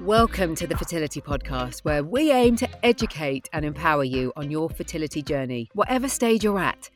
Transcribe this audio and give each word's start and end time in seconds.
Welcome 0.00 0.54
to 0.54 0.66
the 0.66 0.78
Fertility 0.78 1.20
Podcast, 1.20 1.80
where 1.80 2.02
we 2.02 2.32
aim 2.32 2.56
to 2.56 2.86
educate 2.86 3.50
and 3.52 3.66
empower 3.66 4.02
you 4.02 4.32
on 4.34 4.50
your 4.50 4.70
fertility 4.70 5.20
journey, 5.20 5.68
whatever 5.74 6.08
stage 6.08 6.42
you're 6.42 6.58
at. 6.58 6.88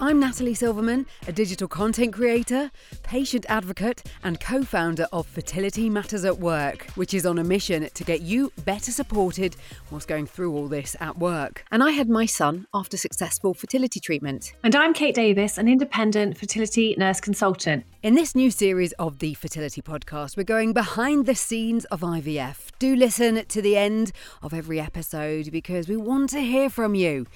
I'm 0.00 0.20
Natalie 0.20 0.52
Silverman, 0.52 1.06
a 1.26 1.32
digital 1.32 1.68
content 1.68 2.14
creator, 2.14 2.70
patient 3.02 3.44
advocate, 3.48 4.02
and 4.24 4.40
co 4.40 4.62
founder 4.62 5.06
of 5.12 5.26
Fertility 5.26 5.90
Matters 5.90 6.24
at 6.24 6.38
Work, 6.38 6.86
which 6.96 7.12
is 7.12 7.26
on 7.26 7.38
a 7.38 7.44
mission 7.44 7.88
to 7.92 8.04
get 8.04 8.22
you 8.22 8.52
better 8.64 8.90
supported 8.90 9.56
whilst 9.90 10.08
going 10.08 10.26
through 10.26 10.54
all 10.54 10.68
this 10.68 10.96
at 11.00 11.18
work. 11.18 11.64
And 11.70 11.82
I 11.82 11.92
had 11.92 12.08
my 12.08 12.26
son 12.26 12.66
after 12.74 12.96
successful 12.96 13.52
fertility 13.54 14.00
treatment. 14.00 14.52
And 14.64 14.74
I'm 14.76 14.92
Kate 14.92 15.14
Davis, 15.14 15.56
an 15.56 15.68
independent 15.68 16.36
fertility 16.36 16.94
nurse 16.98 17.20
consultant. 17.20 17.84
In 18.06 18.14
this 18.14 18.36
new 18.36 18.52
series 18.52 18.92
of 19.00 19.18
the 19.18 19.34
Fertility 19.34 19.82
Podcast, 19.82 20.36
we're 20.36 20.44
going 20.44 20.72
behind 20.72 21.26
the 21.26 21.34
scenes 21.34 21.86
of 21.86 22.02
IVF. 22.02 22.70
Do 22.78 22.94
listen 22.94 23.44
to 23.44 23.60
the 23.60 23.76
end 23.76 24.12
of 24.44 24.54
every 24.54 24.78
episode 24.78 25.50
because 25.50 25.88
we 25.88 25.96
want 25.96 26.30
to 26.30 26.38
hear 26.38 26.70
from 26.70 26.94
you. 26.94 27.26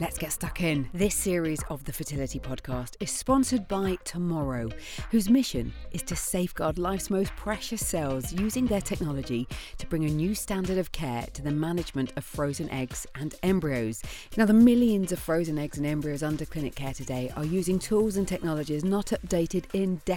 Let's 0.00 0.16
get 0.16 0.32
stuck 0.32 0.62
in. 0.62 0.88
This 0.94 1.14
series 1.14 1.62
of 1.68 1.84
the 1.84 1.92
Fertility 1.92 2.40
Podcast 2.40 2.96
is 3.00 3.10
sponsored 3.10 3.68
by 3.68 3.98
Tomorrow, 4.04 4.70
whose 5.10 5.28
mission 5.28 5.74
is 5.92 6.02
to 6.04 6.16
safeguard 6.16 6.78
life's 6.78 7.10
most 7.10 7.36
precious 7.36 7.86
cells 7.86 8.32
using 8.32 8.66
their 8.66 8.80
technology 8.80 9.46
to 9.76 9.86
bring 9.86 10.06
a 10.06 10.08
new 10.08 10.34
standard 10.34 10.78
of 10.78 10.90
care 10.92 11.26
to 11.34 11.42
the 11.42 11.50
management 11.50 12.14
of 12.16 12.24
frozen 12.24 12.70
eggs 12.70 13.06
and 13.14 13.34
embryos. 13.42 14.02
Now, 14.38 14.46
the 14.46 14.54
millions 14.54 15.12
of 15.12 15.18
frozen 15.18 15.58
eggs 15.58 15.76
and 15.76 15.86
embryos 15.86 16.22
under 16.22 16.46
clinic 16.46 16.76
care 16.76 16.94
today 16.94 17.30
are 17.36 17.44
using 17.44 17.78
tools 17.78 18.16
and 18.16 18.26
technologies 18.26 18.84
not 18.84 19.08
updated 19.08 19.64
in 19.74 19.96
decades. 20.06 20.13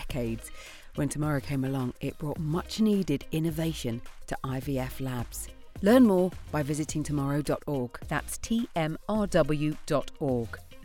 When 0.96 1.10
Tomorrow 1.10 1.42
came 1.42 1.64
along, 1.64 1.94
it 2.02 2.18
brought 2.18 2.40
much 2.40 2.80
needed 2.80 3.26
innovation 3.32 4.02
to 4.28 4.38
IVF 4.44 5.00
labs. 5.00 5.48
Learn 5.82 6.08
more 6.08 6.32
by 6.52 6.64
visiting 6.64 7.04
tomorrow.org. 7.04 8.00
That's 8.08 8.40
tmrw.org. 8.40 8.98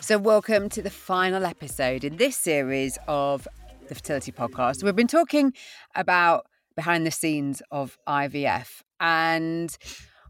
So, 0.01 0.19
welcome 0.19 0.69
to 0.69 0.83
the 0.83 0.91
final 0.91 1.47
episode 1.47 2.05
in 2.05 2.17
this 2.17 2.37
series 2.37 2.99
of 3.09 3.49
the 3.89 3.95
Fertility 3.95 4.33
Podcast. 4.33 4.83
We've 4.83 4.95
been 4.95 5.07
talking 5.07 5.55
about 5.95 6.47
behind 6.77 7.07
the 7.07 7.11
scenes 7.11 7.63
of 7.71 7.97
IVF, 8.07 8.83
and 9.01 9.75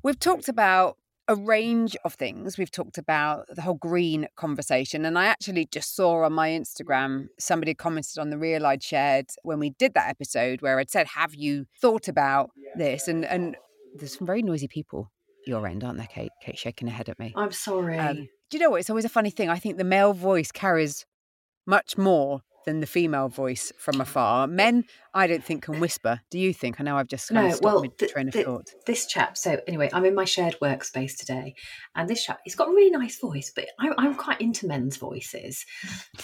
we've 0.03 0.21
talked 0.21 0.49
about 0.49 0.97
a 1.28 1.34
range 1.34 1.97
of 2.05 2.15
things. 2.15 2.59
We've 2.59 2.70
talked 2.70 2.98
about 2.98 3.47
the 3.48 3.62
whole 3.62 3.75
green 3.75 4.28
conversation. 4.37 5.05
And 5.05 5.19
I 5.19 5.27
actually 5.27 5.67
just 5.67 5.95
saw 5.95 6.25
on 6.25 6.33
my 6.33 6.51
Instagram 6.51 7.28
somebody 7.39 7.75
commented 7.75 8.19
on 8.19 8.31
the 8.31 8.39
reel 8.39 8.67
I'd 8.67 8.83
shared 8.83 9.27
when 9.43 9.59
we 9.59 9.70
did 9.70 9.95
that 9.95 10.09
episode 10.09 10.62
where 10.62 10.78
I'd 10.78 10.91
said, 10.91 11.06
Have 11.09 11.34
you 11.34 11.67
thought 11.81 12.09
about 12.09 12.50
this? 12.77 13.09
And 13.09 13.25
and 13.25 13.56
there's 13.95 14.19
some 14.19 14.27
very 14.27 14.43
noisy 14.43 14.69
people 14.69 15.11
your 15.47 15.67
end, 15.67 15.84
aren't 15.84 15.98
there, 15.98 16.06
Kate? 16.06 16.31
Kate 16.41 16.59
shaking 16.59 16.89
her 16.89 16.95
head 16.95 17.09
at 17.09 17.19
me. 17.19 17.33
I'm 17.37 17.53
sorry. 17.53 17.98
Um, 17.98 18.28
do 18.50 18.59
you 18.59 18.61
know 18.61 18.70
what? 18.70 18.81
It's 18.81 18.91
always 18.91 19.05
a 19.05 19.11
funny 19.11 19.31
thing. 19.31 19.48
I 19.48 19.59
think 19.59 19.77
the 19.77 19.84
male 19.84 20.12
voice 20.12 20.53
carries 20.53 21.05
much 21.67 21.97
more 21.97 22.43
than 22.65 22.81
the 22.81 22.87
female 22.87 23.29
voice 23.29 23.73
from 23.77 24.01
afar. 24.01 24.47
Men, 24.47 24.85
I 25.15 25.27
don't 25.27 25.45
think 25.45 25.63
can 25.63 25.81
whisper. 25.81 26.21
Do 26.31 26.39
you 26.39 26.53
think? 26.53 26.81
I 26.81 26.85
know 26.85 26.97
I've 26.97 27.09
just 27.09 27.31
no, 27.31 27.55
well, 27.63 27.83
mid 27.83 27.99
train 27.99 28.29
of 28.29 28.35
thought. 28.35 28.71
This 28.87 29.07
chap. 29.07 29.37
So 29.37 29.61
anyway, 29.67 29.91
I'm 29.93 30.05
in 30.05 30.15
my 30.15 30.25
shared 30.25 30.57
workspace 30.63 31.17
today, 31.17 31.55
and 31.95 32.09
this 32.09 32.25
chap, 32.25 32.41
he's 32.45 32.55
got 32.55 32.69
a 32.69 32.73
really 32.73 32.91
nice 32.91 33.19
voice, 33.19 33.53
but 33.55 33.67
I'm, 33.79 33.95
I'm 33.99 34.15
quite 34.15 34.41
into 34.41 34.67
men's 34.67 34.97
voices. 34.97 35.65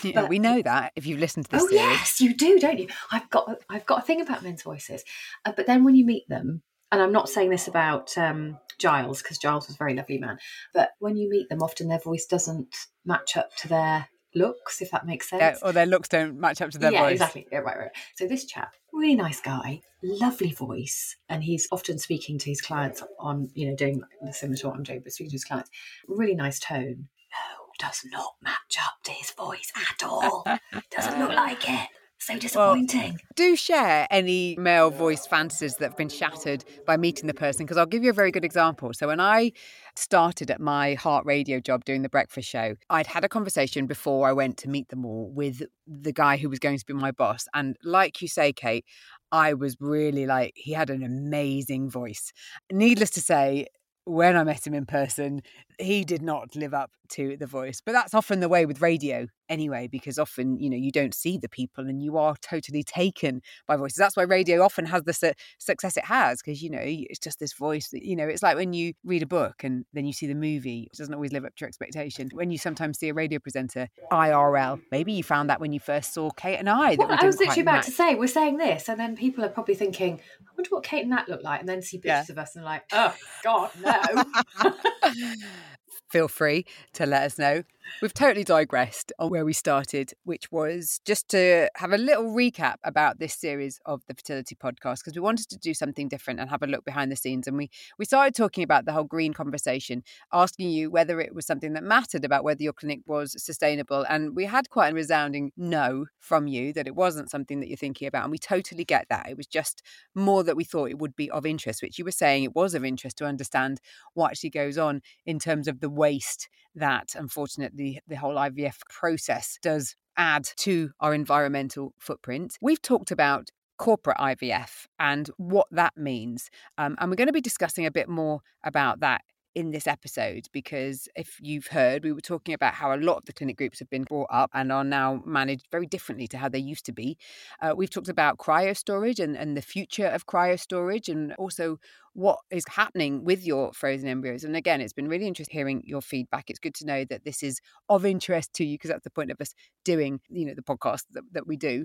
Yeah, 0.03 0.13
but, 0.15 0.29
we 0.29 0.39
know 0.39 0.63
that 0.63 0.93
if 0.95 1.07
you've 1.07 1.19
listened 1.19 1.47
to 1.47 1.51
this. 1.51 1.63
Oh 1.63 1.67
series. 1.67 1.83
yes, 1.83 2.21
you 2.21 2.33
do, 2.35 2.59
don't 2.61 2.79
you? 2.79 2.89
I've 3.11 3.29
got 3.31 3.63
I've 3.69 3.87
got 3.87 4.01
a 4.01 4.03
thing 4.03 4.21
about 4.21 4.43
men's 4.43 4.63
voices, 4.63 5.03
uh, 5.45 5.53
but 5.57 5.67
then 5.67 5.83
when 5.83 5.97
you 5.97 6.07
meet 6.07 6.29
them, 6.29 6.63
and 6.93 7.03
I'm 7.03 7.13
not 7.13 7.29
saying 7.29 7.51
this 7.51 7.69
about 7.69 8.17
um, 8.17 8.59
Giles 8.79 9.23
because 9.23 9.39
Giles 9.39 9.67
was 9.67 9.75
a 9.75 9.79
very 9.79 9.95
lovely 9.95 10.19
man, 10.19 10.39
but 10.73 10.91
when 11.01 11.17
you 11.17 11.29
meet 11.29 11.49
them, 11.49 11.63
often 11.63 11.89
their 11.89 11.99
voice 11.99 12.27
doesn't 12.27 12.75
match 13.05 13.37
up 13.37 13.55
to 13.57 13.69
their 13.69 14.09
looks, 14.39 14.81
if 14.81 14.91
that 14.93 15.07
makes 15.07 15.29
sense. 15.29 15.41
Yeah, 15.41 15.69
or 15.69 15.73
their 15.73 15.87
looks 15.87 16.09
don't 16.09 16.39
match 16.39 16.63
up 16.63 16.71
to 16.71 16.79
their 16.79 16.93
yeah, 16.93 17.03
voice. 17.03 17.13
exactly. 17.13 17.47
Yeah, 17.53 17.59
right, 17.59 17.79
right. 17.79 17.91
So 18.17 18.27
this 18.27 18.45
chap, 18.45 18.75
really 18.93 19.15
nice 19.17 19.41
guy, 19.41 19.81
lovely 20.03 20.53
voice, 20.53 21.17
and 21.29 21.43
he's 21.45 21.69
often 21.71 21.99
speaking 21.99 22.39
to 22.39 22.51
his 22.51 22.61
clients 22.61 23.03
on, 23.19 23.51
you 23.55 23.69
know, 23.69 23.77
doing 23.77 24.03
the 24.23 24.33
similar 24.33 24.57
to 24.59 24.69
what 24.69 24.77
I'm 24.77 24.83
doing, 24.83 25.01
but 25.03 25.13
speaking 25.13 25.31
to 25.31 25.35
his 25.35 25.45
clients. 25.45 25.71
Really 26.07 26.35
nice 26.35 26.59
tone. 26.59 27.09
No, 27.31 27.67
does 27.79 28.03
not 28.11 28.35
match 28.43 28.77
up 28.81 28.95
to 29.05 29.13
his 29.13 29.31
voice 29.33 29.73
at 29.77 30.03
all. 30.03 30.45
Doesn't 30.91 31.19
look 31.19 31.33
like 31.33 31.69
it. 31.69 31.89
So 32.21 32.39
disappointing. 32.39 33.13
Well, 33.13 33.21
do 33.37 33.57
share 33.57 34.07
any 34.11 34.57
male 34.59 34.91
voice 34.91 35.27
fantasies 35.27 35.77
that 35.77 35.91
have 35.91 35.97
been 35.97 36.09
shattered 36.09 36.65
by 36.85 36.97
meeting 36.97 37.27
the 37.27 37.35
person 37.35 37.65
because 37.65 37.77
I'll 37.77 37.87
give 37.87 38.03
you 38.03 38.11
a 38.11 38.15
very 38.15 38.31
good 38.31 38.45
example. 38.45 38.93
So 38.93 39.07
when 39.07 39.21
I 39.21 39.53
started 39.97 40.51
at 40.51 40.61
my 40.61 40.95
heart 40.95 41.25
radio 41.25 41.61
job 41.61 41.85
doing 41.85 42.03
the 42.03 42.09
breakfast 42.09 42.49
show, 42.49 42.75
I'd 42.91 43.07
had 43.07 43.25
a 43.25 43.29
conversation 43.29 43.87
before 43.87 44.29
I 44.29 44.33
went 44.33 44.57
to 44.59 44.69
meet 44.69 44.89
them 44.89 45.07
all 45.07 45.31
with 45.33 45.63
the 45.87 46.13
guy 46.13 46.37
who 46.37 46.51
was 46.51 46.59
going 46.59 46.79
to 46.79 46.85
be 46.85 46.93
my 46.93 47.13
boss. 47.13 47.47
And 47.55 47.77
like 47.85 48.21
you 48.21 48.29
say, 48.29 48.53
Kate, 48.53 48.85
I 49.31 49.55
was 49.55 49.77
really 49.81 50.27
like, 50.27 50.53
he 50.57 50.73
had 50.73 50.91
an 50.91 51.05
amazing 51.05 51.89
voice. 51.89 52.33
Needless 52.71 53.11
to 53.11 53.21
say, 53.21 53.67
when 54.05 54.37
I 54.37 54.45
met 54.45 54.67
him 54.67 54.75
in 54.75 54.87
person, 54.87 55.43
he 55.79 56.05
did 56.05 56.23
not 56.23 56.55
live 56.57 56.75
up 56.75 56.91
to 57.11 57.37
the 57.37 57.47
voice. 57.47 57.81
But 57.85 57.93
that's 57.93 58.15
often 58.15 58.41
the 58.41 58.49
way 58.49 58.67
with 58.67 58.83
radio 58.83 59.29
anyway, 59.49 59.89
because 59.91 60.19
often, 60.19 60.59
you 60.59 60.69
know, 60.69 60.77
you 60.77 60.91
don't 60.91 61.15
see 61.15 61.39
the 61.39 61.49
people 61.49 61.87
and 61.87 62.03
you 62.03 62.19
are 62.19 62.37
totally 62.43 62.83
taken 62.83 63.41
by 63.67 63.77
voices. 63.77 63.97
That's 63.97 64.17
why 64.17 64.25
radio 64.25 64.63
often 64.63 64.85
has 64.87 65.05
the 65.05 65.13
su- 65.13 65.33
success 65.59 65.97
it 65.97 66.05
has, 66.05 66.43
because, 66.43 66.63
you 66.63 66.69
know, 66.69 66.83
it's 66.83 67.19
just 67.19 67.39
this 67.39 67.55
voice 67.55 67.89
that, 67.91 68.03
you 68.03 68.15
know, 68.15 68.27
it's 68.27 68.43
like 68.43 68.57
when 68.57 68.73
you 68.73 68.93
read 69.05 69.23
a 69.23 69.27
book 69.27 69.65
and 69.65 69.87
then 69.93 70.05
you 70.05 70.13
see 70.13 70.27
the 70.27 70.35
movie, 70.35 70.89
it 70.93 70.99
doesn't 70.99 71.15
always 71.15 71.33
live 71.33 71.45
up 71.45 71.55
to 71.57 71.63
your 71.63 71.69
expectation. 71.69 72.29
When 72.33 72.51
you 72.51 72.59
sometimes 72.59 72.99
see 72.99 73.09
a 73.09 73.15
radio 73.15 73.39
presenter 73.39 73.89
IRL, 74.13 74.81
maybe 74.91 75.13
you 75.13 75.23
found 75.23 75.49
that 75.49 75.61
when 75.61 75.73
you 75.73 75.81
first 75.81 76.13
saw 76.13 76.31
Kate 76.31 76.57
and 76.57 76.69
I. 76.69 76.97
Well, 76.97 77.09
we 77.09 77.15
I 77.15 77.25
was 77.25 77.39
literally 77.39 77.63
about 77.63 77.77
match. 77.77 77.87
to 77.87 77.93
say, 77.93 78.15
we're 78.17 78.27
saying 78.27 78.59
this, 78.59 78.89
and 78.89 79.01
then 79.01 79.17
people 79.17 79.45
are 79.45 79.49
probably 79.49 79.75
thinking, 79.75 80.21
I 80.41 80.51
wonder 80.57 80.69
what 80.71 80.85
Kate 80.85 81.03
and 81.03 81.11
Nat 81.11 81.29
look 81.29 81.43
like, 81.43 81.61
and 81.61 81.69
then 81.69 81.81
see 81.81 81.99
pictures 81.99 82.29
yeah. 82.29 82.33
of 82.33 82.39
us 82.39 82.57
and 82.57 82.65
like, 82.65 82.85
oh, 82.93 83.15
God, 83.43 83.71
no. 83.83 84.73
Feel 86.09 86.29
free 86.29 86.65
to 86.95 87.07
let 87.07 87.23
us 87.23 87.39
know. 87.39 87.63
We've 88.01 88.15
totally 88.15 88.45
digressed 88.45 89.13
on 89.19 89.31
where 89.31 89.45
we 89.45 89.53
started, 89.53 90.13
which 90.25 90.53
was 90.53 91.01
just 91.05 91.29
to 91.31 91.69
have 91.77 91.93
a 91.93 91.99
little 91.99 92.33
recap 92.33 92.77
about 92.85 93.19
this 93.19 93.35
series 93.35 93.81
of 93.87 94.03
the 94.07 94.15
fertility 94.15 94.55
podcast 94.55 94.99
because 95.01 95.15
we 95.17 95.21
wanted 95.21 95.49
to 95.49 95.59
do 95.59 95.75
something 95.75 96.09
different 96.09 96.39
and 96.39 96.49
have 96.49 96.63
a 96.63 96.67
look 96.69 96.85
behind 96.85 97.11
the 97.11 97.17
scenes. 97.17 97.49
And 97.49 97.57
we 97.57 97.71
we 97.99 98.05
started 98.05 98.37
talking 98.37 98.63
about 98.63 98.85
the 98.85 98.93
whole 98.93 99.05
green 99.05 99.33
conversation, 99.33 100.05
asking 100.33 100.71
you 100.71 100.91
whether 100.91 101.21
it 101.21 101.35
was 101.35 101.45
something 101.45 101.73
that 101.73 101.83
mattered 101.83 102.25
about 102.25 102.45
whether 102.45 102.63
your 102.63 102.73
clinic 102.73 103.01
was 103.07 103.35
sustainable. 103.43 104.07
And 104.09 104.37
we 104.37 104.45
had 104.45 104.71
quite 104.71 104.93
a 104.93 104.95
resounding 104.95 105.51
no 105.57 106.07
from 106.21 106.47
you 106.47 106.73
that 106.75 106.87
it 106.87 106.95
wasn't 106.95 107.31
something 107.31 107.59
that 107.61 107.69
you're 107.69 107.77
thinking 107.77 108.07
about. 108.07 108.23
And 108.23 108.31
we 108.31 108.39
totally 108.39 108.85
get 108.85 109.07
that. 109.11 109.29
It 109.29 109.37
was 109.37 109.47
just 109.47 109.83
more 110.15 110.45
that 110.45 110.57
we 110.57 110.65
thought 110.65 110.91
it 110.91 110.99
would 110.99 111.17
be 111.17 111.31
of 111.31 111.45
interest, 111.45 111.83
which 111.83 111.99
you 111.99 112.05
were 112.05 112.13
saying 112.13 112.45
it 112.45 112.55
was 112.55 112.75
of 112.75 112.85
interest 112.85 113.19
to 113.19 113.25
understand 113.25 113.81
what 114.15 114.31
actually 114.31 114.51
goes 114.51 114.79
on 114.79 115.03
in 115.27 115.41
terms 115.41 115.67
of 115.67 115.81
the 115.81 115.91
waste 115.91 116.49
that 116.79 117.15
unfortunately 117.15 118.01
the 118.07 118.17
whole 118.17 118.35
IVF 118.35 118.79
process 118.89 119.59
does 119.63 119.97
add 120.17 120.45
to 120.57 120.91
our 121.01 121.15
environmental 121.15 121.95
footprint. 121.99 122.57
We've 122.61 122.83
talked 122.83 123.11
about 123.11 123.51
corporate 123.79 124.19
IVF 124.19 124.87
and 124.99 125.31
what 125.37 125.69
that 125.71 125.97
means. 125.97 126.51
Um, 126.77 126.97
and 126.99 127.11
we're 127.11 127.17
going 127.17 127.29
to 127.29 127.33
be 127.33 127.41
discussing 127.41 127.87
a 127.87 127.91
bit 127.91 128.09
more 128.09 128.41
about 128.65 129.01
that 129.01 129.23
in 129.59 129.73
this 129.73 129.89
episode 129.89 130.47
because 130.53 131.09
if 131.17 131.37
you've 131.41 131.67
heard, 131.67 132.05
we 132.05 132.13
were 132.13 132.21
talking 132.21 132.55
about 132.55 132.75
how 132.75 132.95
a 132.95 132.97
lot 132.97 133.17
of 133.17 133.25
the 133.25 133.33
clinic 133.33 133.57
groups 133.57 133.81
have 133.81 133.91
been 133.91 134.05
brought 134.05 134.29
up 134.31 134.51
and 134.55 134.71
are 134.71 134.85
now 134.85 135.21
managed 135.27 135.67
very 135.73 135.85
differently 135.85 136.29
to 136.29 136.39
how 136.39 136.49
they 136.49 136.61
used 136.61 136.87
to 136.87 136.93
be. 136.93 137.19
Uh, 137.61 137.75
we've 137.77 137.91
talked 137.91 138.09
about 138.09 138.39
cryo 138.39 138.77
storage 138.77 139.19
and, 139.19 139.37
and 139.37 139.57
the 139.57 139.63
future 139.63 140.07
of 140.07 140.27
cryo 140.27 140.59
storage 140.59 141.09
and 141.09 141.33
also 141.41 141.77
what 142.13 142.39
is 142.53 142.65
happening 142.71 143.25
with 143.25 143.45
your 143.45 143.73
frozen 143.73 144.09
embryos. 144.09 144.45
And 144.45 144.55
again, 144.55 144.81
it's 144.81 144.93
been 144.93 145.09
really 145.09 145.27
interesting 145.27 145.59
hearing 145.59 145.83
your 145.85 146.03
feedback. 146.03 146.51
It's 146.51 146.61
good 146.61 146.75
to 146.77 146.87
know 146.87 147.05
that 147.07 147.25
this 147.25 147.43
is 147.43 147.61
of 147.89 148.07
interest 148.07 148.53
to 148.55 148.65
you 148.65 148.75
because 148.75 148.91
that's 148.91 149.05
the 149.05 149.11
point 149.11 149.33
of 149.33 149.41
us 149.41 149.55
doing, 149.85 150.21
you 150.29 150.47
know, 150.47 150.55
the 150.55 150.63
podcast 150.63 151.03
that, 151.13 151.25
that 151.33 151.49
we 151.49 151.57
do. 151.57 151.85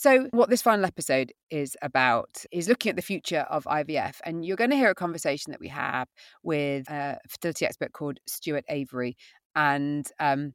So, 0.00 0.28
what 0.30 0.48
this 0.48 0.62
final 0.62 0.84
episode 0.84 1.32
is 1.50 1.76
about 1.82 2.44
is 2.52 2.68
looking 2.68 2.90
at 2.90 2.94
the 2.94 3.02
future 3.02 3.44
of 3.50 3.64
IVF. 3.64 4.20
And 4.24 4.44
you're 4.44 4.56
going 4.56 4.70
to 4.70 4.76
hear 4.76 4.90
a 4.90 4.94
conversation 4.94 5.50
that 5.50 5.58
we 5.58 5.66
have 5.66 6.06
with 6.44 6.88
a 6.88 7.18
fertility 7.28 7.66
expert 7.66 7.92
called 7.92 8.20
Stuart 8.24 8.64
Lavery. 8.70 9.16
And 9.56 10.06
um, 10.20 10.54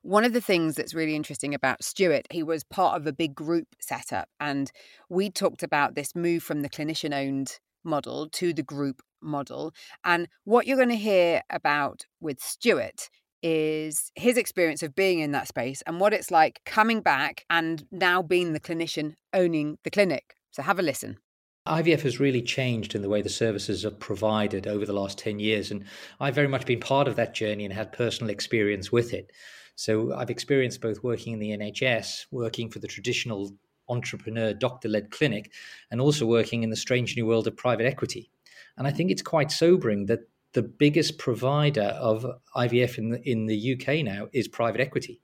one 0.00 0.24
of 0.24 0.32
the 0.32 0.40
things 0.40 0.74
that's 0.74 0.94
really 0.94 1.14
interesting 1.14 1.52
about 1.52 1.84
Stuart, 1.84 2.28
he 2.30 2.42
was 2.42 2.64
part 2.64 2.98
of 2.98 3.06
a 3.06 3.12
big 3.12 3.34
group 3.34 3.66
setup. 3.78 4.30
And 4.40 4.72
we 5.10 5.28
talked 5.28 5.62
about 5.62 5.94
this 5.94 6.16
move 6.16 6.42
from 6.42 6.62
the 6.62 6.70
clinician 6.70 7.14
owned 7.14 7.58
model 7.84 8.26
to 8.30 8.54
the 8.54 8.62
group 8.62 9.02
model. 9.20 9.74
And 10.02 10.28
what 10.44 10.66
you're 10.66 10.78
going 10.78 10.88
to 10.88 10.96
hear 10.96 11.42
about 11.50 12.06
with 12.22 12.40
Stuart 12.40 13.10
is 13.42 14.10
his 14.14 14.36
experience 14.36 14.82
of 14.82 14.94
being 14.94 15.20
in 15.20 15.32
that 15.32 15.48
space 15.48 15.82
and 15.86 16.00
what 16.00 16.12
it's 16.12 16.30
like 16.30 16.60
coming 16.64 17.00
back 17.00 17.44
and 17.50 17.86
now 17.90 18.22
being 18.22 18.52
the 18.52 18.60
clinician 18.60 19.14
owning 19.32 19.78
the 19.84 19.90
clinic. 19.90 20.36
So 20.50 20.62
have 20.62 20.78
a 20.78 20.82
listen. 20.82 21.18
IVF 21.66 22.02
has 22.02 22.20
really 22.20 22.42
changed 22.42 22.94
in 22.94 23.02
the 23.02 23.08
way 23.08 23.22
the 23.22 23.28
services 23.28 23.84
are 23.84 23.90
provided 23.90 24.66
over 24.66 24.86
the 24.86 24.92
last 24.92 25.18
10 25.18 25.38
years. 25.38 25.70
And 25.70 25.84
I've 26.20 26.34
very 26.34 26.48
much 26.48 26.64
been 26.64 26.80
part 26.80 27.08
of 27.08 27.16
that 27.16 27.34
journey 27.34 27.64
and 27.64 27.74
had 27.74 27.92
personal 27.92 28.30
experience 28.30 28.92
with 28.92 29.12
it. 29.12 29.32
So 29.74 30.14
I've 30.14 30.30
experienced 30.30 30.80
both 30.80 31.02
working 31.02 31.32
in 31.32 31.38
the 31.38 31.50
NHS, 31.50 32.26
working 32.30 32.70
for 32.70 32.78
the 32.78 32.86
traditional 32.86 33.52
entrepreneur 33.88 34.54
doctor 34.54 34.88
led 34.88 35.10
clinic, 35.10 35.52
and 35.90 36.00
also 36.00 36.24
working 36.24 36.62
in 36.62 36.70
the 36.70 36.76
strange 36.76 37.16
new 37.16 37.26
world 37.26 37.46
of 37.46 37.56
private 37.56 37.86
equity. 37.86 38.30
And 38.78 38.86
I 38.86 38.90
think 38.90 39.10
it's 39.10 39.22
quite 39.22 39.50
sobering 39.50 40.06
that 40.06 40.20
the 40.56 40.62
biggest 40.62 41.18
provider 41.18 41.94
of 42.00 42.24
IVF 42.56 42.96
in 42.96 43.10
the, 43.10 43.30
in 43.30 43.44
the 43.44 43.74
UK 43.74 44.02
now 44.02 44.26
is 44.32 44.48
private 44.48 44.80
equity. 44.80 45.20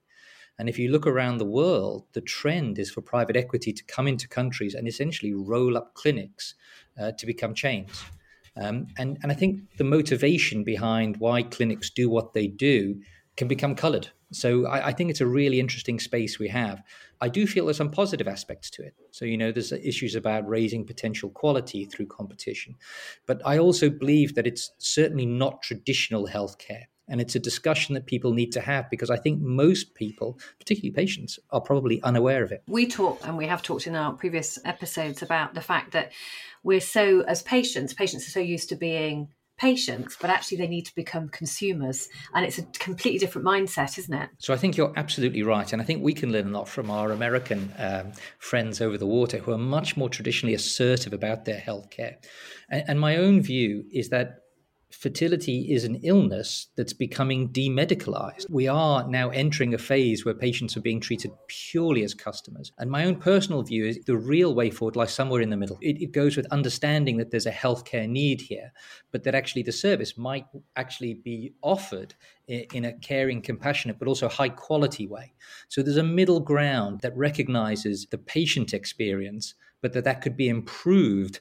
And 0.58 0.68
if 0.68 0.78
you 0.78 0.90
look 0.90 1.06
around 1.06 1.38
the 1.38 1.46
world, 1.46 2.04
the 2.12 2.20
trend 2.20 2.78
is 2.78 2.90
for 2.90 3.00
private 3.00 3.34
equity 3.34 3.72
to 3.72 3.82
come 3.84 4.06
into 4.06 4.28
countries 4.28 4.74
and 4.74 4.86
essentially 4.86 5.32
roll 5.32 5.78
up 5.78 5.94
clinics 5.94 6.54
uh, 7.00 7.12
to 7.12 7.24
become 7.24 7.54
chains. 7.54 8.04
Um, 8.62 8.88
and, 8.98 9.16
and 9.22 9.32
I 9.32 9.34
think 9.34 9.78
the 9.78 9.84
motivation 9.84 10.64
behind 10.64 11.16
why 11.16 11.44
clinics 11.44 11.88
do 11.88 12.10
what 12.10 12.34
they 12.34 12.46
do 12.46 13.00
can 13.38 13.48
become 13.48 13.74
colored. 13.74 14.08
So 14.32 14.66
I, 14.66 14.88
I, 14.88 14.92
think 14.92 15.10
it's 15.10 15.20
a 15.20 15.26
really 15.26 15.60
interesting 15.60 16.00
space 16.00 16.38
we 16.38 16.48
have. 16.48 16.82
I 17.20 17.28
do 17.28 17.46
feel 17.46 17.66
there's 17.66 17.76
some 17.76 17.90
positive 17.90 18.26
aspects 18.26 18.70
to 18.70 18.82
it. 18.82 18.94
So, 19.10 19.24
you 19.24 19.36
know, 19.36 19.52
there's 19.52 19.72
issues 19.72 20.14
about 20.14 20.48
raising 20.48 20.84
potential 20.84 21.30
quality 21.30 21.84
through 21.84 22.06
competition. 22.06 22.76
But 23.26 23.40
I 23.44 23.58
also 23.58 23.90
believe 23.90 24.34
that 24.34 24.46
it's 24.46 24.72
certainly 24.78 25.26
not 25.26 25.62
traditional 25.62 26.26
healthcare. 26.26 26.84
And 27.08 27.20
it's 27.20 27.34
a 27.34 27.40
discussion 27.40 27.94
that 27.94 28.06
people 28.06 28.32
need 28.32 28.52
to 28.52 28.60
have 28.60 28.88
because 28.88 29.10
I 29.10 29.16
think 29.16 29.40
most 29.40 29.94
people, 29.94 30.38
particularly 30.58 30.92
patients, 30.92 31.38
are 31.50 31.60
probably 31.60 32.02
unaware 32.02 32.42
of 32.42 32.52
it. 32.52 32.62
We 32.66 32.86
talk, 32.86 33.20
and 33.26 33.36
we 33.36 33.46
have 33.46 33.62
talked 33.62 33.86
in 33.86 33.96
our 33.96 34.12
previous 34.12 34.58
episodes 34.64 35.20
about 35.20 35.54
the 35.54 35.60
fact 35.60 35.92
that 35.92 36.12
we're 36.62 36.80
so, 36.80 37.20
as 37.22 37.42
patients, 37.42 37.92
patients 37.92 38.26
are 38.28 38.30
so 38.30 38.40
used 38.40 38.68
to 38.70 38.76
being 38.76 39.28
patients, 39.62 40.16
but 40.20 40.28
actually 40.28 40.58
they 40.58 40.66
need 40.66 40.82
to 40.82 40.94
become 40.96 41.28
consumers. 41.28 42.08
And 42.34 42.44
it's 42.44 42.58
a 42.58 42.64
completely 42.80 43.20
different 43.20 43.46
mindset, 43.46 43.96
isn't 43.96 44.12
it? 44.12 44.28
So 44.38 44.52
I 44.52 44.56
think 44.56 44.76
you're 44.76 44.92
absolutely 44.96 45.44
right. 45.44 45.72
And 45.72 45.80
I 45.80 45.84
think 45.84 46.02
we 46.02 46.12
can 46.12 46.32
learn 46.32 46.48
a 46.48 46.58
lot 46.58 46.68
from 46.68 46.90
our 46.90 47.12
American 47.12 47.72
um, 47.78 48.10
friends 48.38 48.80
over 48.80 48.98
the 48.98 49.06
water 49.06 49.38
who 49.38 49.52
are 49.52 49.58
much 49.58 49.96
more 49.96 50.08
traditionally 50.08 50.54
assertive 50.54 51.12
about 51.12 51.44
their 51.44 51.60
healthcare. 51.60 52.16
And, 52.70 52.84
and 52.88 53.00
my 53.00 53.16
own 53.16 53.40
view 53.40 53.84
is 53.92 54.08
that 54.08 54.41
fertility 54.92 55.72
is 55.72 55.84
an 55.84 55.96
illness 56.02 56.68
that's 56.76 56.92
becoming 56.92 57.48
demedicalized. 57.48 58.48
We 58.50 58.68
are 58.68 59.08
now 59.08 59.30
entering 59.30 59.74
a 59.74 59.78
phase 59.78 60.24
where 60.24 60.34
patients 60.34 60.76
are 60.76 60.80
being 60.80 61.00
treated 61.00 61.32
purely 61.48 62.04
as 62.04 62.14
customers. 62.14 62.72
And 62.78 62.90
my 62.90 63.04
own 63.04 63.16
personal 63.16 63.62
view 63.62 63.86
is 63.86 63.98
the 64.04 64.16
real 64.16 64.54
way 64.54 64.70
forward 64.70 64.96
lies 64.96 65.12
somewhere 65.12 65.40
in 65.40 65.50
the 65.50 65.56
middle. 65.56 65.78
It, 65.80 66.00
it 66.00 66.12
goes 66.12 66.36
with 66.36 66.46
understanding 66.52 67.16
that 67.16 67.30
there's 67.30 67.46
a 67.46 67.52
healthcare 67.52 68.08
need 68.08 68.40
here, 68.40 68.72
but 69.10 69.24
that 69.24 69.34
actually 69.34 69.62
the 69.62 69.72
service 69.72 70.16
might 70.16 70.46
actually 70.76 71.14
be 71.14 71.54
offered 71.62 72.14
in, 72.46 72.66
in 72.72 72.84
a 72.84 72.92
caring, 72.92 73.42
compassionate, 73.42 73.98
but 73.98 74.08
also 74.08 74.28
high 74.28 74.50
quality 74.50 75.06
way. 75.06 75.32
So 75.68 75.82
there's 75.82 75.96
a 75.96 76.02
middle 76.02 76.40
ground 76.40 77.00
that 77.00 77.16
recognizes 77.16 78.06
the 78.10 78.18
patient 78.18 78.74
experience, 78.74 79.54
but 79.80 79.92
that 79.94 80.04
that 80.04 80.20
could 80.20 80.36
be 80.36 80.48
improved 80.48 81.40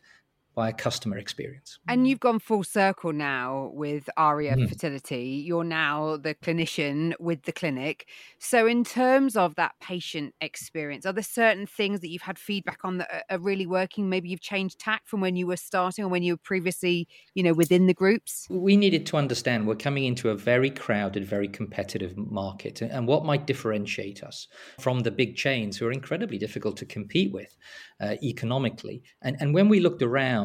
by 0.53 0.69
a 0.69 0.73
customer 0.73 1.17
experience. 1.17 1.79
And 1.87 2.07
you've 2.07 2.19
gone 2.19 2.39
full 2.39 2.63
circle 2.63 3.13
now 3.13 3.71
with 3.73 4.09
ARIA 4.17 4.55
mm. 4.55 4.67
Fertility. 4.67 5.43
You're 5.45 5.63
now 5.63 6.17
the 6.17 6.35
clinician 6.35 7.13
with 7.19 7.43
the 7.43 7.51
clinic. 7.51 8.07
So, 8.39 8.67
in 8.67 8.83
terms 8.83 9.37
of 9.37 9.55
that 9.55 9.73
patient 9.81 10.35
experience, 10.41 11.05
are 11.05 11.13
there 11.13 11.23
certain 11.23 11.65
things 11.65 12.01
that 12.01 12.09
you've 12.09 12.23
had 12.23 12.37
feedback 12.37 12.79
on 12.83 12.97
that 12.97 13.25
are 13.29 13.39
really 13.39 13.65
working? 13.65 14.09
Maybe 14.09 14.29
you've 14.29 14.41
changed 14.41 14.79
tack 14.79 15.03
from 15.05 15.21
when 15.21 15.35
you 15.35 15.47
were 15.47 15.57
starting 15.57 16.03
or 16.03 16.09
when 16.09 16.23
you 16.23 16.33
were 16.33 16.41
previously, 16.43 17.07
you 17.33 17.43
know, 17.43 17.53
within 17.53 17.87
the 17.87 17.93
groups? 17.93 18.47
We 18.49 18.75
needed 18.75 19.05
to 19.07 19.17
understand 19.17 19.67
we're 19.67 19.75
coming 19.75 20.05
into 20.05 20.29
a 20.29 20.35
very 20.35 20.69
crowded, 20.69 21.23
very 21.25 21.47
competitive 21.47 22.17
market. 22.17 22.81
And 22.81 23.07
what 23.07 23.25
might 23.25 23.47
differentiate 23.47 24.23
us 24.23 24.47
from 24.79 25.01
the 25.01 25.11
big 25.11 25.35
chains 25.35 25.77
who 25.77 25.87
are 25.87 25.91
incredibly 25.91 26.37
difficult 26.37 26.77
to 26.77 26.85
compete 26.85 27.31
with 27.31 27.55
uh, 28.01 28.15
economically? 28.21 29.03
And, 29.21 29.37
and 29.39 29.53
when 29.53 29.69
we 29.69 29.79
looked 29.79 30.01
around, 30.01 30.40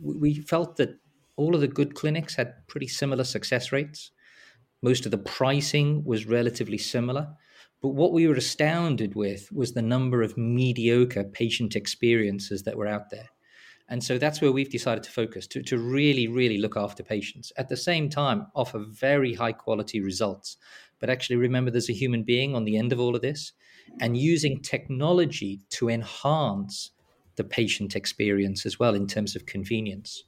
we 0.00 0.34
felt 0.34 0.76
that 0.76 0.98
all 1.36 1.54
of 1.54 1.60
the 1.60 1.68
good 1.68 1.94
clinics 1.94 2.34
had 2.34 2.66
pretty 2.66 2.88
similar 2.88 3.24
success 3.24 3.72
rates. 3.72 4.10
Most 4.82 5.04
of 5.04 5.10
the 5.10 5.18
pricing 5.18 6.04
was 6.04 6.26
relatively 6.26 6.78
similar. 6.78 7.28
But 7.80 7.90
what 7.90 8.12
we 8.12 8.26
were 8.26 8.34
astounded 8.34 9.14
with 9.14 9.52
was 9.52 9.72
the 9.72 9.82
number 9.82 10.22
of 10.22 10.36
mediocre 10.36 11.24
patient 11.24 11.76
experiences 11.76 12.64
that 12.64 12.76
were 12.76 12.88
out 12.88 13.10
there. 13.10 13.28
And 13.88 14.02
so 14.02 14.18
that's 14.18 14.40
where 14.40 14.52
we've 14.52 14.70
decided 14.70 15.04
to 15.04 15.12
focus 15.12 15.46
to, 15.48 15.62
to 15.62 15.78
really, 15.78 16.28
really 16.28 16.58
look 16.58 16.76
after 16.76 17.02
patients. 17.02 17.52
At 17.56 17.68
the 17.68 17.76
same 17.76 18.10
time, 18.10 18.48
offer 18.54 18.80
very 18.80 19.32
high 19.32 19.52
quality 19.52 20.00
results. 20.00 20.56
But 20.98 21.08
actually, 21.08 21.36
remember 21.36 21.70
there's 21.70 21.88
a 21.88 21.94
human 21.94 22.24
being 22.24 22.54
on 22.54 22.64
the 22.64 22.76
end 22.76 22.92
of 22.92 23.00
all 23.00 23.14
of 23.14 23.22
this 23.22 23.52
and 24.00 24.16
using 24.16 24.60
technology 24.60 25.60
to 25.70 25.88
enhance 25.88 26.90
the 27.38 27.44
patient 27.44 27.96
experience 27.96 28.66
as 28.66 28.78
well 28.78 28.94
in 28.94 29.06
terms 29.06 29.34
of 29.34 29.46
convenience. 29.46 30.24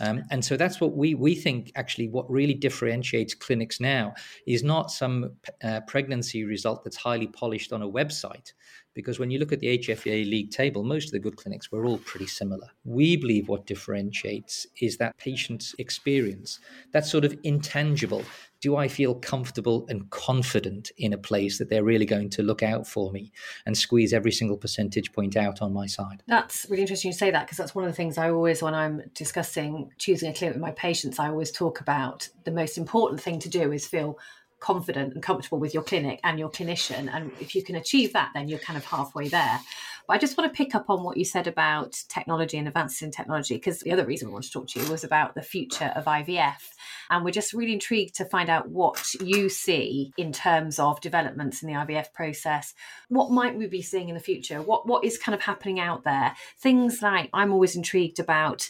Um, 0.00 0.22
and 0.30 0.44
so 0.44 0.56
that's 0.56 0.80
what 0.80 0.96
we 0.96 1.14
we 1.14 1.34
think 1.34 1.72
actually 1.74 2.08
what 2.08 2.30
really 2.30 2.54
differentiates 2.54 3.34
clinics 3.34 3.80
now 3.80 4.14
is 4.46 4.62
not 4.62 4.90
some 4.90 5.32
uh, 5.64 5.80
pregnancy 5.88 6.44
result 6.44 6.84
that's 6.84 6.96
highly 6.96 7.26
polished 7.26 7.72
on 7.72 7.82
a 7.82 7.88
website, 7.88 8.52
because 8.94 9.18
when 9.18 9.30
you 9.30 9.38
look 9.38 9.52
at 9.52 9.60
the 9.60 9.78
HFEA 9.78 10.28
league 10.30 10.50
table, 10.50 10.84
most 10.84 11.06
of 11.06 11.12
the 11.12 11.18
good 11.18 11.36
clinics 11.36 11.72
were 11.72 11.84
all 11.84 11.98
pretty 11.98 12.26
similar. 12.26 12.68
We 12.84 13.16
believe 13.16 13.48
what 13.48 13.66
differentiates 13.66 14.66
is 14.80 14.96
that 14.98 15.16
patient 15.18 15.74
experience, 15.78 16.60
that 16.92 17.06
sort 17.06 17.24
of 17.24 17.36
intangible 17.42 18.24
do 18.60 18.76
I 18.76 18.88
feel 18.88 19.14
comfortable 19.14 19.86
and 19.88 20.08
confident 20.10 20.90
in 20.96 21.12
a 21.12 21.18
place 21.18 21.58
that 21.58 21.68
they're 21.68 21.84
really 21.84 22.06
going 22.06 22.30
to 22.30 22.42
look 22.42 22.62
out 22.62 22.86
for 22.86 23.12
me 23.12 23.32
and 23.66 23.76
squeeze 23.76 24.12
every 24.12 24.32
single 24.32 24.56
percentage 24.56 25.12
point 25.12 25.36
out 25.36 25.62
on 25.62 25.72
my 25.72 25.86
side? 25.86 26.22
That's 26.26 26.66
really 26.68 26.82
interesting 26.82 27.10
you 27.10 27.16
say 27.16 27.30
that 27.30 27.46
because 27.46 27.58
that's 27.58 27.74
one 27.74 27.84
of 27.84 27.90
the 27.90 27.96
things 27.96 28.18
I 28.18 28.30
always, 28.30 28.62
when 28.62 28.74
I'm 28.74 29.02
discussing 29.14 29.92
choosing 29.98 30.30
a 30.30 30.34
clinic 30.34 30.54
with 30.54 30.62
my 30.62 30.72
patients, 30.72 31.18
I 31.18 31.28
always 31.28 31.52
talk 31.52 31.80
about 31.80 32.28
the 32.44 32.50
most 32.50 32.78
important 32.78 33.20
thing 33.20 33.38
to 33.40 33.48
do 33.48 33.72
is 33.72 33.86
feel 33.86 34.18
confident 34.60 35.14
and 35.14 35.22
comfortable 35.22 35.58
with 35.58 35.74
your 35.74 35.82
clinic 35.82 36.20
and 36.24 36.38
your 36.38 36.50
clinician. 36.50 37.12
And 37.12 37.30
if 37.40 37.54
you 37.54 37.62
can 37.62 37.76
achieve 37.76 38.12
that, 38.12 38.30
then 38.34 38.48
you're 38.48 38.58
kind 38.58 38.76
of 38.76 38.84
halfway 38.84 39.28
there. 39.28 39.60
But 40.06 40.14
I 40.14 40.18
just 40.18 40.38
want 40.38 40.52
to 40.52 40.56
pick 40.56 40.74
up 40.74 40.88
on 40.88 41.04
what 41.04 41.18
you 41.18 41.24
said 41.24 41.46
about 41.46 42.02
technology 42.08 42.56
and 42.56 42.66
advances 42.66 43.02
in 43.02 43.10
technology, 43.10 43.56
because 43.56 43.80
the 43.80 43.92
other 43.92 44.06
reason 44.06 44.28
I 44.28 44.32
wanted 44.32 44.46
to 44.46 44.52
talk 44.52 44.68
to 44.68 44.80
you 44.80 44.90
was 44.90 45.04
about 45.04 45.34
the 45.34 45.42
future 45.42 45.92
of 45.94 46.06
IVF. 46.06 46.70
And 47.10 47.24
we're 47.24 47.30
just 47.30 47.52
really 47.52 47.74
intrigued 47.74 48.14
to 48.16 48.24
find 48.24 48.48
out 48.48 48.70
what 48.70 49.14
you 49.20 49.48
see 49.48 50.12
in 50.16 50.32
terms 50.32 50.78
of 50.78 51.00
developments 51.00 51.62
in 51.62 51.68
the 51.68 51.74
IVF 51.74 52.12
process. 52.12 52.74
What 53.08 53.30
might 53.30 53.56
we 53.56 53.66
be 53.66 53.82
seeing 53.82 54.08
in 54.08 54.14
the 54.14 54.20
future? 54.20 54.60
What 54.62 54.86
what 54.86 55.04
is 55.04 55.18
kind 55.18 55.34
of 55.34 55.42
happening 55.42 55.78
out 55.78 56.04
there? 56.04 56.34
Things 56.58 57.00
like 57.02 57.30
I'm 57.32 57.52
always 57.52 57.76
intrigued 57.76 58.18
about 58.18 58.68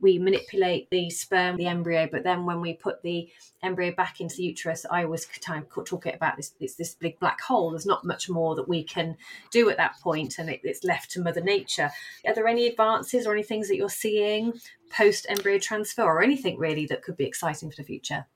we 0.00 0.18
manipulate 0.18 0.90
the 0.90 1.08
sperm, 1.10 1.56
the 1.56 1.66
embryo, 1.66 2.08
but 2.10 2.22
then 2.22 2.44
when 2.44 2.60
we 2.60 2.74
put 2.74 3.02
the 3.02 3.28
embryo 3.62 3.92
back 3.94 4.20
into 4.20 4.36
the 4.36 4.44
uterus, 4.44 4.84
I 4.90 5.04
always 5.04 5.26
talk 5.40 6.06
about 6.06 6.36
this. 6.36 6.52
It's 6.60 6.74
this 6.74 6.94
big 6.94 7.18
black 7.18 7.40
hole. 7.40 7.70
There's 7.70 7.86
not 7.86 8.04
much 8.04 8.28
more 8.28 8.54
that 8.56 8.68
we 8.68 8.84
can 8.84 9.16
do 9.50 9.70
at 9.70 9.78
that 9.78 9.98
point, 10.02 10.38
and 10.38 10.50
it, 10.50 10.60
it's 10.62 10.84
left 10.84 11.10
to 11.12 11.22
Mother 11.22 11.40
Nature. 11.40 11.90
Are 12.26 12.34
there 12.34 12.46
any 12.48 12.66
advances 12.66 13.26
or 13.26 13.32
any 13.32 13.42
things 13.42 13.68
that 13.68 13.76
you're 13.76 13.88
seeing 13.88 14.52
post 14.90 15.26
embryo 15.28 15.58
transfer, 15.58 16.02
or 16.02 16.22
anything 16.22 16.58
really 16.58 16.86
that 16.86 17.02
could 17.02 17.16
be 17.16 17.24
exciting 17.24 17.70
for 17.70 17.76
the 17.76 17.84
future? 17.84 18.26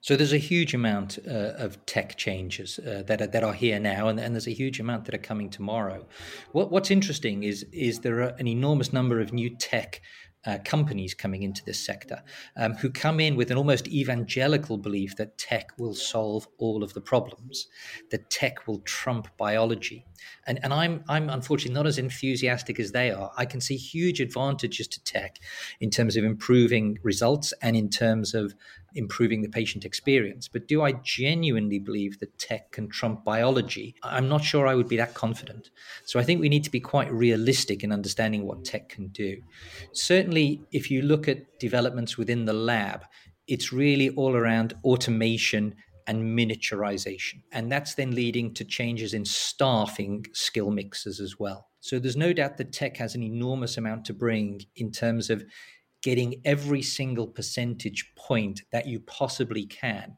So 0.00 0.14
there's 0.14 0.32
a 0.32 0.38
huge 0.38 0.74
amount 0.74 1.18
uh, 1.26 1.54
of 1.56 1.84
tech 1.84 2.16
changes 2.16 2.78
uh, 2.78 3.02
that 3.06 3.20
are, 3.20 3.26
that 3.26 3.42
are 3.42 3.52
here 3.52 3.80
now, 3.80 4.06
and, 4.08 4.20
and, 4.20 4.32
there's 4.32 4.46
a 4.46 4.52
huge 4.52 4.78
amount 4.78 5.06
that 5.06 5.14
are 5.14 5.18
coming 5.18 5.50
tomorrow. 5.50 6.06
What, 6.52 6.70
what's 6.70 6.92
interesting 6.92 7.42
is 7.42 7.66
is 7.72 8.00
there 8.00 8.20
are 8.20 8.34
an 8.38 8.46
enormous 8.46 8.92
number 8.92 9.20
of 9.20 9.32
new 9.32 9.50
tech 9.50 10.00
uh, 10.48 10.58
companies 10.64 11.12
coming 11.12 11.42
into 11.42 11.62
this 11.64 11.78
sector 11.78 12.22
um, 12.56 12.72
who 12.74 12.88
come 12.90 13.20
in 13.20 13.36
with 13.36 13.50
an 13.50 13.58
almost 13.58 13.86
evangelical 13.88 14.78
belief 14.78 15.14
that 15.16 15.36
tech 15.36 15.70
will 15.78 15.94
solve 15.94 16.48
all 16.56 16.82
of 16.82 16.94
the 16.94 17.00
problems, 17.00 17.68
that 18.10 18.30
tech 18.30 18.66
will 18.66 18.78
trump 18.80 19.28
biology. 19.36 20.06
And, 20.46 20.58
and 20.62 20.72
I'm, 20.72 21.04
I'm 21.08 21.28
unfortunately 21.28 21.74
not 21.74 21.86
as 21.86 21.98
enthusiastic 21.98 22.78
as 22.80 22.92
they 22.92 23.10
are. 23.10 23.30
I 23.36 23.44
can 23.44 23.60
see 23.60 23.76
huge 23.76 24.20
advantages 24.20 24.88
to 24.88 25.04
tech 25.04 25.38
in 25.80 25.90
terms 25.90 26.16
of 26.16 26.24
improving 26.24 26.98
results 27.02 27.52
and 27.62 27.76
in 27.76 27.88
terms 27.88 28.34
of 28.34 28.54
improving 28.94 29.42
the 29.42 29.48
patient 29.48 29.84
experience. 29.84 30.48
But 30.48 30.66
do 30.66 30.82
I 30.82 30.92
genuinely 30.92 31.78
believe 31.78 32.18
that 32.20 32.38
tech 32.38 32.72
can 32.72 32.88
trump 32.88 33.24
biology? 33.24 33.94
I'm 34.02 34.28
not 34.28 34.42
sure 34.42 34.66
I 34.66 34.74
would 34.74 34.88
be 34.88 34.96
that 34.96 35.14
confident. 35.14 35.70
So 36.04 36.18
I 36.18 36.24
think 36.24 36.40
we 36.40 36.48
need 36.48 36.64
to 36.64 36.70
be 36.70 36.80
quite 36.80 37.12
realistic 37.12 37.84
in 37.84 37.92
understanding 37.92 38.46
what 38.46 38.64
tech 38.64 38.88
can 38.88 39.08
do. 39.08 39.36
Certainly, 39.92 40.62
if 40.72 40.90
you 40.90 41.02
look 41.02 41.28
at 41.28 41.58
developments 41.58 42.16
within 42.16 42.44
the 42.44 42.52
lab, 42.52 43.04
it's 43.46 43.72
really 43.72 44.10
all 44.10 44.36
around 44.36 44.74
automation 44.84 45.74
and 46.08 46.36
miniaturization. 46.36 47.42
And 47.52 47.70
that's 47.70 47.94
then 47.94 48.14
leading 48.14 48.54
to 48.54 48.64
changes 48.64 49.14
in 49.14 49.24
staffing 49.24 50.24
skill 50.32 50.70
mixes 50.70 51.20
as 51.20 51.38
well. 51.38 51.68
So 51.80 51.98
there's 51.98 52.16
no 52.16 52.32
doubt 52.32 52.56
that 52.56 52.72
tech 52.72 52.96
has 52.96 53.14
an 53.14 53.22
enormous 53.22 53.76
amount 53.76 54.06
to 54.06 54.14
bring 54.14 54.62
in 54.74 54.90
terms 54.90 55.30
of 55.30 55.44
getting 56.02 56.40
every 56.44 56.82
single 56.82 57.26
percentage 57.26 58.12
point 58.16 58.62
that 58.72 58.86
you 58.86 59.00
possibly 59.00 59.66
can 59.66 60.16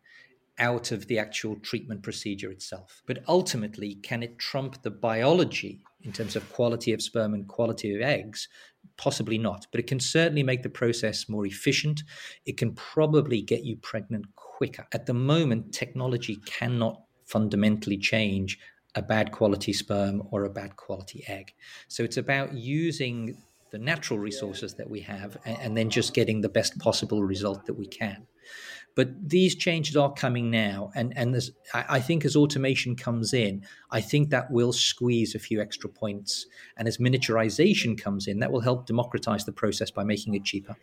out 0.59 0.92
of 0.92 1.06
the 1.09 1.18
actual 1.18 1.56
treatment 1.56 2.02
procedure 2.02 2.52
itself. 2.52 3.02
But 3.06 3.25
ultimately, 3.26 3.97
can 3.97 4.23
it 4.23 4.38
trump 4.38 4.82
the 4.82 4.90
biology 4.90 5.80
in 6.02 6.12
terms 6.12 6.37
of 6.37 6.52
quality 6.52 6.92
of 6.92 7.02
sperm 7.02 7.35
and 7.35 7.49
quality 7.49 7.94
of 7.94 8.02
eggs? 8.02 8.47
Possibly 8.97 9.38
not, 9.38 9.66
but 9.73 9.80
it 9.80 9.87
can 9.87 10.00
certainly 10.00 10.42
make 10.42 10.62
the 10.62 10.68
process 10.68 11.28
more 11.28 11.47
efficient. 11.47 12.02
It 12.47 12.59
can 12.59 12.75
probably 12.75 13.40
get 13.42 13.64
you 13.64 13.76
pregnant 13.76 14.26
quicker. 14.60 14.86
At 14.92 15.06
the 15.06 15.14
moment, 15.14 15.72
technology 15.72 16.36
cannot 16.44 17.00
fundamentally 17.24 17.96
change 17.96 18.58
a 18.94 19.00
bad 19.00 19.32
quality 19.32 19.72
sperm 19.72 20.22
or 20.30 20.44
a 20.44 20.50
bad 20.50 20.76
quality 20.76 21.24
egg. 21.28 21.54
So 21.88 22.02
it's 22.02 22.18
about 22.18 22.52
using 22.52 23.38
the 23.70 23.78
natural 23.78 24.18
resources 24.18 24.74
that 24.74 24.90
we 24.90 25.00
have 25.00 25.38
and, 25.46 25.56
and 25.62 25.76
then 25.78 25.88
just 25.88 26.12
getting 26.12 26.42
the 26.42 26.50
best 26.50 26.78
possible 26.78 27.22
result 27.24 27.64
that 27.64 27.78
we 27.78 27.86
can. 27.86 28.26
But 28.94 29.08
these 29.26 29.54
changes 29.54 29.96
are 29.96 30.12
coming 30.12 30.50
now, 30.50 30.90
and 30.94 31.16
and 31.16 31.32
there's, 31.32 31.52
I 31.72 32.00
think 32.00 32.26
as 32.26 32.36
automation 32.36 32.96
comes 32.96 33.32
in, 33.32 33.62
I 33.90 34.02
think 34.02 34.28
that 34.28 34.50
will 34.50 34.74
squeeze 34.74 35.34
a 35.34 35.38
few 35.38 35.62
extra 35.62 35.88
points, 35.88 36.46
and 36.76 36.86
as 36.86 36.98
miniaturization 36.98 37.96
comes 37.96 38.26
in, 38.26 38.40
that 38.40 38.52
will 38.52 38.60
help 38.60 38.86
democratize 38.86 39.44
the 39.46 39.52
process 39.52 39.90
by 39.90 40.04
making 40.04 40.34
it 40.34 40.44
cheaper. 40.44 40.76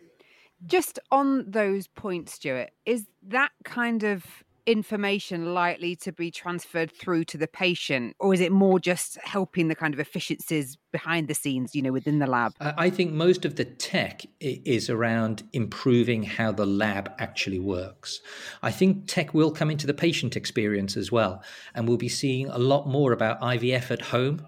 Just 0.66 0.98
on 1.10 1.50
those 1.50 1.86
points, 1.86 2.34
Stuart, 2.34 2.70
is 2.84 3.06
that 3.22 3.50
kind 3.64 4.02
of 4.02 4.24
information 4.68 5.54
likely 5.54 5.96
to 5.96 6.12
be 6.12 6.30
transferred 6.30 6.92
through 6.92 7.24
to 7.24 7.38
the 7.38 7.46
patient 7.46 8.14
or 8.20 8.34
is 8.34 8.40
it 8.40 8.52
more 8.52 8.78
just 8.78 9.16
helping 9.24 9.68
the 9.68 9.74
kind 9.74 9.94
of 9.94 9.98
efficiencies 9.98 10.76
behind 10.92 11.26
the 11.26 11.32
scenes 11.32 11.74
you 11.74 11.80
know 11.80 11.90
within 11.90 12.18
the 12.18 12.26
lab? 12.26 12.52
I 12.60 12.90
think 12.90 13.12
most 13.12 13.46
of 13.46 13.56
the 13.56 13.64
tech 13.64 14.26
is 14.40 14.90
around 14.90 15.42
improving 15.54 16.22
how 16.22 16.52
the 16.52 16.66
lab 16.66 17.10
actually 17.18 17.58
works. 17.58 18.20
I 18.62 18.70
think 18.70 19.06
tech 19.06 19.32
will 19.32 19.50
come 19.50 19.70
into 19.70 19.86
the 19.86 19.94
patient 19.94 20.36
experience 20.36 20.98
as 20.98 21.10
well 21.10 21.42
and 21.74 21.88
we'll 21.88 21.96
be 21.96 22.10
seeing 22.10 22.50
a 22.50 22.58
lot 22.58 22.86
more 22.86 23.12
about 23.12 23.40
ivf 23.40 23.90
at 23.90 24.02
home 24.02 24.46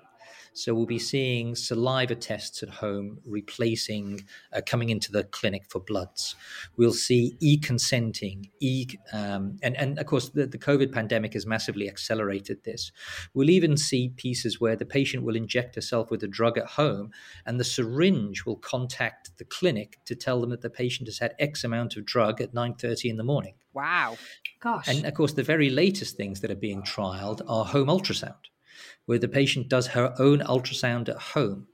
so 0.53 0.75
we'll 0.75 0.87
be 0.87 0.99
seeing 0.99 1.55
saliva 1.55 2.15
tests 2.15 2.63
at 2.63 2.69
home 2.69 3.19
replacing 3.25 4.25
uh, 4.53 4.61
coming 4.67 4.91
into 4.91 5.13
the 5.13 5.25
clinic 5.25 5.65
for 5.69 5.81
bloods. 5.81 6.35
We'll 6.77 6.93
see 6.93 7.37
e-consenting, 7.41 8.51
e 8.61 8.87
um, 9.13 9.59
and 9.63 9.77
and 9.77 9.99
of 9.99 10.07
course 10.07 10.31
the, 10.31 10.47
the 10.47 10.59
COVID 10.59 10.93
pandemic 10.93 11.35
has 11.35 11.47
massively 11.47 11.89
accelerated 11.89 12.65
this. 12.65 12.93
We'll 13.35 13.51
even 13.51 13.77
see 13.77 14.11
pieces 14.17 14.61
where 14.61 14.77
the 14.77 14.87
patient 14.87 15.25
will 15.25 15.37
inject 15.37 15.75
herself 15.75 16.11
with 16.11 16.23
a 16.23 16.29
drug 16.29 16.59
at 16.59 16.67
home, 16.67 17.11
and 17.47 17.59
the 17.59 17.65
syringe 17.65 18.45
will 18.45 18.57
contact 18.57 19.37
the 19.39 19.45
clinic 19.45 19.99
to 20.07 20.15
tell 20.15 20.41
them 20.41 20.51
that 20.51 20.63
the 20.63 20.71
patient 20.71 21.09
has 21.09 21.19
had 21.19 21.35
X 21.39 21.65
amount 21.65 21.97
of 21.97 22.05
drug 22.05 22.41
at 22.41 22.53
9:30 22.53 23.11
in 23.11 23.17
the 23.17 23.25
morning. 23.25 23.55
Wow. 23.73 24.17
Gosh. 24.61 24.89
And 24.89 25.07
of 25.07 25.15
course, 25.15 25.33
the 25.33 25.45
very 25.45 25.71
latest 25.71 26.17
things 26.17 26.41
that 26.41 26.51
are 26.51 26.57
being 26.57 26.83
trialed 26.83 27.41
are 27.47 27.65
home 27.65 27.87
ultrasound 27.87 28.50
where 29.07 29.19
the 29.19 29.29
patient 29.29 29.69
does 29.69 29.89
her 29.89 30.15
own 30.19 30.41
ultrasound 30.41 31.09
at 31.09 31.19
home. 31.19 31.67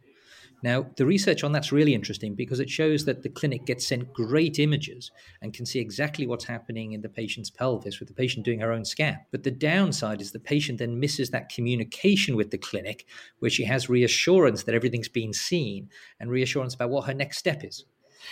Now, 0.62 0.86
the 0.96 1.04
research 1.04 1.44
on 1.44 1.52
that's 1.52 1.70
really 1.70 1.94
interesting 1.94 2.34
because 2.34 2.60
it 2.60 2.70
shows 2.70 3.04
that 3.04 3.22
the 3.22 3.28
clinic 3.28 3.66
gets 3.66 3.86
sent 3.86 4.12
great 4.12 4.58
images 4.58 5.10
and 5.42 5.52
can 5.52 5.66
see 5.66 5.78
exactly 5.78 6.26
what's 6.26 6.46
happening 6.46 6.92
in 6.92 7.02
the 7.02 7.08
patient's 7.08 7.50
pelvis 7.50 8.00
with 8.00 8.08
the 8.08 8.14
patient 8.14 8.44
doing 8.44 8.60
her 8.60 8.72
own 8.72 8.84
scan. 8.84 9.18
But 9.30 9.42
the 9.42 9.50
downside 9.50 10.20
is 10.20 10.32
the 10.32 10.40
patient 10.40 10.78
then 10.78 10.98
misses 10.98 11.30
that 11.30 11.50
communication 11.50 12.36
with 12.36 12.50
the 12.50 12.58
clinic 12.58 13.06
where 13.40 13.50
she 13.50 13.64
has 13.64 13.90
reassurance 13.90 14.62
that 14.62 14.74
everything's 14.74 15.08
been 15.08 15.32
seen 15.32 15.90
and 16.18 16.30
reassurance 16.30 16.74
about 16.74 16.90
what 16.90 17.06
her 17.06 17.14
next 17.14 17.38
step 17.38 17.62
is. 17.62 17.84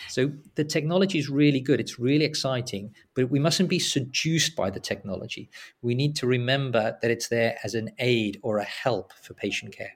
So 0.08 0.32
the 0.54 0.64
technology 0.64 1.18
is 1.18 1.28
really 1.28 1.60
good. 1.60 1.80
It's 1.80 1.98
really 1.98 2.24
exciting, 2.24 2.94
but 3.14 3.30
we 3.30 3.38
mustn't 3.38 3.68
be 3.68 3.78
seduced 3.78 4.56
by 4.56 4.70
the 4.70 4.80
technology. 4.80 5.50
We 5.82 5.94
need 5.94 6.16
to 6.16 6.26
remember 6.26 6.96
that 7.00 7.10
it's 7.10 7.28
there 7.28 7.56
as 7.62 7.74
an 7.74 7.90
aid 7.98 8.38
or 8.42 8.58
a 8.58 8.64
help 8.64 9.12
for 9.22 9.34
patient 9.34 9.76
care. 9.76 9.92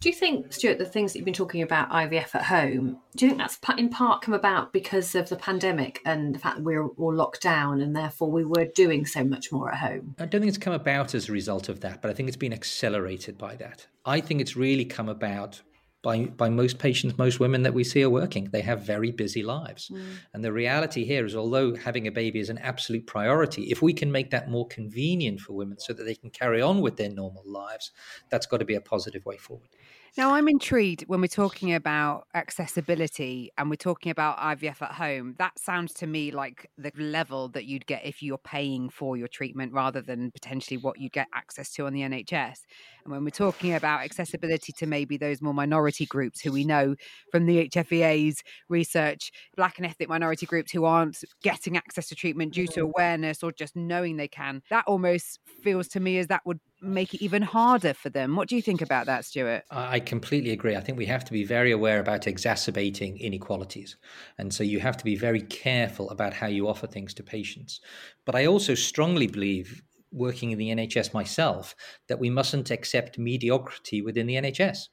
Do 0.00 0.08
you 0.08 0.14
think, 0.14 0.52
Stuart, 0.52 0.78
the 0.78 0.84
things 0.84 1.12
that 1.12 1.18
you've 1.18 1.24
been 1.24 1.34
talking 1.34 1.62
about 1.62 1.90
IVF 1.90 2.34
at 2.34 2.42
home, 2.42 2.98
do 3.16 3.24
you 3.24 3.30
think 3.30 3.38
that's 3.38 3.58
in 3.78 3.88
part 3.88 4.22
come 4.22 4.34
about 4.34 4.72
because 4.72 5.14
of 5.14 5.28
the 5.28 5.36
pandemic 5.36 6.00
and 6.04 6.34
the 6.34 6.38
fact 6.38 6.56
that 6.56 6.64
we 6.64 6.76
we're 6.76 6.88
all 6.88 7.14
locked 7.14 7.40
down 7.40 7.80
and 7.80 7.94
therefore 7.94 8.30
we 8.30 8.44
were 8.44 8.64
doing 8.64 9.06
so 9.06 9.22
much 9.22 9.52
more 9.52 9.70
at 9.70 9.78
home? 9.78 10.14
I 10.18 10.26
don't 10.26 10.40
think 10.40 10.48
it's 10.48 10.58
come 10.58 10.72
about 10.72 11.14
as 11.14 11.28
a 11.28 11.32
result 11.32 11.68
of 11.68 11.80
that, 11.80 12.02
but 12.02 12.10
I 12.10 12.14
think 12.14 12.28
it's 12.28 12.36
been 12.36 12.52
accelerated 12.52 13.38
by 13.38 13.54
that. 13.56 13.86
I 14.04 14.20
think 14.20 14.40
it's 14.40 14.56
really 14.56 14.84
come 14.84 15.08
about 15.08 15.60
by 16.02 16.24
by 16.24 16.48
most 16.48 16.78
patients, 16.78 17.18
most 17.18 17.40
women 17.40 17.62
that 17.62 17.74
we 17.74 17.84
see 17.84 18.02
are 18.02 18.10
working. 18.10 18.48
They 18.50 18.62
have 18.62 18.82
very 18.82 19.10
busy 19.10 19.42
lives, 19.42 19.90
mm. 19.90 20.02
and 20.32 20.44
the 20.44 20.52
reality 20.52 21.04
here 21.04 21.26
is, 21.26 21.36
although 21.36 21.74
having 21.74 22.06
a 22.06 22.12
baby 22.12 22.40
is 22.40 22.50
an 22.50 22.58
absolute 22.58 23.06
priority, 23.06 23.70
if 23.70 23.82
we 23.82 23.92
can 23.92 24.10
make 24.10 24.30
that 24.30 24.50
more 24.50 24.66
convenient 24.68 25.40
for 25.40 25.52
women 25.52 25.78
so 25.78 25.92
that 25.92 26.04
they 26.04 26.14
can 26.14 26.30
carry 26.30 26.62
on 26.62 26.80
with 26.80 26.96
their 26.96 27.10
normal 27.10 27.42
lives, 27.46 27.92
that's 28.30 28.46
got 28.46 28.58
to 28.58 28.64
be 28.64 28.74
a 28.74 28.80
positive 28.80 29.24
way 29.24 29.36
forward. 29.36 29.68
Now, 30.16 30.34
I'm 30.34 30.48
intrigued 30.48 31.04
when 31.06 31.20
we're 31.20 31.28
talking 31.28 31.72
about 31.72 32.26
accessibility 32.34 33.52
and 33.56 33.70
we're 33.70 33.76
talking 33.76 34.10
about 34.10 34.38
IVF 34.38 34.82
at 34.82 34.92
home. 34.92 35.36
That 35.38 35.56
sounds 35.56 35.94
to 35.94 36.06
me 36.08 36.32
like 36.32 36.68
the 36.76 36.90
level 36.96 37.48
that 37.50 37.66
you'd 37.66 37.86
get 37.86 38.04
if 38.04 38.20
you're 38.20 38.36
paying 38.36 38.90
for 38.90 39.16
your 39.16 39.28
treatment 39.28 39.72
rather 39.72 40.02
than 40.02 40.32
potentially 40.32 40.78
what 40.78 40.98
you 40.98 41.10
get 41.10 41.28
access 41.32 41.70
to 41.74 41.86
on 41.86 41.92
the 41.92 42.00
NHS. 42.00 42.58
And 43.04 43.12
when 43.12 43.24
we're 43.24 43.30
talking 43.30 43.74
about 43.74 44.02
accessibility 44.02 44.72
to 44.72 44.86
maybe 44.86 45.16
those 45.16 45.40
more 45.40 45.54
minority 45.54 46.06
groups 46.06 46.40
who 46.40 46.52
we 46.52 46.64
know 46.64 46.94
from 47.30 47.46
the 47.46 47.68
HFEA's 47.68 48.42
research, 48.68 49.30
black 49.56 49.78
and 49.78 49.86
ethnic 49.86 50.08
minority 50.08 50.46
groups 50.46 50.72
who 50.72 50.84
aren't 50.84 51.18
getting 51.42 51.76
access 51.76 52.08
to 52.08 52.14
treatment 52.14 52.52
due 52.52 52.66
to 52.66 52.80
mm-hmm. 52.80 52.90
awareness 52.94 53.42
or 53.42 53.52
just 53.52 53.76
knowing 53.76 54.16
they 54.16 54.28
can, 54.28 54.62
that 54.70 54.84
almost 54.86 55.40
feels 55.62 55.88
to 55.88 56.00
me 56.00 56.18
as 56.18 56.26
that 56.28 56.42
would 56.44 56.60
make 56.82 57.14
it 57.14 57.22
even 57.22 57.42
harder 57.42 57.94
for 57.94 58.08
them. 58.08 58.36
What 58.36 58.48
do 58.48 58.56
you 58.56 58.62
think 58.62 58.80
about 58.80 59.06
that, 59.06 59.24
Stuart? 59.24 59.64
I 59.70 60.00
completely 60.00 60.50
agree. 60.50 60.76
I 60.76 60.80
think 60.80 60.96
we 60.96 61.06
have 61.06 61.24
to 61.26 61.32
be 61.32 61.44
very 61.44 61.72
aware 61.72 62.00
about 62.00 62.26
exacerbating 62.26 63.18
inequalities. 63.18 63.96
And 64.38 64.52
so 64.52 64.64
you 64.64 64.80
have 64.80 64.96
to 64.96 65.04
be 65.04 65.16
very 65.16 65.42
careful 65.42 66.10
about 66.10 66.32
how 66.32 66.46
you 66.46 66.68
offer 66.68 66.86
things 66.86 67.12
to 67.14 67.22
patients. 67.22 67.80
But 68.24 68.34
I 68.34 68.46
also 68.46 68.74
strongly 68.74 69.26
believe 69.26 69.82
working 70.12 70.50
in 70.50 70.58
the 70.58 70.70
NHS 70.70 71.14
myself 71.14 71.74
that 72.08 72.18
we 72.18 72.30
mustn't 72.30 72.70
accept 72.70 73.18
mediocrity 73.18 74.02
within 74.02 74.26
the 74.26 74.34
NHS. 74.34 74.88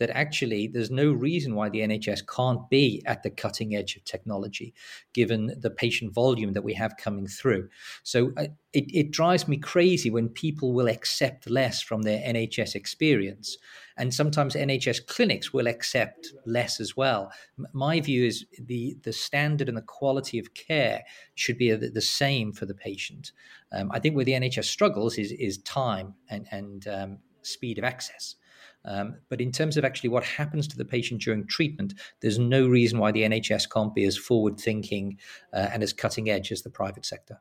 That 0.00 0.10
actually 0.10 0.66
there's 0.66 0.90
no 0.90 1.12
reason 1.12 1.54
why 1.54 1.68
the 1.68 1.80
NHS 1.80 2.26
can't 2.26 2.68
be 2.68 3.02
at 3.06 3.22
the 3.22 3.30
cutting 3.30 3.76
edge 3.76 3.96
of 3.96 4.04
technology, 4.04 4.74
given 5.12 5.54
the 5.60 5.70
patient 5.70 6.12
volume 6.12 6.54
that 6.54 6.64
we 6.64 6.74
have 6.74 6.96
coming 6.96 7.26
through. 7.26 7.68
So 8.02 8.32
it, 8.72 8.84
it 8.92 9.10
drives 9.10 9.46
me 9.46 9.56
crazy 9.56 10.10
when 10.10 10.28
people 10.28 10.72
will 10.72 10.88
accept 10.88 11.50
less 11.50 11.82
from 11.82 12.02
their 12.02 12.18
NHS 12.20 12.74
experience. 12.74 13.58
And 13.96 14.14
sometimes 14.14 14.54
NHS 14.54 15.06
clinics 15.06 15.52
will 15.52 15.66
accept 15.66 16.32
less 16.46 16.80
as 16.80 16.96
well. 16.96 17.30
My 17.74 18.00
view 18.00 18.24
is 18.24 18.46
the, 18.58 18.96
the 19.02 19.12
standard 19.12 19.68
and 19.68 19.76
the 19.76 19.82
quality 19.82 20.38
of 20.38 20.54
care 20.54 21.02
should 21.34 21.58
be 21.58 21.70
the, 21.72 21.90
the 21.90 22.00
same 22.00 22.52
for 22.52 22.64
the 22.64 22.74
patient. 22.74 23.32
Um, 23.72 23.90
I 23.92 23.98
think 23.98 24.16
where 24.16 24.24
the 24.24 24.32
NHS 24.32 24.64
struggles 24.64 25.18
is, 25.18 25.32
is 25.32 25.58
time 25.58 26.14
and, 26.30 26.46
and 26.50 26.88
um, 26.88 27.18
speed 27.42 27.78
of 27.78 27.84
access. 27.84 28.36
Um, 28.84 29.16
but 29.28 29.40
in 29.40 29.52
terms 29.52 29.76
of 29.76 29.84
actually 29.84 30.10
what 30.10 30.24
happens 30.24 30.66
to 30.68 30.76
the 30.76 30.84
patient 30.84 31.20
during 31.20 31.46
treatment, 31.46 31.94
there's 32.20 32.38
no 32.38 32.66
reason 32.66 32.98
why 32.98 33.12
the 33.12 33.22
NHS 33.22 33.70
can't 33.70 33.94
be 33.94 34.04
as 34.04 34.16
forward 34.16 34.58
thinking 34.58 35.18
uh, 35.52 35.68
and 35.72 35.82
as 35.82 35.92
cutting 35.92 36.30
edge 36.30 36.50
as 36.50 36.62
the 36.62 36.70
private 36.70 37.04
sector. 37.04 37.40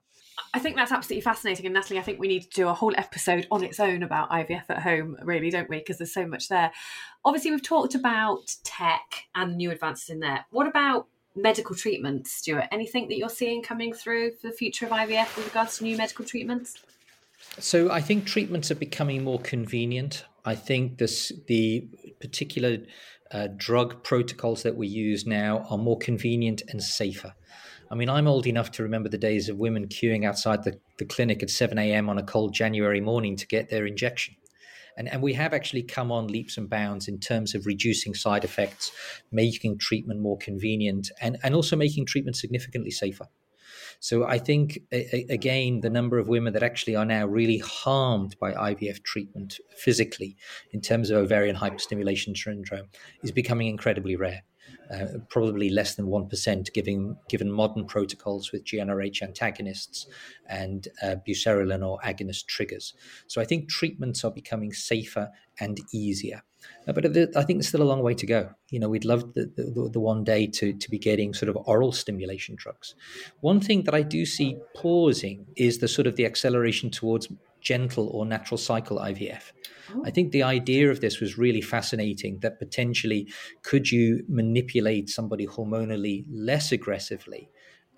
I 0.54 0.60
think 0.60 0.76
that's 0.76 0.92
absolutely 0.92 1.22
fascinating. 1.22 1.66
And 1.66 1.76
Natalie, 1.76 2.00
I 2.00 2.02
think 2.02 2.20
we 2.20 2.28
need 2.28 2.44
to 2.44 2.50
do 2.50 2.68
a 2.68 2.74
whole 2.74 2.94
episode 2.98 3.48
on 3.52 3.64
its 3.64 3.80
own 3.80 4.04
about 4.04 4.30
IVF 4.32 4.64
at 4.70 4.82
home, 4.82 5.18
really, 5.24 5.50
don't 5.50 5.70
we? 5.70 5.80
Because 5.80 5.98
there's 5.98 6.14
so 6.14 6.26
much 6.26 6.48
there. 6.48 6.72
Obviously, 7.26 7.52
we've 7.52 7.64
talked 7.64 7.96
about 7.96 8.56
tech 8.64 9.26
and 9.36 9.52
the 9.52 9.56
new 9.56 9.72
advances 9.72 10.10
in 10.10 10.20
there. 10.20 10.46
What 10.52 10.68
about 10.68 11.08
medical 11.36 11.76
treatments, 11.76 12.32
Stuart? 12.32 12.68
Anything 12.72 13.08
that 13.10 13.18
you're 13.18 13.30
seeing 13.30 13.62
coming 13.62 13.94
through 13.94 14.36
for 14.36 14.48
the 14.48 14.54
future 14.54 14.86
of 14.86 14.92
IVF 14.92 15.36
with 15.36 15.46
regards 15.46 15.78
to 15.78 15.84
new 15.84 15.98
medical 15.98 16.26
treatments? 16.26 16.76
So 17.60 17.92
I 17.92 18.02
think 18.02 18.26
treatments 18.26 18.72
are 18.72 18.76
becoming 18.76 19.24
more 19.24 19.40
convenient. 19.40 20.26
I 20.46 20.56
think 20.56 20.98
this 20.98 21.32
the 21.48 21.88
particular 22.20 22.78
uh, 23.32 23.48
drug 23.56 24.04
protocols 24.04 24.64
that 24.64 24.76
we 24.76 24.88
use 24.88 25.26
now 25.26 25.66
are 25.70 25.78
more 25.78 25.98
convenient 25.98 26.64
and 26.70 26.82
safer. 26.82 27.34
I 27.92 27.96
mean, 27.96 28.10
I'm 28.10 28.28
old 28.28 28.46
enough 28.46 28.72
to 28.74 28.84
remember 28.84 29.10
the 29.10 29.18
days 29.18 29.50
of 29.50 29.58
women 29.58 29.88
queuing 29.88 30.26
outside 30.26 30.64
the, 30.64 30.80
the 30.98 31.06
clinic 31.06 31.42
at 31.42 31.50
7 31.50 31.78
a.m. 31.78 32.10
on 32.10 32.18
a 32.18 32.24
cold 32.24 32.54
January 32.54 33.02
morning 33.02 33.36
to 33.38 33.48
get 33.48 33.70
their 33.70 33.86
injection. 33.86 34.36
And, 34.96 35.08
and 35.08 35.22
we 35.22 35.34
have 35.34 35.54
actually 35.54 35.84
come 35.84 36.12
on 36.12 36.28
leaps 36.28 36.58
and 36.58 36.70
bounds 36.70 37.08
in 37.08 37.20
terms 37.20 37.56
of 37.56 37.66
reducing 37.66 38.14
side 38.14 38.44
effects, 38.44 38.92
making 39.32 39.80
treatment 39.80 40.20
more 40.20 40.38
convenient, 40.38 41.10
and, 41.22 41.38
and 41.42 41.56
also 41.56 41.76
making 41.76 42.06
treatment 42.06 42.36
significantly 42.36 42.92
safer. 42.92 43.28
So 44.00 44.26
I 44.26 44.38
think, 44.38 44.80
again, 44.92 45.82
the 45.82 45.90
number 45.90 46.18
of 46.18 46.28
women 46.28 46.54
that 46.54 46.64
actually 46.64 46.96
are 46.96 47.06
now 47.06 47.26
really 47.26 47.58
harmed 47.58 48.38
by 48.40 48.54
IVF 48.54 49.04
treatment 49.04 49.60
physically 49.76 50.38
in 50.72 50.80
terms 50.80 51.10
of 51.10 51.18
ovarian 51.18 51.58
hyperstimulation 51.58 52.38
syndrome 52.38 52.88
is 53.24 53.32
becoming 53.32 53.68
incredibly 53.68 54.16
rare. 54.16 54.44
Uh, 54.92 55.20
probably 55.30 55.70
less 55.70 55.96
than 55.96 56.08
1% 56.08 56.74
given, 56.74 57.16
given 57.28 57.52
modern 57.52 57.86
protocols 57.86 58.52
with 58.52 58.66
GnRH 58.66 59.22
antagonists 59.22 60.08
and 60.48 60.88
uh, 61.04 61.16
buserelin 61.28 61.88
or 61.88 62.00
agonist 62.00 62.48
triggers. 62.48 62.94
So 63.28 63.40
I 63.40 63.46
think 63.46 63.70
treatments 63.70 64.24
are 64.24 64.32
becoming 64.32 64.74
safer 64.74 65.30
and 65.60 65.80
easier. 65.94 66.44
Uh, 66.88 66.94
but 66.94 67.06
I 67.06 67.44
think 67.44 67.60
there's 67.60 67.68
still 67.68 67.82
a 67.82 67.84
long 67.84 68.02
way 68.02 68.14
to 68.16 68.26
go. 68.26 68.50
You 68.70 68.80
know, 68.80 68.90
we'd 68.90 69.06
love 69.06 69.34
the, 69.34 69.52
the, 69.56 69.90
the, 69.92 70.00
one 70.00 70.24
day 70.24 70.48
to, 70.48 70.74
to 70.74 70.90
be 70.90 70.98
getting 70.98 71.34
sort 71.34 71.50
of 71.50 71.58
oral 71.66 71.92
stimulation 71.92 72.56
drugs. 72.58 72.96
One 73.42 73.60
thing 73.60 73.84
that 73.84 73.94
I 73.94 74.02
do 74.02 74.26
see 74.26 74.58
pausing 74.76 75.46
is 75.56 75.80
the 75.80 75.88
sort 75.88 76.08
of 76.08 76.16
the 76.16 76.26
acceleration 76.26 76.90
towards 76.90 77.28
gentle 77.62 78.08
or 78.10 78.26
natural 78.26 78.58
cycle 78.58 78.98
IVF. 78.98 79.52
Oh. 79.94 80.04
I 80.06 80.12
think 80.12 80.32
the 80.32 80.44
idea 80.44 80.90
of 80.90 81.02
this 81.02 81.20
was 81.20 81.38
really 81.38 81.62
fascinating 81.62 82.40
that 82.40 82.60
potentially 82.60 83.28
could 83.64 83.92
you 83.92 84.24
manipulate 84.28 85.10
somebody 85.10 85.46
hormonally 85.48 86.26
less 86.32 86.72
aggressively 86.72 87.50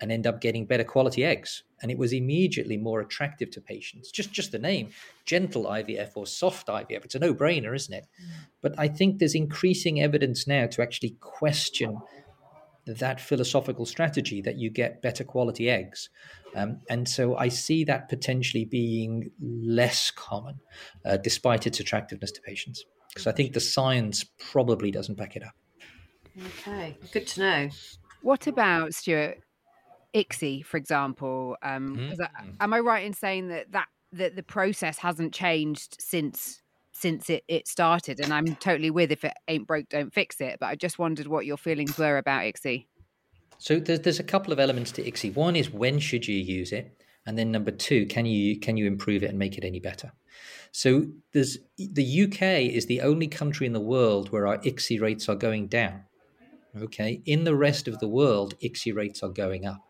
and 0.02 0.12
end 0.12 0.26
up 0.26 0.40
getting 0.40 0.66
better 0.66 0.84
quality 0.84 1.24
eggs 1.24 1.62
and 1.80 1.90
it 1.90 1.96
was 1.96 2.12
immediately 2.12 2.76
more 2.76 3.00
attractive 3.00 3.50
to 3.50 3.60
patients 3.60 4.10
just 4.10 4.32
just 4.32 4.52
the 4.52 4.58
name 4.58 4.90
gentle 5.24 5.64
IVF 5.64 6.10
or 6.16 6.26
soft 6.26 6.66
IVF 6.66 7.04
it's 7.04 7.14
a 7.14 7.18
no-brainer 7.18 7.74
isn't 7.74 7.94
it 7.94 8.06
mm. 8.20 8.30
but 8.60 8.74
I 8.76 8.88
think 8.88 9.18
there's 9.18 9.34
increasing 9.34 10.02
evidence 10.02 10.46
now 10.46 10.66
to 10.66 10.82
actually 10.82 11.16
question 11.20 11.98
that 12.84 13.20
philosophical 13.20 13.86
strategy 13.86 14.42
that 14.42 14.58
you 14.58 14.68
get 14.68 15.00
better 15.00 15.22
quality 15.22 15.70
eggs 15.70 16.10
um, 16.54 16.80
and 16.90 17.08
so 17.08 17.36
I 17.36 17.48
see 17.48 17.84
that 17.84 18.08
potentially 18.08 18.64
being 18.64 19.30
less 19.40 20.10
common, 20.10 20.60
uh, 21.04 21.16
despite 21.16 21.66
its 21.66 21.80
attractiveness 21.80 22.32
to 22.32 22.42
patients, 22.42 22.84
because 23.08 23.26
I 23.26 23.32
think 23.32 23.54
the 23.54 23.60
science 23.60 24.24
probably 24.38 24.90
doesn't 24.90 25.16
back 25.16 25.36
it 25.36 25.42
up. 25.42 25.54
Okay, 26.46 26.96
good 27.12 27.26
to 27.28 27.40
know. 27.40 27.68
What 28.22 28.46
about 28.46 28.94
Stuart 28.94 29.38
ICSI, 30.14 30.64
for 30.64 30.76
example? 30.76 31.56
Um, 31.62 31.96
mm. 31.96 32.20
I, 32.20 32.64
am 32.64 32.72
I 32.72 32.80
right 32.80 33.04
in 33.04 33.12
saying 33.12 33.48
that 33.48 33.72
that 33.72 33.88
that 34.12 34.36
the 34.36 34.42
process 34.42 34.98
hasn't 34.98 35.32
changed 35.32 35.96
since 36.00 36.62
since 36.92 37.30
it, 37.30 37.44
it 37.48 37.66
started? 37.66 38.20
And 38.20 38.32
I'm 38.32 38.54
totally 38.56 38.90
with 38.90 39.10
if 39.10 39.24
it 39.24 39.34
ain't 39.48 39.66
broke, 39.66 39.88
don't 39.88 40.12
fix 40.12 40.40
it. 40.40 40.58
But 40.60 40.66
I 40.66 40.74
just 40.74 40.98
wondered 40.98 41.26
what 41.26 41.46
your 41.46 41.56
feelings 41.56 41.96
were 41.98 42.18
about 42.18 42.42
ICSI. 42.42 42.86
So 43.58 43.78
there's, 43.78 44.00
there's 44.00 44.20
a 44.20 44.24
couple 44.24 44.52
of 44.52 44.58
elements 44.58 44.90
to 44.92 45.02
ICSI. 45.02 45.36
One 45.36 45.54
is 45.54 45.70
when 45.70 45.98
should 45.98 46.26
you 46.26 46.36
use 46.36 46.72
it, 46.72 47.00
and 47.26 47.38
then 47.38 47.52
number 47.52 47.70
two, 47.70 48.06
can 48.06 48.26
you 48.26 48.58
can 48.58 48.76
you 48.76 48.86
improve 48.86 49.22
it 49.22 49.30
and 49.30 49.38
make 49.38 49.56
it 49.56 49.64
any 49.64 49.80
better? 49.80 50.12
So 50.72 51.06
there's 51.32 51.58
the 51.76 52.22
UK 52.24 52.42
is 52.72 52.86
the 52.86 53.02
only 53.02 53.28
country 53.28 53.66
in 53.66 53.72
the 53.72 53.80
world 53.80 54.32
where 54.32 54.46
our 54.46 54.58
ICSI 54.58 55.00
rates 55.00 55.28
are 55.28 55.34
going 55.34 55.68
down. 55.68 56.04
Okay, 56.80 57.20
in 57.26 57.44
the 57.44 57.54
rest 57.54 57.86
of 57.86 57.98
the 57.98 58.08
world, 58.08 58.54
ICSI 58.60 58.94
rates 58.94 59.22
are 59.22 59.28
going 59.28 59.66
up, 59.66 59.86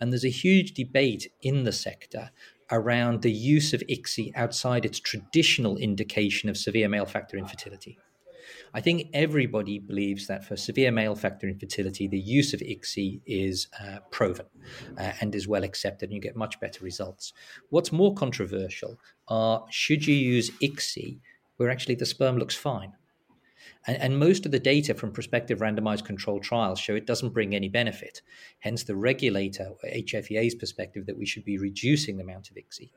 and 0.00 0.12
there's 0.12 0.24
a 0.24 0.30
huge 0.30 0.74
debate 0.74 1.30
in 1.42 1.62
the 1.62 1.72
sector 1.72 2.30
around 2.72 3.22
the 3.22 3.30
use 3.30 3.72
of 3.72 3.82
ICSI 3.88 4.32
outside 4.34 4.84
its 4.84 4.98
traditional 4.98 5.76
indication 5.76 6.48
of 6.48 6.56
severe 6.56 6.88
male 6.88 7.06
factor 7.06 7.36
infertility. 7.36 7.98
I 8.72 8.80
think 8.80 9.08
everybody 9.12 9.78
believes 9.78 10.26
that 10.26 10.44
for 10.44 10.56
severe 10.56 10.90
male 10.90 11.14
factor 11.14 11.46
infertility, 11.46 12.08
the 12.08 12.18
use 12.18 12.52
of 12.52 12.60
ICSI 12.60 13.20
is 13.24 13.68
uh, 13.80 13.98
proven 14.10 14.46
uh, 14.98 15.12
and 15.20 15.34
is 15.36 15.46
well 15.46 15.62
accepted, 15.62 16.08
and 16.08 16.14
you 16.14 16.20
get 16.20 16.34
much 16.34 16.58
better 16.58 16.84
results. 16.84 17.32
What's 17.70 17.92
more 17.92 18.12
controversial 18.12 18.98
are 19.28 19.64
should 19.70 20.06
you 20.06 20.16
use 20.16 20.50
ICSI 20.60 21.20
where 21.56 21.70
actually 21.70 21.94
the 21.94 22.06
sperm 22.06 22.38
looks 22.38 22.56
fine? 22.56 22.94
And, 23.86 23.96
and, 23.98 24.18
most 24.18 24.46
of 24.46 24.52
the 24.52 24.58
data 24.58 24.94
from 24.94 25.12
prospective 25.12 25.58
randomized 25.58 26.04
controlled 26.04 26.42
trials 26.42 26.78
show 26.80 26.94
it 26.94 27.06
doesn't 27.06 27.34
bring 27.34 27.54
any 27.54 27.68
benefit. 27.68 28.22
Hence, 28.60 28.84
the 28.84 28.96
regulator, 28.96 29.72
HFEA's 29.84 30.54
perspective, 30.54 31.06
that 31.06 31.18
we 31.18 31.26
should 31.26 31.44
be 31.44 31.58
reducing 31.58 32.16
the 32.16 32.22
amount 32.22 32.50
of 32.50 32.56
ICSI. 32.56 32.90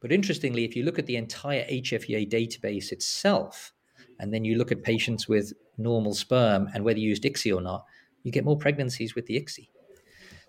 But 0.00 0.12
interestingly, 0.12 0.64
if 0.64 0.76
you 0.76 0.84
look 0.84 0.98
at 0.98 1.06
the 1.06 1.16
entire 1.16 1.64
HFEA 1.64 2.30
database 2.30 2.92
itself, 2.92 3.72
and 4.18 4.32
then 4.32 4.44
you 4.44 4.56
look 4.56 4.70
at 4.70 4.82
patients 4.82 5.26
with 5.28 5.52
normal 5.78 6.14
sperm 6.14 6.68
and 6.74 6.84
whether 6.84 6.98
you 6.98 7.08
used 7.08 7.24
ICSI 7.24 7.56
or 7.56 7.62
not, 7.62 7.86
you 8.22 8.30
get 8.30 8.44
more 8.44 8.58
pregnancies 8.58 9.14
with 9.14 9.26
the 9.26 9.40
ICSI. 9.40 9.68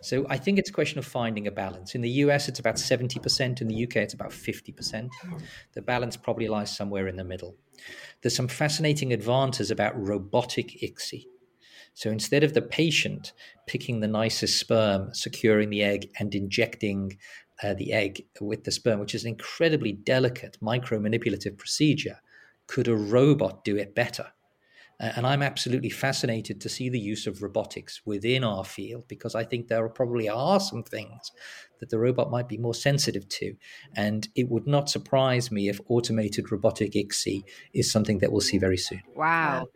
So 0.02 0.26
I 0.30 0.38
think 0.38 0.58
it's 0.58 0.70
a 0.70 0.74
question 0.74 1.00
of 1.00 1.06
finding 1.06 1.48
a 1.48 1.52
balance. 1.52 1.96
In 1.96 2.02
the 2.02 2.10
US, 2.10 2.50
it's 2.50 2.60
about 2.60 2.76
70%. 2.76 3.62
In 3.62 3.68
the 3.68 3.84
UK, 3.84 3.98
it's 3.98 4.14
about 4.14 4.32
50%. 4.32 5.10
The 5.74 5.82
balance 5.82 6.18
probably 6.18 6.48
lies 6.48 6.76
somewhere 6.76 7.08
in 7.08 7.16
the 7.16 7.24
middle. 7.24 7.56
There's 8.22 8.36
some 8.36 8.48
fascinating 8.48 9.14
advances 9.14 9.72
about 9.72 10.00
robotic 10.00 10.80
ICSI. 10.82 11.26
So 11.94 12.10
instead 12.10 12.44
of 12.44 12.54
the 12.54 12.62
patient 12.62 13.34
picking 13.68 14.00
the 14.00 14.08
nicest 14.08 14.60
sperm, 14.60 15.14
securing 15.14 15.70
the 15.70 15.84
egg, 15.84 16.10
and 16.20 16.34
injecting 16.34 17.18
uh, 17.62 17.74
the 17.74 17.94
egg 17.94 18.26
with 18.40 18.64
the 18.64 18.72
sperm, 18.72 19.00
which 19.00 19.14
is 19.14 19.24
an 19.24 19.30
incredibly 19.30 19.92
delicate 19.92 20.58
micro 20.62 21.00
manipulative 21.00 21.58
procedure, 21.58 22.22
could 22.68 22.88
a 22.88 22.96
robot 22.96 23.64
do 23.64 23.76
it 23.76 23.94
better? 23.94 24.32
And 25.02 25.26
I'm 25.26 25.42
absolutely 25.42 25.90
fascinated 25.90 26.62
to 26.62 26.70
see 26.70 26.88
the 26.88 27.00
use 27.00 27.26
of 27.26 27.42
robotics 27.42 28.02
within 28.06 28.44
our 28.44 28.64
field 28.64 29.08
because 29.08 29.34
I 29.34 29.44
think 29.44 29.68
there 29.68 29.88
probably 29.90 30.30
are 30.30 30.60
some 30.60 30.84
things 30.84 31.32
that 31.80 31.90
the 31.90 31.98
robot 31.98 32.30
might 32.30 32.48
be 32.48 32.58
more 32.58 32.76
sensitive 32.76 33.28
to. 33.28 33.56
And 33.96 34.28
it 34.36 34.50
would 34.50 34.68
not 34.68 34.90
surprise 34.90 35.52
me 35.52 35.70
if 35.70 35.82
automated 35.88 36.52
robotic 36.52 36.92
ICSI 36.92 37.44
is 37.74 37.92
something 37.92 38.20
that 38.20 38.32
we'll 38.32 38.42
see 38.42 38.60
very 38.60 38.78
soon. 38.78 39.02
Wow 39.16 39.68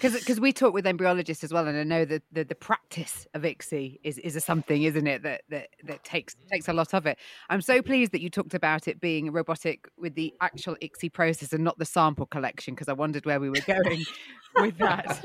because 0.00 0.40
we 0.40 0.52
talk 0.52 0.74
with 0.74 0.84
embryologists 0.84 1.44
as 1.44 1.52
well, 1.52 1.66
and 1.66 1.76
I 1.76 1.84
know 1.84 2.04
that 2.04 2.22
the, 2.32 2.44
the 2.44 2.54
practice 2.54 3.26
of 3.34 3.42
ICSI 3.42 3.98
is, 4.02 4.18
is 4.18 4.36
a 4.36 4.40
something, 4.40 4.82
isn't 4.82 5.06
it, 5.06 5.22
that, 5.22 5.42
that 5.50 5.68
that 5.84 6.04
takes 6.04 6.36
takes 6.50 6.68
a 6.68 6.72
lot 6.72 6.94
of 6.94 7.06
it. 7.06 7.18
I'm 7.48 7.60
so 7.60 7.82
pleased 7.82 8.12
that 8.12 8.20
you 8.20 8.30
talked 8.30 8.54
about 8.54 8.88
it 8.88 9.00
being 9.00 9.30
robotic 9.32 9.88
with 9.96 10.14
the 10.14 10.34
actual 10.40 10.76
ICSI 10.82 11.12
process 11.12 11.52
and 11.52 11.64
not 11.64 11.78
the 11.78 11.84
sample 11.84 12.26
collection, 12.26 12.74
because 12.74 12.88
I 12.88 12.92
wondered 12.92 13.26
where 13.26 13.40
we 13.40 13.50
were 13.50 13.62
going 13.66 14.04
with 14.56 14.78
that. 14.78 15.20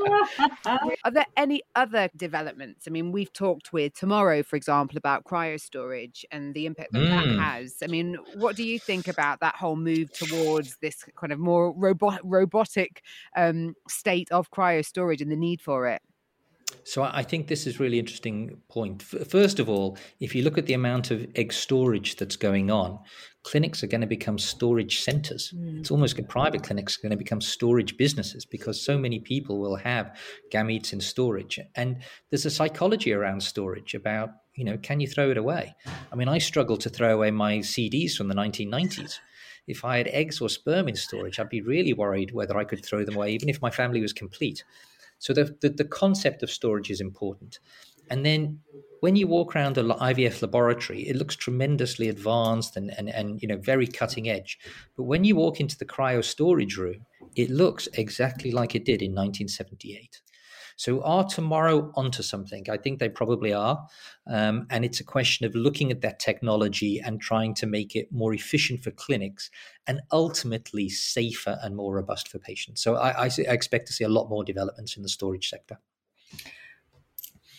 Are 1.03 1.11
there 1.11 1.25
any 1.37 1.61
other 1.75 2.09
developments? 2.15 2.85
I 2.87 2.91
mean, 2.91 3.11
we've 3.11 3.31
talked 3.33 3.73
with 3.73 3.93
tomorrow, 3.93 4.43
for 4.43 4.55
example, 4.55 4.97
about 4.97 5.23
cryo 5.23 5.59
storage 5.59 6.25
and 6.31 6.53
the 6.53 6.65
impact 6.65 6.91
that 6.93 6.99
mm. 6.99 7.09
that 7.09 7.41
has. 7.41 7.77
I 7.83 7.87
mean, 7.87 8.17
what 8.35 8.55
do 8.55 8.63
you 8.63 8.79
think 8.79 9.07
about 9.07 9.39
that 9.39 9.55
whole 9.55 9.75
move 9.75 10.11
towards 10.11 10.77
this 10.81 11.03
kind 11.15 11.33
of 11.33 11.39
more 11.39 11.73
robot 11.73 12.19
robotic 12.23 13.01
um, 13.35 13.75
state 13.87 14.31
of 14.31 14.42
cryo 14.51 14.85
storage 14.85 15.21
and 15.21 15.31
the 15.31 15.35
need 15.35 15.61
for 15.61 15.87
it? 15.87 16.01
So 16.83 17.03
I 17.03 17.23
think 17.23 17.47
this 17.47 17.65
is 17.65 17.79
really 17.79 17.99
interesting 17.99 18.57
point. 18.67 19.01
First 19.01 19.59
of 19.59 19.69
all, 19.69 19.97
if 20.19 20.35
you 20.35 20.43
look 20.43 20.57
at 20.57 20.65
the 20.65 20.73
amount 20.73 21.11
of 21.11 21.25
egg 21.35 21.53
storage 21.53 22.15
that's 22.17 22.35
going 22.35 22.71
on, 22.71 22.99
clinics 23.43 23.83
are 23.83 23.87
going 23.87 24.01
to 24.01 24.07
become 24.07 24.37
storage 24.37 25.01
centers. 25.01 25.53
Mm. 25.55 25.79
It's 25.79 25.91
almost 25.91 26.17
like 26.17 26.27
private 26.27 26.63
clinics 26.63 26.97
are 26.97 27.01
going 27.01 27.11
to 27.11 27.17
become 27.17 27.41
storage 27.41 27.97
businesses 27.97 28.45
because 28.45 28.83
so 28.83 28.97
many 28.97 29.19
people 29.19 29.59
will 29.59 29.75
have 29.75 30.17
gametes 30.51 30.93
in 30.93 31.01
storage. 31.01 31.59
And 31.75 32.01
there's 32.29 32.45
a 32.45 32.51
psychology 32.51 33.13
around 33.13 33.41
storage 33.43 33.93
about, 33.93 34.31
you 34.55 34.65
know, 34.65 34.77
can 34.77 34.99
you 34.99 35.07
throw 35.07 35.29
it 35.29 35.37
away? 35.37 35.75
I 36.11 36.15
mean, 36.15 36.27
I 36.27 36.37
struggle 36.37 36.77
to 36.77 36.89
throw 36.89 37.13
away 37.13 37.31
my 37.31 37.59
CDs 37.59 38.13
from 38.13 38.27
the 38.27 38.35
1990s. 38.35 39.19
If 39.67 39.85
I 39.85 39.97
had 39.97 40.07
eggs 40.07 40.41
or 40.41 40.49
sperm 40.49 40.87
in 40.87 40.95
storage, 40.95 41.39
I'd 41.39 41.49
be 41.49 41.61
really 41.61 41.93
worried 41.93 42.31
whether 42.31 42.57
I 42.57 42.65
could 42.65 42.83
throw 42.83 43.05
them 43.05 43.15
away, 43.15 43.31
even 43.31 43.49
if 43.49 43.61
my 43.61 43.69
family 43.69 44.01
was 44.01 44.13
complete. 44.13 44.63
So 45.19 45.33
the, 45.33 45.55
the, 45.61 45.69
the 45.69 45.85
concept 45.85 46.43
of 46.43 46.51
storage 46.51 46.91
is 46.91 46.99
important. 46.99 47.59
And 48.09 48.25
then 48.25 48.59
when 48.99 49.15
you 49.15 49.27
walk 49.27 49.55
around 49.55 49.75
the 49.75 49.83
IVF 49.83 50.41
laboratory, 50.41 51.01
it 51.07 51.15
looks 51.15 51.35
tremendously 51.35 52.09
advanced 52.09 52.75
and, 52.77 52.91
and, 52.97 53.09
and 53.09 53.41
you 53.41 53.47
know 53.47 53.57
very 53.57 53.87
cutting 53.87 54.29
edge. 54.29 54.59
But 54.95 55.03
when 55.03 55.23
you 55.23 55.35
walk 55.35 55.59
into 55.59 55.77
the 55.77 55.85
cryo 55.85 56.23
storage 56.23 56.77
room, 56.77 57.05
it 57.35 57.49
looks 57.49 57.87
exactly 57.93 58.51
like 58.51 58.75
it 58.75 58.85
did 58.85 59.01
in 59.01 59.11
1978. 59.11 60.21
So 60.75 61.01
are 61.03 61.23
tomorrow 61.23 61.91
onto 61.95 62.23
something? 62.23 62.65
I 62.69 62.77
think 62.77 62.99
they 62.99 63.09
probably 63.09 63.53
are. 63.53 63.87
Um, 64.27 64.67
and 64.69 64.85
it's 64.85 64.99
a 64.99 65.03
question 65.03 65.45
of 65.45 65.55
looking 65.55 65.91
at 65.91 66.01
that 66.01 66.19
technology 66.19 66.99
and 66.99 67.21
trying 67.21 67.53
to 67.55 67.65
make 67.65 67.95
it 67.95 68.11
more 68.11 68.33
efficient 68.33 68.83
for 68.83 68.91
clinics 68.91 69.49
and 69.87 70.01
ultimately 70.11 70.89
safer 70.89 71.57
and 71.61 71.75
more 71.75 71.95
robust 71.95 72.27
for 72.27 72.39
patients. 72.39 72.81
So 72.81 72.95
I, 72.95 73.25
I, 73.25 73.29
I 73.49 73.53
expect 73.53 73.87
to 73.87 73.93
see 73.93 74.03
a 74.03 74.09
lot 74.09 74.29
more 74.29 74.43
developments 74.43 74.97
in 74.97 75.03
the 75.03 75.09
storage 75.09 75.49
sector 75.49 75.79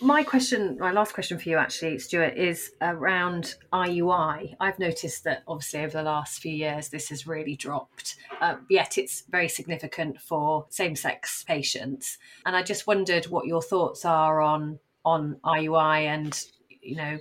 my 0.00 0.22
question, 0.22 0.76
my 0.78 0.92
last 0.92 1.14
question 1.14 1.38
for 1.38 1.48
you, 1.48 1.56
actually, 1.56 1.98
Stuart, 1.98 2.36
is 2.36 2.72
around 2.80 3.54
IUI. 3.72 4.56
I've 4.60 4.78
noticed 4.78 5.24
that 5.24 5.42
obviously 5.46 5.80
over 5.80 5.98
the 5.98 6.02
last 6.02 6.40
few 6.40 6.52
years, 6.52 6.88
this 6.88 7.08
has 7.08 7.26
really 7.26 7.56
dropped, 7.56 8.16
uh, 8.40 8.56
yet 8.68 8.98
it's 8.98 9.22
very 9.30 9.48
significant 9.48 10.20
for 10.20 10.66
same-sex 10.70 11.44
patients. 11.44 12.18
And 12.44 12.56
I 12.56 12.62
just 12.62 12.86
wondered 12.86 13.26
what 13.26 13.46
your 13.46 13.62
thoughts 13.62 14.04
are 14.04 14.40
on 14.40 14.78
on 15.04 15.36
IUI, 15.44 16.04
and 16.06 16.44
you 16.80 16.96
know, 16.96 17.18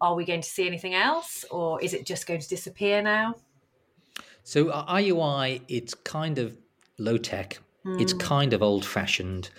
are 0.00 0.14
we 0.14 0.24
going 0.24 0.42
to 0.42 0.48
see 0.48 0.66
anything 0.66 0.94
else 0.94 1.44
or 1.50 1.80
is 1.82 1.94
it 1.94 2.04
just 2.04 2.26
going 2.26 2.40
to 2.40 2.48
disappear 2.48 3.02
now? 3.02 3.34
So 4.42 4.68
uh, 4.68 4.84
IUI, 4.94 5.62
it's 5.68 5.94
kind 5.94 6.38
of 6.38 6.56
low 6.98 7.16
tech. 7.16 7.58
Mm. 7.86 8.00
It's 8.00 8.12
hmm. 8.12 8.18
kind 8.18 8.52
of 8.52 8.62
old 8.62 8.84
fashioned. 8.84 9.50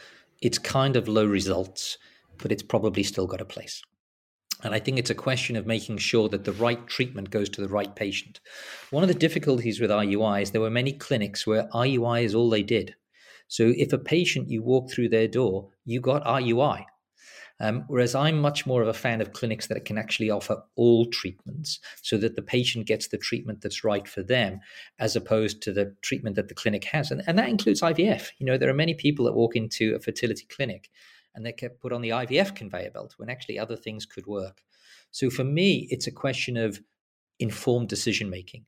It's 0.41 0.57
kind 0.57 0.95
of 0.95 1.07
low 1.07 1.25
results, 1.25 1.97
but 2.37 2.51
it's 2.51 2.63
probably 2.63 3.03
still 3.03 3.27
got 3.27 3.41
a 3.41 3.45
place. 3.45 3.81
And 4.63 4.73
I 4.73 4.79
think 4.79 4.97
it's 4.97 5.09
a 5.09 5.15
question 5.15 5.55
of 5.55 5.67
making 5.67 5.97
sure 5.97 6.29
that 6.29 6.45
the 6.45 6.53
right 6.53 6.87
treatment 6.87 7.29
goes 7.29 7.49
to 7.49 7.61
the 7.61 7.67
right 7.67 7.93
patient. 7.95 8.39
One 8.89 9.03
of 9.03 9.09
the 9.09 9.13
difficulties 9.13 9.79
with 9.79 9.89
IUI 9.89 10.41
is 10.41 10.51
there 10.51 10.61
were 10.61 10.69
many 10.69 10.93
clinics 10.93 11.45
where 11.45 11.67
IUI 11.73 12.23
is 12.23 12.33
all 12.33 12.49
they 12.49 12.63
did. 12.63 12.95
So 13.47 13.73
if 13.75 13.93
a 13.93 13.97
patient 13.97 14.49
you 14.49 14.63
walk 14.63 14.89
through 14.89 15.09
their 15.09 15.27
door, 15.27 15.69
you 15.83 15.99
got 15.99 16.23
IUI. 16.23 16.85
Um, 17.59 17.85
whereas 17.87 18.15
I'm 18.15 18.39
much 18.39 18.65
more 18.65 18.81
of 18.81 18.87
a 18.87 18.93
fan 18.93 19.21
of 19.21 19.31
clinics 19.31 19.67
that 19.67 19.85
can 19.85 19.97
actually 19.97 20.29
offer 20.29 20.61
all 20.75 21.05
treatments 21.05 21.79
so 22.01 22.17
that 22.17 22.35
the 22.35 22.41
patient 22.41 22.85
gets 22.85 23.07
the 23.07 23.17
treatment 23.17 23.61
that's 23.61 23.83
right 23.83 24.05
for 24.07 24.23
them, 24.23 24.59
as 24.99 25.15
opposed 25.15 25.61
to 25.61 25.71
the 25.71 25.95
treatment 26.01 26.35
that 26.35 26.49
the 26.49 26.53
clinic 26.53 26.83
has. 26.85 27.11
And, 27.11 27.21
and 27.27 27.37
that 27.37 27.47
includes 27.47 27.81
IVF. 27.81 28.31
You 28.39 28.45
know, 28.45 28.57
there 28.57 28.69
are 28.69 28.73
many 28.73 28.93
people 28.93 29.25
that 29.25 29.35
walk 29.35 29.55
into 29.55 29.95
a 29.95 29.99
fertility 29.99 30.45
clinic 30.49 30.89
and 31.35 31.45
they 31.45 31.51
kept 31.51 31.81
put 31.81 31.93
on 31.93 32.01
the 32.01 32.09
IVF 32.09 32.55
conveyor 32.55 32.91
belt 32.91 33.13
when 33.17 33.29
actually 33.29 33.59
other 33.59 33.75
things 33.75 34.05
could 34.05 34.25
work. 34.25 34.61
So 35.11 35.29
for 35.29 35.43
me, 35.43 35.87
it's 35.91 36.07
a 36.07 36.11
question 36.11 36.57
of 36.57 36.79
informed 37.39 37.89
decision 37.89 38.29
making. 38.29 38.65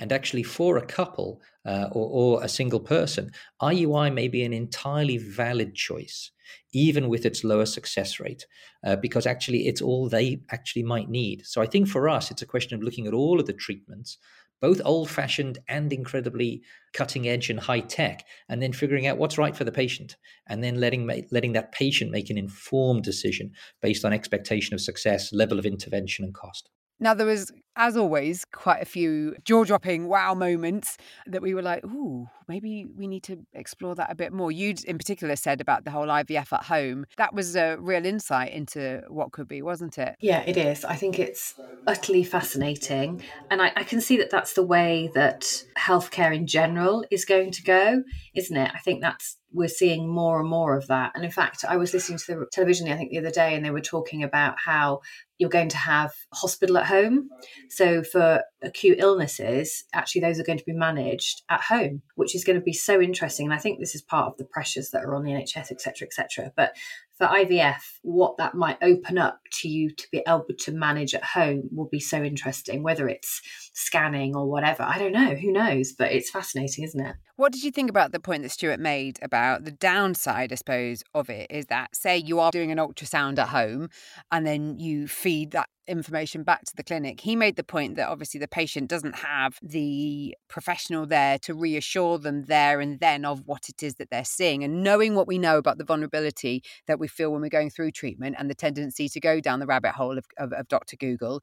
And 0.00 0.12
actually, 0.12 0.44
for 0.44 0.76
a 0.76 0.86
couple 0.86 1.42
uh, 1.64 1.88
or, 1.90 2.38
or, 2.38 2.44
a 2.44 2.48
single 2.48 2.80
person, 2.80 3.32
IUI 3.60 4.14
may 4.14 4.28
be 4.28 4.44
an 4.44 4.52
entirely 4.52 5.18
valid 5.18 5.74
choice, 5.74 6.30
even 6.72 7.08
with 7.08 7.26
its 7.26 7.42
lower 7.42 7.66
success 7.66 8.20
rate, 8.20 8.46
uh, 8.86 8.96
because 8.96 9.26
actually 9.26 9.66
it's 9.66 9.82
all 9.82 10.08
they 10.08 10.40
actually 10.50 10.84
might 10.84 11.10
need. 11.10 11.44
So 11.44 11.60
I 11.60 11.66
think 11.66 11.88
for 11.88 12.08
us, 12.08 12.30
it's 12.30 12.42
a 12.42 12.46
question 12.46 12.76
of 12.76 12.82
looking 12.82 13.08
at 13.08 13.14
all 13.14 13.40
of 13.40 13.46
the 13.46 13.52
treatments, 13.52 14.18
both 14.60 14.80
old 14.84 15.10
fashioned 15.10 15.58
and 15.68 15.92
incredibly 15.92 16.62
cutting 16.92 17.28
edge 17.28 17.50
and 17.50 17.60
high 17.60 17.80
tech, 17.80 18.24
and 18.48 18.62
then 18.62 18.72
figuring 18.72 19.06
out 19.06 19.18
what's 19.18 19.38
right 19.38 19.56
for 19.56 19.64
the 19.64 19.72
patient, 19.72 20.16
and 20.48 20.62
then 20.62 20.80
letting 20.80 21.06
letting 21.30 21.52
that 21.52 21.72
patient 21.72 22.10
make 22.10 22.30
an 22.30 22.38
informed 22.38 23.04
decision 23.04 23.52
based 23.82 24.04
on 24.04 24.12
expectation 24.12 24.74
of 24.74 24.80
success, 24.80 25.32
level 25.32 25.58
of 25.58 25.66
intervention, 25.66 26.24
and 26.24 26.34
cost. 26.34 26.70
Now, 27.00 27.14
there 27.14 27.26
was, 27.26 27.52
as 27.78 27.96
always, 27.96 28.44
quite 28.52 28.82
a 28.82 28.84
few 28.84 29.36
jaw 29.44 29.64
dropping 29.64 30.08
wow 30.08 30.34
moments 30.34 30.98
that 31.26 31.40
we 31.40 31.54
were 31.54 31.62
like, 31.62 31.84
ooh, 31.84 32.28
maybe 32.48 32.84
we 32.96 33.06
need 33.06 33.22
to 33.22 33.38
explore 33.54 33.94
that 33.94 34.10
a 34.10 34.16
bit 34.16 34.32
more. 34.32 34.50
You, 34.50 34.74
in 34.84 34.98
particular, 34.98 35.36
said 35.36 35.60
about 35.60 35.84
the 35.84 35.92
whole 35.92 36.08
IVF 36.08 36.52
at 36.52 36.64
home. 36.64 37.06
That 37.16 37.32
was 37.32 37.54
a 37.54 37.76
real 37.78 38.04
insight 38.04 38.52
into 38.52 39.02
what 39.08 39.30
could 39.30 39.46
be, 39.46 39.62
wasn't 39.62 39.96
it? 39.96 40.16
Yeah, 40.20 40.42
it 40.44 40.56
is. 40.56 40.84
I 40.84 40.96
think 40.96 41.20
it's 41.20 41.54
utterly 41.86 42.24
fascinating. 42.24 43.22
And 43.48 43.62
I, 43.62 43.72
I 43.76 43.84
can 43.84 44.00
see 44.00 44.16
that 44.18 44.30
that's 44.30 44.54
the 44.54 44.66
way 44.66 45.10
that 45.14 45.46
healthcare 45.78 46.34
in 46.34 46.48
general 46.48 47.04
is 47.12 47.24
going 47.24 47.52
to 47.52 47.62
go, 47.62 48.02
isn't 48.34 48.56
it? 48.56 48.70
I 48.74 48.78
think 48.80 49.00
that's 49.00 49.38
we're 49.52 49.68
seeing 49.68 50.08
more 50.08 50.40
and 50.40 50.48
more 50.48 50.76
of 50.76 50.88
that. 50.88 51.12
And 51.14 51.24
in 51.24 51.30
fact, 51.30 51.64
I 51.66 51.76
was 51.76 51.94
listening 51.94 52.18
to 52.18 52.26
the 52.26 52.46
television, 52.52 52.88
I 52.88 52.96
think, 52.96 53.10
the 53.10 53.18
other 53.18 53.30
day, 53.30 53.54
and 53.54 53.64
they 53.64 53.70
were 53.70 53.80
talking 53.80 54.22
about 54.22 54.56
how 54.62 55.00
you're 55.38 55.48
going 55.48 55.70
to 55.70 55.76
have 55.76 56.12
hospital 56.32 56.76
at 56.78 56.86
home. 56.86 57.30
So 57.70 58.02
for 58.02 58.42
acute 58.62 58.98
illnesses, 58.98 59.84
actually 59.92 60.22
those 60.22 60.38
are 60.38 60.44
going 60.44 60.58
to 60.58 60.64
be 60.64 60.72
managed 60.72 61.42
at 61.48 61.62
home, 61.62 62.02
which 62.14 62.34
is 62.34 62.44
going 62.44 62.58
to 62.58 62.64
be 62.64 62.72
so 62.72 63.00
interesting. 63.00 63.46
And 63.46 63.54
I 63.54 63.58
think 63.58 63.78
this 63.78 63.94
is 63.94 64.02
part 64.02 64.26
of 64.26 64.36
the 64.36 64.44
pressures 64.44 64.90
that 64.90 65.04
are 65.04 65.14
on 65.14 65.24
the 65.24 65.32
NHS, 65.32 65.70
etc., 65.70 66.06
etc. 66.06 66.52
But 66.56 66.76
for 67.16 67.26
IVF, 67.26 67.82
what 68.02 68.36
that 68.38 68.54
might 68.54 68.78
open 68.80 69.18
up 69.18 69.40
to 69.60 69.68
you 69.68 69.90
to 69.90 70.08
be 70.12 70.22
able 70.26 70.44
to 70.56 70.72
manage 70.72 71.14
at 71.14 71.24
home 71.24 71.68
will 71.72 71.88
be 71.90 72.00
so 72.00 72.22
interesting, 72.22 72.82
whether 72.82 73.08
it's 73.08 73.42
scanning 73.74 74.34
or 74.34 74.46
whatever. 74.46 74.82
I 74.82 74.98
don't 74.98 75.12
know, 75.12 75.34
who 75.34 75.52
knows? 75.52 75.92
But 75.92 76.12
it's 76.12 76.30
fascinating, 76.30 76.84
isn't 76.84 77.00
it? 77.00 77.16
What 77.36 77.52
did 77.52 77.62
you 77.62 77.70
think 77.70 77.88
about 77.88 78.12
the 78.12 78.20
point 78.20 78.42
that 78.42 78.50
Stuart 78.50 78.80
made 78.80 79.18
about 79.22 79.64
the 79.64 79.70
downside, 79.70 80.52
I 80.52 80.56
suppose, 80.56 81.04
of 81.14 81.30
it 81.30 81.46
is 81.50 81.66
that, 81.66 81.94
say, 81.94 82.16
you 82.18 82.40
are 82.40 82.50
doing 82.50 82.72
an 82.72 82.78
ultrasound 82.78 83.38
at 83.38 83.48
home 83.48 83.90
and 84.32 84.46
then 84.46 84.78
you 84.78 85.06
feed 85.06 85.52
that 85.52 85.68
information 85.88 86.42
back 86.42 86.64
to 86.64 86.76
the 86.76 86.82
clinic. 86.82 87.20
He 87.20 87.34
made 87.34 87.56
the 87.56 87.64
point 87.64 87.96
that 87.96 88.08
obviously 88.08 88.38
the 88.38 88.48
patient 88.48 88.88
doesn't 88.88 89.16
have 89.16 89.58
the 89.62 90.36
professional 90.48 91.06
there 91.06 91.38
to 91.40 91.54
reassure 91.54 92.18
them 92.18 92.44
there 92.44 92.80
and 92.80 93.00
then 93.00 93.24
of 93.24 93.42
what 93.46 93.68
it 93.68 93.82
is 93.82 93.94
that 93.94 94.10
they're 94.10 94.24
seeing. 94.24 94.62
And 94.62 94.82
knowing 94.82 95.14
what 95.14 95.26
we 95.26 95.38
know 95.38 95.58
about 95.58 95.78
the 95.78 95.84
vulnerability 95.84 96.62
that 96.86 96.98
we 96.98 97.08
feel 97.08 97.32
when 97.32 97.40
we're 97.40 97.48
going 97.48 97.70
through 97.70 97.92
treatment 97.92 98.36
and 98.38 98.50
the 98.50 98.54
tendency 98.54 99.08
to 99.08 99.20
go 99.20 99.40
down 99.40 99.60
the 99.60 99.66
rabbit 99.66 99.92
hole 99.92 100.18
of, 100.18 100.26
of, 100.38 100.52
of 100.52 100.68
Dr. 100.68 100.96
Google. 100.96 101.42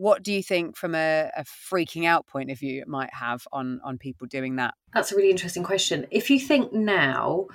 What 0.00 0.22
do 0.22 0.32
you 0.32 0.42
think, 0.42 0.78
from 0.78 0.94
a, 0.94 1.30
a 1.36 1.44
freaking 1.44 2.06
out 2.06 2.26
point 2.26 2.50
of 2.50 2.58
view, 2.58 2.80
it 2.80 2.88
might 2.88 3.12
have 3.12 3.46
on 3.52 3.82
on 3.84 3.98
people 3.98 4.26
doing 4.26 4.56
that? 4.56 4.72
That's 4.94 5.12
a 5.12 5.14
really 5.14 5.30
interesting 5.30 5.62
question. 5.62 6.06
If 6.10 6.30
you 6.30 6.40
think 6.40 6.72
now, 6.72 7.48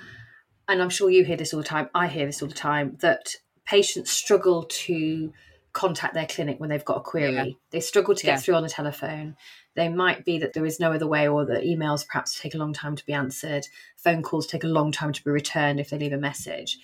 and 0.68 0.80
I'm 0.80 0.88
sure 0.88 1.10
you 1.10 1.24
hear 1.24 1.36
this 1.36 1.52
all 1.52 1.60
the 1.60 1.66
time, 1.66 1.90
I 1.92 2.06
hear 2.06 2.24
this 2.24 2.40
all 2.40 2.48
the 2.48 2.54
time, 2.54 2.98
that 3.00 3.34
patients 3.64 4.12
struggle 4.12 4.62
to 4.86 5.32
contact 5.72 6.14
their 6.14 6.26
clinic 6.26 6.60
when 6.60 6.70
they've 6.70 6.84
got 6.84 6.98
a 6.98 7.00
query. 7.00 7.32
Yeah. 7.32 7.46
They 7.72 7.80
struggle 7.80 8.14
to 8.14 8.22
get 8.22 8.34
yeah. 8.34 8.36
through 8.36 8.54
on 8.54 8.62
the 8.62 8.68
telephone. 8.68 9.36
They 9.74 9.88
might 9.88 10.24
be 10.24 10.38
that 10.38 10.52
there 10.52 10.64
is 10.64 10.78
no 10.78 10.92
other 10.92 11.08
way, 11.08 11.26
or 11.26 11.44
the 11.44 11.54
emails 11.54 12.06
perhaps 12.06 12.40
take 12.40 12.54
a 12.54 12.58
long 12.58 12.72
time 12.72 12.94
to 12.94 13.04
be 13.04 13.12
answered. 13.12 13.66
Phone 13.96 14.22
calls 14.22 14.46
take 14.46 14.62
a 14.62 14.68
long 14.68 14.92
time 14.92 15.12
to 15.12 15.24
be 15.24 15.32
returned 15.32 15.80
if 15.80 15.90
they 15.90 15.98
leave 15.98 16.12
a 16.12 16.16
message. 16.16 16.78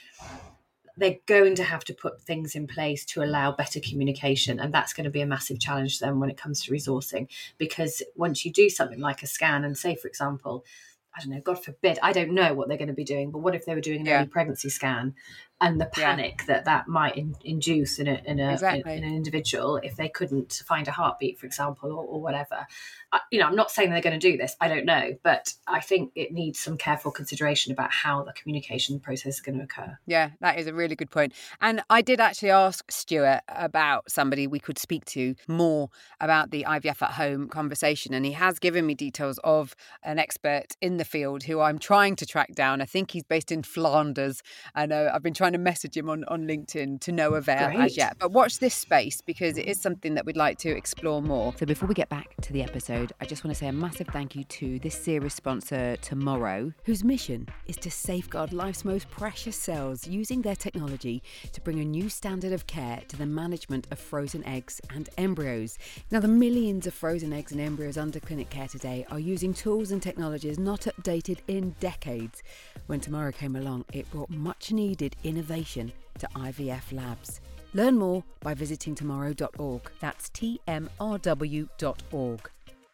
They're 1.02 1.18
going 1.26 1.56
to 1.56 1.64
have 1.64 1.82
to 1.86 1.94
put 1.94 2.22
things 2.22 2.54
in 2.54 2.68
place 2.68 3.04
to 3.06 3.24
allow 3.24 3.50
better 3.50 3.80
communication. 3.80 4.60
And 4.60 4.72
that's 4.72 4.92
going 4.92 5.02
to 5.02 5.10
be 5.10 5.20
a 5.20 5.26
massive 5.26 5.58
challenge 5.58 5.98
to 5.98 6.04
them 6.04 6.20
when 6.20 6.30
it 6.30 6.36
comes 6.36 6.62
to 6.62 6.72
resourcing. 6.72 7.26
Because 7.58 8.04
once 8.14 8.44
you 8.44 8.52
do 8.52 8.68
something 8.68 9.00
like 9.00 9.20
a 9.24 9.26
scan, 9.26 9.64
and 9.64 9.76
say, 9.76 9.96
for 9.96 10.06
example, 10.06 10.64
I 11.12 11.20
don't 11.20 11.30
know, 11.30 11.40
God 11.40 11.62
forbid, 11.62 11.98
I 12.04 12.12
don't 12.12 12.30
know 12.30 12.54
what 12.54 12.68
they're 12.68 12.78
going 12.78 12.86
to 12.86 12.94
be 12.94 13.02
doing, 13.02 13.32
but 13.32 13.40
what 13.40 13.56
if 13.56 13.66
they 13.66 13.74
were 13.74 13.80
doing 13.80 14.02
an 14.02 14.06
yeah. 14.06 14.20
early 14.20 14.28
pregnancy 14.28 14.70
scan 14.70 15.14
and 15.62 15.80
the 15.80 15.86
panic 15.86 16.40
yeah. 16.40 16.54
that 16.54 16.64
that 16.64 16.88
might 16.88 17.16
in, 17.16 17.36
induce 17.44 18.00
in, 18.00 18.08
a, 18.08 18.20
in, 18.26 18.40
a, 18.40 18.52
exactly. 18.52 18.92
in, 18.92 18.98
in, 18.98 19.04
an 19.04 19.16
individual 19.16 19.76
if 19.76 19.94
they 19.94 20.08
couldn't 20.08 20.60
find 20.66 20.88
a 20.88 20.90
heartbeat, 20.90 21.38
for 21.38 21.46
example, 21.46 21.92
or, 21.92 22.04
or 22.04 22.20
whatever. 22.20 22.66
I, 23.12 23.20
you 23.30 23.38
know, 23.38 23.46
I'm 23.46 23.54
not 23.54 23.70
saying 23.70 23.90
they're 23.90 24.00
going 24.00 24.18
to 24.18 24.30
do 24.30 24.36
this. 24.36 24.56
I 24.60 24.66
don't 24.66 24.84
know, 24.84 25.16
but 25.22 25.54
I 25.68 25.78
think 25.78 26.10
it 26.16 26.32
needs 26.32 26.58
some 26.58 26.76
careful 26.76 27.12
consideration 27.12 27.72
about 27.72 27.92
how 27.92 28.24
the 28.24 28.32
communication 28.32 28.98
process 28.98 29.34
is 29.34 29.40
going 29.40 29.58
to 29.58 29.64
occur. 29.64 29.96
Yeah, 30.04 30.30
that 30.40 30.58
is 30.58 30.66
a 30.66 30.74
really 30.74 30.96
good 30.96 31.10
point. 31.10 31.32
And 31.60 31.82
I 31.88 32.02
did 32.02 32.18
actually 32.18 32.50
ask 32.50 32.90
Stuart 32.90 33.42
about 33.48 34.10
somebody 34.10 34.48
we 34.48 34.58
could 34.58 34.78
speak 34.78 35.04
to 35.06 35.36
more 35.46 35.90
about 36.20 36.50
the 36.50 36.64
IVF 36.68 37.02
at 37.02 37.12
home 37.12 37.48
conversation, 37.48 38.14
and 38.14 38.26
he 38.26 38.32
has 38.32 38.58
given 38.58 38.84
me 38.84 38.96
details 38.96 39.38
of 39.44 39.76
an 40.02 40.18
expert 40.18 40.76
in 40.80 40.96
the 40.96 41.04
field 41.04 41.44
who 41.44 41.60
I'm 41.60 41.78
trying 41.78 42.16
to 42.16 42.26
track 42.26 42.52
down. 42.54 42.80
I 42.80 42.86
think 42.86 43.12
he's 43.12 43.22
based 43.22 43.52
in 43.52 43.62
Flanders, 43.62 44.42
and 44.74 44.92
uh, 44.92 45.12
I've 45.14 45.22
been 45.22 45.34
trying 45.34 45.51
trying 45.52 45.64
to 45.64 45.70
message 45.70 45.96
him 45.96 46.08
on, 46.08 46.24
on 46.24 46.46
LinkedIn 46.46 47.00
to 47.00 47.12
no 47.12 47.34
avail 47.34 47.68
Great. 47.68 47.80
as 47.80 47.96
yet. 47.96 48.16
But 48.18 48.32
watch 48.32 48.58
this 48.58 48.74
space 48.74 49.20
because 49.20 49.58
it 49.58 49.66
is 49.66 49.78
mm. 49.78 49.82
something 49.82 50.14
that 50.14 50.24
we'd 50.24 50.36
like 50.36 50.58
to 50.58 50.70
explore 50.70 51.20
more. 51.20 51.54
So 51.58 51.66
before 51.66 51.88
we 51.88 51.94
get 51.94 52.08
back 52.08 52.34
to 52.42 52.52
the 52.52 52.62
episode, 52.62 53.12
I 53.20 53.26
just 53.26 53.44
want 53.44 53.54
to 53.54 53.58
say 53.58 53.66
a 53.66 53.72
massive 53.72 54.06
thank 54.08 54.34
you 54.34 54.44
to 54.44 54.78
this 54.78 54.94
series 54.94 55.34
sponsor, 55.34 55.96
Tomorrow, 55.96 56.72
whose 56.84 57.04
mission 57.04 57.48
is 57.66 57.76
to 57.78 57.90
safeguard 57.90 58.52
life's 58.52 58.84
most 58.84 59.10
precious 59.10 59.56
cells 59.56 60.06
using 60.06 60.42
their 60.42 60.56
technology 60.56 61.22
to 61.52 61.60
bring 61.60 61.80
a 61.80 61.84
new 61.84 62.08
standard 62.08 62.52
of 62.52 62.66
care 62.66 63.02
to 63.08 63.16
the 63.16 63.26
management 63.26 63.86
of 63.90 63.98
frozen 63.98 64.44
eggs 64.46 64.80
and 64.94 65.10
embryos. 65.18 65.78
Now, 66.10 66.20
the 66.20 66.28
millions 66.28 66.86
of 66.86 66.94
frozen 66.94 67.32
eggs 67.32 67.52
and 67.52 67.60
embryos 67.60 67.98
under 67.98 68.20
clinic 68.20 68.48
care 68.48 68.68
today 68.68 69.06
are 69.10 69.18
using 69.18 69.52
tools 69.52 69.90
and 69.90 70.02
technologies 70.02 70.58
not 70.58 70.82
updated 70.82 71.38
in 71.46 71.74
decades. 71.80 72.42
When 72.86 73.00
Tomorrow 73.00 73.32
came 73.32 73.56
along, 73.56 73.84
it 73.92 74.10
brought 74.10 74.30
much 74.30 74.72
needed 74.72 75.16
innovation 75.24 75.41
innovation 75.42 75.92
to 76.18 76.28
IVF 76.36 76.92
labs. 76.92 77.40
Learn 77.74 77.98
more 77.98 78.22
by 78.40 78.54
visiting 78.54 78.94
tomorrow.org. 78.94 79.90
That's 79.98 80.30
tmrw.org. 80.30 81.70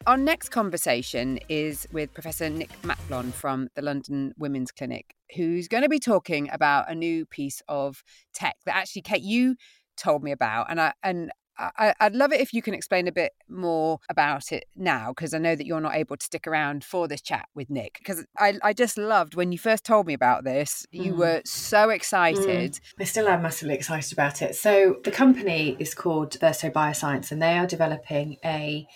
Our 0.07 0.17
next 0.17 0.49
conversation 0.51 1.39
is 1.49 1.87
with 1.93 2.15
Professor 2.15 2.49
Nick 2.49 2.71
Macklon 2.85 3.33
from 3.33 3.69
the 3.75 3.83
London 3.83 4.33
Women's 4.39 4.71
Clinic, 4.71 5.15
who's 5.37 5.69
going 5.69 5.83
to 5.83 5.89
be 5.91 5.99
talking 5.99 6.49
about 6.51 6.91
a 6.91 6.95
new 6.95 7.27
piece 7.27 7.61
of 7.69 8.03
tech 8.33 8.57
that 8.65 8.77
actually, 8.77 9.03
Kate, 9.03 9.23
you 9.23 9.57
told 9.99 10.23
me 10.23 10.33
about, 10.33 10.71
and 10.71 10.81
I 10.81 10.95
and 11.03 11.31
I, 11.59 11.95
would 12.03 12.15
love 12.15 12.33
it 12.33 12.41
if 12.41 12.55
you 12.55 12.63
can 12.63 12.75
explain 12.75 13.09
a 13.09 13.13
bit 13.13 13.33
more 13.49 13.99
about 14.09 14.53
it 14.53 14.65
now, 14.77 15.09
because 15.09 15.35
I 15.35 15.39
know 15.39 15.57
that 15.57 15.67
you're 15.67 15.81
not 15.81 15.95
able 15.95 16.17
to 16.17 16.25
stick 16.25 16.47
around 16.47 16.85
for 16.85 17.09
this 17.09 17.21
chat 17.21 17.49
with 17.55 17.69
Nick. 17.69 17.97
Because 17.99 18.25
I, 18.37 18.59
I 18.63 18.73
just 18.73 18.97
loved 18.97 19.35
when 19.35 19.53
you 19.53 19.59
first 19.59 19.85
told 19.85 20.07
me 20.07 20.15
about 20.15 20.45
this, 20.45 20.87
you 20.91 21.15
mm. 21.15 21.17
were 21.17 21.43
so 21.45 21.91
excited. 21.91 22.73
Mm. 22.73 22.81
I 23.01 23.05
still 23.05 23.29
am 23.29 23.43
massively 23.43 23.75
excited 23.75 24.13
about 24.13 24.43
it. 24.43 24.55
So, 24.55 24.97
the 25.05 25.11
company 25.11 25.77
is 25.79 25.95
called 25.95 26.39
Verso 26.41 26.71
Bioscience, 26.71 27.33
and 27.33 27.43
they 27.43 27.59
are 27.59 27.67
developing 27.67 28.37
a 28.45 28.87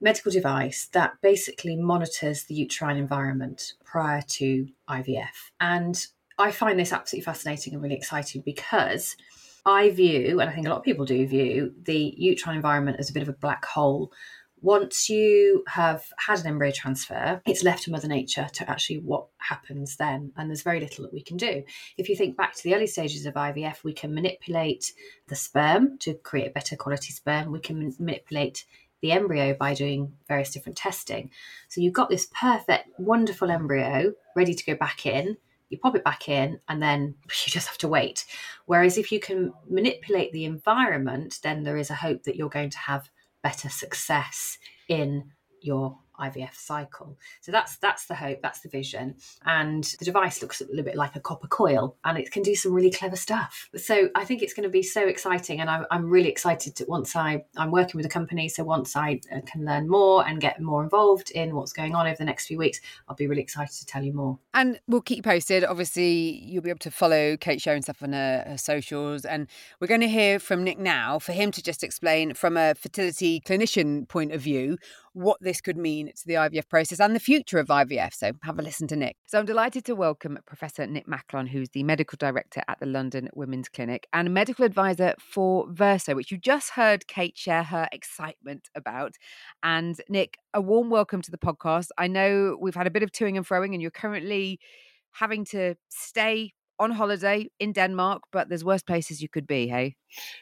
medical 0.00 0.30
device 0.30 0.88
that 0.92 1.14
basically 1.22 1.76
monitors 1.76 2.44
the 2.44 2.54
uterine 2.54 2.96
environment 2.96 3.72
prior 3.84 4.22
to 4.22 4.68
IVF. 4.88 5.50
And 5.60 6.06
I 6.38 6.50
find 6.50 6.78
this 6.78 6.92
absolutely 6.92 7.24
fascinating 7.24 7.72
and 7.72 7.82
really 7.82 7.94
exciting 7.94 8.42
because 8.44 9.16
I 9.66 9.90
view, 9.90 10.40
and 10.40 10.48
I 10.48 10.52
think 10.52 10.66
a 10.66 10.70
lot 10.70 10.78
of 10.78 10.84
people 10.84 11.04
do 11.04 11.26
view, 11.26 11.74
the 11.82 12.14
uterine 12.16 12.54
environment 12.54 12.98
as 13.00 13.10
a 13.10 13.12
bit 13.12 13.24
of 13.24 13.28
a 13.28 13.32
black 13.32 13.64
hole. 13.64 14.12
Once 14.62 15.10
you 15.10 15.64
have 15.66 16.04
had 16.18 16.38
an 16.40 16.46
embryo 16.46 16.72
transfer, 16.72 17.42
it's 17.44 17.64
left 17.64 17.82
to 17.82 17.90
Mother 17.90 18.08
Nature 18.08 18.46
to 18.54 18.70
actually 18.70 18.98
what 18.98 19.26
happens 19.38 19.96
then. 19.96 20.32
And 20.36 20.48
there's 20.48 20.62
very 20.62 20.78
little 20.80 21.02
that 21.02 21.12
we 21.12 21.20
can 21.20 21.36
do. 21.36 21.64
If 21.98 22.08
you 22.08 22.14
think 22.14 22.36
back 22.36 22.54
to 22.54 22.62
the 22.62 22.74
early 22.74 22.86
stages 22.86 23.26
of 23.26 23.34
IVF, 23.34 23.82
we 23.82 23.92
can 23.92 24.14
manipulate 24.14 24.92
the 25.26 25.34
sperm 25.34 25.98
to 25.98 26.14
create 26.14 26.54
better 26.54 26.76
quality 26.76 27.12
sperm. 27.12 27.50
We 27.50 27.60
can 27.60 27.92
manipulate 27.98 28.64
the 29.02 29.12
embryo 29.12 29.52
by 29.52 29.74
doing 29.74 30.14
various 30.28 30.52
different 30.52 30.78
testing. 30.78 31.30
So 31.68 31.80
you've 31.80 31.92
got 31.92 32.08
this 32.08 32.28
perfect, 32.32 32.88
wonderful 32.98 33.50
embryo 33.50 34.14
ready 34.34 34.54
to 34.54 34.64
go 34.64 34.74
back 34.74 35.06
in. 35.06 35.36
You 35.68 35.78
pop 35.78 35.96
it 35.96 36.04
back 36.04 36.28
in, 36.28 36.60
and 36.68 36.82
then 36.82 37.14
you 37.24 37.52
just 37.52 37.68
have 37.68 37.78
to 37.78 37.88
wait. 37.88 38.24
Whereas 38.66 38.98
if 38.98 39.10
you 39.10 39.20
can 39.20 39.52
manipulate 39.68 40.32
the 40.32 40.44
environment, 40.44 41.40
then 41.42 41.62
there 41.62 41.76
is 41.76 41.90
a 41.90 41.94
hope 41.94 42.24
that 42.24 42.36
you're 42.36 42.48
going 42.48 42.70
to 42.70 42.78
have 42.78 43.10
better 43.42 43.68
success 43.68 44.58
in 44.88 45.30
your 45.60 45.98
IVF 46.20 46.54
cycle. 46.54 47.16
So 47.40 47.52
that's 47.52 47.76
that's 47.78 48.06
the 48.06 48.14
hope, 48.14 48.40
that's 48.42 48.60
the 48.60 48.68
vision. 48.68 49.16
And 49.44 49.84
the 49.98 50.04
device 50.04 50.42
looks 50.42 50.60
a 50.60 50.66
little 50.66 50.84
bit 50.84 50.96
like 50.96 51.16
a 51.16 51.20
copper 51.20 51.48
coil 51.48 51.96
and 52.04 52.18
it 52.18 52.30
can 52.30 52.42
do 52.42 52.54
some 52.54 52.72
really 52.72 52.90
clever 52.90 53.16
stuff. 53.16 53.68
So 53.76 54.08
I 54.14 54.24
think 54.24 54.42
it's 54.42 54.54
going 54.54 54.64
to 54.64 54.70
be 54.70 54.82
so 54.82 55.06
exciting 55.06 55.60
and 55.60 55.70
I'm, 55.70 55.86
I'm 55.90 56.08
really 56.08 56.28
excited 56.28 56.76
to 56.76 56.84
once 56.86 57.16
I, 57.16 57.44
I'm 57.56 57.70
working 57.70 57.98
with 57.98 58.06
a 58.06 58.10
company. 58.10 58.48
So 58.48 58.64
once 58.64 58.96
I 58.96 59.20
uh, 59.34 59.40
can 59.46 59.64
learn 59.64 59.88
more 59.88 60.26
and 60.26 60.40
get 60.40 60.60
more 60.60 60.82
involved 60.82 61.30
in 61.30 61.54
what's 61.54 61.72
going 61.72 61.94
on 61.94 62.06
over 62.06 62.16
the 62.16 62.24
next 62.24 62.46
few 62.46 62.58
weeks, 62.58 62.80
I'll 63.08 63.16
be 63.16 63.26
really 63.26 63.42
excited 63.42 63.74
to 63.76 63.86
tell 63.86 64.02
you 64.02 64.12
more. 64.12 64.38
And 64.54 64.80
we'll 64.86 65.02
keep 65.02 65.18
you 65.18 65.22
posted. 65.22 65.64
Obviously, 65.64 66.42
you'll 66.44 66.62
be 66.62 66.70
able 66.70 66.78
to 66.80 66.90
follow 66.90 67.36
Kate 67.36 67.60
sharing 67.60 67.82
stuff 67.82 68.02
on 68.02 68.12
her, 68.12 68.44
her 68.46 68.58
socials. 68.58 69.24
And 69.24 69.48
we're 69.80 69.86
going 69.86 70.00
to 70.00 70.08
hear 70.08 70.38
from 70.38 70.64
Nick 70.64 70.78
now 70.78 71.18
for 71.18 71.32
him 71.32 71.50
to 71.52 71.62
just 71.62 71.84
explain 71.84 72.34
from 72.34 72.56
a 72.56 72.74
fertility 72.74 73.40
clinician 73.40 74.08
point 74.08 74.32
of 74.32 74.40
view 74.40 74.78
what 75.16 75.38
this 75.40 75.62
could 75.62 75.78
mean 75.78 76.08
to 76.14 76.26
the 76.26 76.34
IVF 76.34 76.68
process 76.68 77.00
and 77.00 77.16
the 77.16 77.20
future 77.20 77.58
of 77.58 77.68
IVF. 77.68 78.12
So 78.12 78.32
have 78.42 78.58
a 78.58 78.62
listen 78.62 78.86
to 78.88 78.96
Nick. 78.96 79.16
So 79.24 79.38
I'm 79.38 79.46
delighted 79.46 79.86
to 79.86 79.94
welcome 79.94 80.38
Professor 80.46 80.86
Nick 80.86 81.08
Macklon, 81.08 81.46
who's 81.46 81.70
the 81.70 81.82
medical 81.84 82.16
director 82.18 82.62
at 82.68 82.78
the 82.80 82.86
London 82.86 83.30
Women's 83.34 83.70
Clinic 83.70 84.06
and 84.12 84.34
medical 84.34 84.66
advisor 84.66 85.14
for 85.18 85.66
Verso, 85.70 86.14
which 86.14 86.30
you 86.30 86.36
just 86.36 86.68
heard 86.68 87.06
Kate 87.06 87.36
share 87.36 87.62
her 87.62 87.88
excitement 87.92 88.68
about. 88.74 89.14
And 89.62 89.98
Nick, 90.10 90.36
a 90.52 90.60
warm 90.60 90.90
welcome 90.90 91.22
to 91.22 91.30
the 91.30 91.38
podcast. 91.38 91.88
I 91.96 92.08
know 92.08 92.58
we've 92.60 92.74
had 92.74 92.86
a 92.86 92.90
bit 92.90 93.02
of 93.02 93.10
toing 93.10 93.38
and 93.38 93.48
froing, 93.48 93.72
and 93.72 93.80
you're 93.80 93.90
currently 93.90 94.60
having 95.12 95.46
to 95.46 95.76
stay 95.88 96.52
on 96.78 96.90
holiday 96.92 97.48
in 97.58 97.72
Denmark, 97.72 98.22
but 98.32 98.48
there's 98.48 98.64
worse 98.64 98.82
places 98.82 99.22
you 99.22 99.28
could 99.28 99.46
be, 99.46 99.68
hey? 99.68 99.96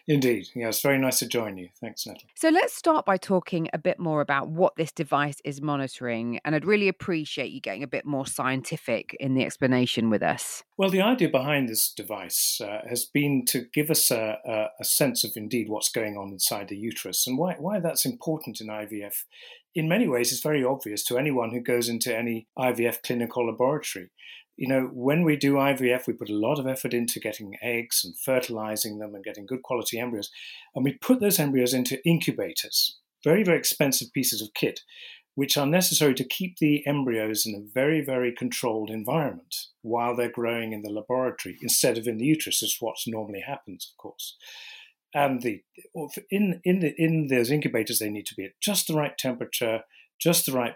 Indeed. 0.06 0.46
Yeah, 0.54 0.68
it's 0.68 0.82
very 0.82 0.98
nice 0.98 1.18
to 1.20 1.26
join 1.26 1.56
you. 1.56 1.68
Thanks, 1.80 2.06
Natalie. 2.06 2.28
So 2.36 2.48
let's 2.48 2.74
start 2.74 3.04
by 3.06 3.16
talking 3.16 3.68
a 3.72 3.78
bit 3.78 3.98
more 3.98 4.20
about 4.20 4.48
what 4.48 4.74
this 4.76 4.92
device 4.92 5.36
is 5.44 5.60
monitoring. 5.60 6.38
And 6.44 6.54
I'd 6.54 6.64
really 6.64 6.88
appreciate 6.88 7.50
you 7.50 7.60
getting 7.60 7.82
a 7.82 7.88
bit 7.88 8.04
more 8.04 8.26
scientific 8.26 9.16
in 9.18 9.34
the 9.34 9.44
explanation 9.44 10.10
with 10.10 10.22
us. 10.22 10.62
Well, 10.76 10.90
the 10.90 11.02
idea 11.02 11.28
behind 11.28 11.68
this 11.68 11.92
device 11.92 12.60
uh, 12.60 12.80
has 12.88 13.04
been 13.04 13.44
to 13.46 13.66
give 13.72 13.90
us 13.90 14.10
a, 14.10 14.38
a, 14.44 14.66
a 14.80 14.84
sense 14.84 15.24
of 15.24 15.32
indeed 15.36 15.68
what's 15.68 15.90
going 15.90 16.16
on 16.16 16.32
inside 16.32 16.68
the 16.68 16.76
uterus 16.76 17.26
and 17.26 17.38
why, 17.38 17.54
why 17.58 17.80
that's 17.80 18.04
important 18.04 18.60
in 18.60 18.68
IVF. 18.68 19.24
In 19.74 19.88
many 19.88 20.06
ways, 20.06 20.30
it's 20.30 20.42
very 20.42 20.64
obvious 20.64 21.02
to 21.04 21.18
anyone 21.18 21.50
who 21.50 21.60
goes 21.60 21.88
into 21.88 22.16
any 22.16 22.46
IVF 22.56 23.02
clinical 23.02 23.46
laboratory 23.46 24.10
you 24.56 24.68
know, 24.68 24.88
when 24.92 25.24
we 25.24 25.36
do 25.36 25.54
IVF, 25.54 26.06
we 26.06 26.12
put 26.12 26.30
a 26.30 26.36
lot 26.38 26.58
of 26.58 26.66
effort 26.66 26.94
into 26.94 27.18
getting 27.18 27.56
eggs 27.60 28.02
and 28.04 28.16
fertilizing 28.18 28.98
them 28.98 29.14
and 29.14 29.24
getting 29.24 29.46
good 29.46 29.62
quality 29.62 29.98
embryos. 29.98 30.30
And 30.74 30.84
we 30.84 30.92
put 30.92 31.20
those 31.20 31.40
embryos 31.40 31.74
into 31.74 32.04
incubators, 32.06 32.98
very, 33.24 33.42
very 33.42 33.58
expensive 33.58 34.12
pieces 34.12 34.40
of 34.40 34.54
kit, 34.54 34.80
which 35.34 35.56
are 35.56 35.66
necessary 35.66 36.14
to 36.14 36.24
keep 36.24 36.58
the 36.58 36.86
embryos 36.86 37.44
in 37.46 37.54
a 37.54 37.72
very, 37.74 38.00
very 38.00 38.32
controlled 38.32 38.90
environment 38.90 39.54
while 39.82 40.14
they're 40.14 40.30
growing 40.30 40.72
in 40.72 40.82
the 40.82 40.90
laboratory 40.90 41.56
instead 41.60 41.98
of 41.98 42.06
in 42.06 42.18
the 42.18 42.24
uterus, 42.24 42.62
is 42.62 42.76
what 42.78 42.96
normally 43.06 43.42
happens, 43.44 43.92
of 43.92 44.00
course. 44.00 44.36
And 45.12 45.42
the 45.42 45.62
in 46.30 46.60
in 46.64 46.80
the 46.80 46.92
in 46.96 47.28
those 47.28 47.50
incubators, 47.50 47.98
they 47.98 48.10
need 48.10 48.26
to 48.26 48.34
be 48.34 48.44
at 48.44 48.60
just 48.60 48.88
the 48.88 48.94
right 48.94 49.16
temperature, 49.16 49.82
just 50.20 50.46
the 50.46 50.52
right 50.52 50.74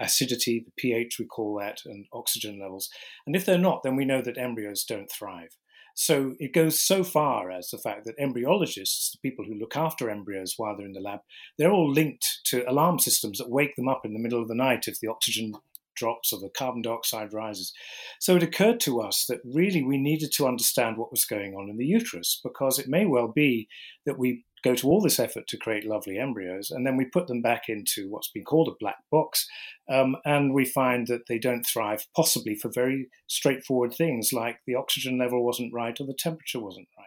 acidity, 0.00 0.64
the 0.64 0.72
pH 0.76 1.18
we 1.18 1.26
call 1.26 1.58
that, 1.60 1.80
and 1.84 2.06
oxygen 2.12 2.58
levels. 2.60 2.88
And 3.26 3.36
if 3.36 3.44
they're 3.44 3.58
not, 3.58 3.82
then 3.82 3.96
we 3.96 4.04
know 4.04 4.22
that 4.22 4.38
embryos 4.38 4.84
don't 4.84 5.10
thrive. 5.10 5.56
So 5.94 6.34
it 6.38 6.54
goes 6.54 6.80
so 6.80 7.04
far 7.04 7.50
as 7.50 7.68
the 7.68 7.78
fact 7.78 8.04
that 8.04 8.18
embryologists, 8.18 9.12
the 9.12 9.18
people 9.22 9.44
who 9.44 9.58
look 9.58 9.76
after 9.76 10.08
embryos 10.08 10.54
while 10.56 10.76
they're 10.76 10.86
in 10.86 10.92
the 10.92 11.00
lab, 11.00 11.20
they're 11.58 11.72
all 11.72 11.90
linked 11.90 12.40
to 12.46 12.68
alarm 12.70 12.98
systems 12.98 13.38
that 13.38 13.50
wake 13.50 13.76
them 13.76 13.88
up 13.88 14.02
in 14.04 14.14
the 14.14 14.20
middle 14.20 14.40
of 14.40 14.48
the 14.48 14.54
night 14.54 14.88
if 14.88 14.98
the 15.00 15.08
oxygen 15.08 15.52
drops 15.96 16.32
or 16.32 16.40
the 16.40 16.48
carbon 16.48 16.82
dioxide 16.82 17.32
rises. 17.32 17.72
So 18.18 18.36
it 18.36 18.42
occurred 18.42 18.80
to 18.80 19.00
us 19.00 19.26
that 19.28 19.40
really 19.44 19.82
we 19.82 19.98
needed 19.98 20.32
to 20.36 20.46
understand 20.46 20.96
what 20.96 21.10
was 21.10 21.24
going 21.24 21.54
on 21.54 21.68
in 21.68 21.76
the 21.76 21.84
uterus 21.84 22.40
because 22.42 22.78
it 22.78 22.88
may 22.88 23.04
well 23.04 23.28
be 23.28 23.68
that 24.06 24.18
we 24.18 24.44
go 24.62 24.74
to 24.74 24.88
all 24.88 25.00
this 25.00 25.18
effort 25.18 25.46
to 25.48 25.56
create 25.56 25.86
lovely 25.86 26.18
embryos, 26.18 26.70
and 26.70 26.86
then 26.86 26.96
we 26.96 27.04
put 27.04 27.26
them 27.26 27.42
back 27.42 27.68
into 27.68 28.08
what's 28.08 28.30
been 28.30 28.44
called 28.44 28.68
a 28.68 28.76
black 28.78 28.98
box, 29.10 29.46
um, 29.88 30.16
and 30.24 30.52
we 30.52 30.64
find 30.64 31.06
that 31.06 31.26
they 31.28 31.38
don't 31.38 31.66
thrive, 31.66 32.06
possibly 32.14 32.54
for 32.54 32.70
very 32.70 33.08
straightforward 33.26 33.94
things 33.94 34.32
like 34.32 34.60
the 34.66 34.74
oxygen 34.74 35.18
level 35.18 35.44
wasn't 35.44 35.72
right 35.72 36.00
or 36.00 36.06
the 36.06 36.14
temperature 36.14 36.60
wasn't 36.60 36.88
right. 36.98 37.06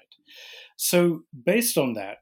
So, 0.75 1.21
based 1.45 1.77
on 1.77 1.93
that, 1.93 2.17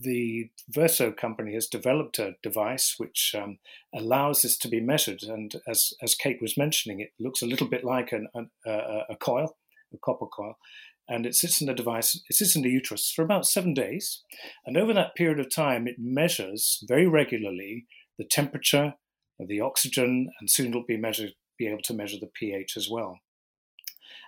the 0.00 0.50
Verso 0.68 1.12
company 1.12 1.54
has 1.54 1.66
developed 1.66 2.18
a 2.18 2.34
device 2.42 2.94
which 2.98 3.34
um, 3.38 3.58
allows 3.94 4.42
this 4.42 4.56
to 4.58 4.68
be 4.68 4.80
measured. 4.80 5.22
And 5.22 5.54
as, 5.68 5.92
as 6.02 6.14
Kate 6.14 6.40
was 6.40 6.56
mentioning, 6.56 7.00
it 7.00 7.12
looks 7.20 7.42
a 7.42 7.46
little 7.46 7.68
bit 7.68 7.84
like 7.84 8.12
an, 8.12 8.28
an, 8.34 8.50
a, 8.66 9.02
a 9.10 9.16
coil, 9.16 9.56
a 9.92 9.98
copper 9.98 10.26
coil 10.26 10.56
and 11.08 11.26
it 11.26 11.34
sits 11.34 11.60
in 11.60 11.66
the 11.66 11.74
device, 11.74 12.20
it 12.28 12.34
sits 12.34 12.56
in 12.56 12.62
the 12.62 12.70
uterus 12.70 13.12
for 13.14 13.22
about 13.22 13.46
seven 13.46 13.74
days. 13.74 14.22
And 14.64 14.76
over 14.76 14.92
that 14.94 15.14
period 15.14 15.38
of 15.38 15.54
time, 15.54 15.86
it 15.86 15.96
measures 15.98 16.82
very 16.88 17.06
regularly 17.06 17.86
the 18.18 18.24
temperature, 18.24 18.94
the 19.38 19.60
oxygen, 19.60 20.30
and 20.40 20.50
soon 20.50 20.68
it'll 20.68 20.84
be 20.86 20.96
measured, 20.96 21.32
be 21.58 21.66
able 21.66 21.82
to 21.82 21.94
measure 21.94 22.16
the 22.20 22.30
pH 22.32 22.76
as 22.76 22.88
well. 22.90 23.20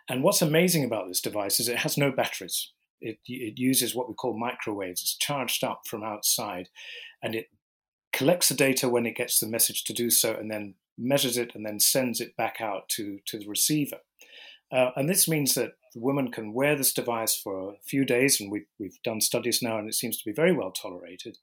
And 0.08 0.22
what's 0.22 0.42
amazing 0.42 0.84
about 0.84 1.08
this 1.08 1.20
device 1.20 1.58
is 1.58 1.68
it 1.68 1.78
has 1.78 1.96
no 1.96 2.12
batteries. 2.12 2.72
It, 3.00 3.18
it 3.26 3.58
uses 3.58 3.94
what 3.94 4.08
we 4.08 4.14
call 4.14 4.38
microwaves. 4.38 5.02
It's 5.02 5.16
charged 5.16 5.64
up 5.64 5.82
from 5.86 6.02
outside, 6.02 6.68
and 7.22 7.34
it 7.34 7.46
collects 8.12 8.48
the 8.48 8.54
data 8.54 8.88
when 8.88 9.06
it 9.06 9.16
gets 9.16 9.40
the 9.40 9.48
message 9.48 9.84
to 9.84 9.92
do 9.92 10.10
so, 10.10 10.34
and 10.34 10.50
then 10.50 10.74
measures 10.98 11.36
it 11.36 11.54
and 11.54 11.64
then 11.64 11.78
sends 11.78 12.20
it 12.20 12.36
back 12.36 12.56
out 12.60 12.88
to, 12.88 13.18
to 13.26 13.38
the 13.38 13.46
receiver. 13.46 13.98
Uh, 14.72 14.90
and 14.96 15.08
this 15.08 15.28
means 15.28 15.54
that 15.54 15.72
the 15.94 16.00
woman 16.00 16.30
can 16.30 16.52
wear 16.52 16.76
this 16.76 16.92
device 16.92 17.34
for 17.34 17.70
a 17.70 17.76
few 17.84 18.04
days, 18.04 18.40
and 18.40 18.50
we've, 18.50 18.66
we've 18.78 19.00
done 19.02 19.20
studies 19.20 19.60
now, 19.62 19.78
and 19.78 19.88
it 19.88 19.94
seems 19.94 20.18
to 20.18 20.24
be 20.24 20.34
very 20.34 20.52
well 20.52 20.70
tolerated. 20.70 21.38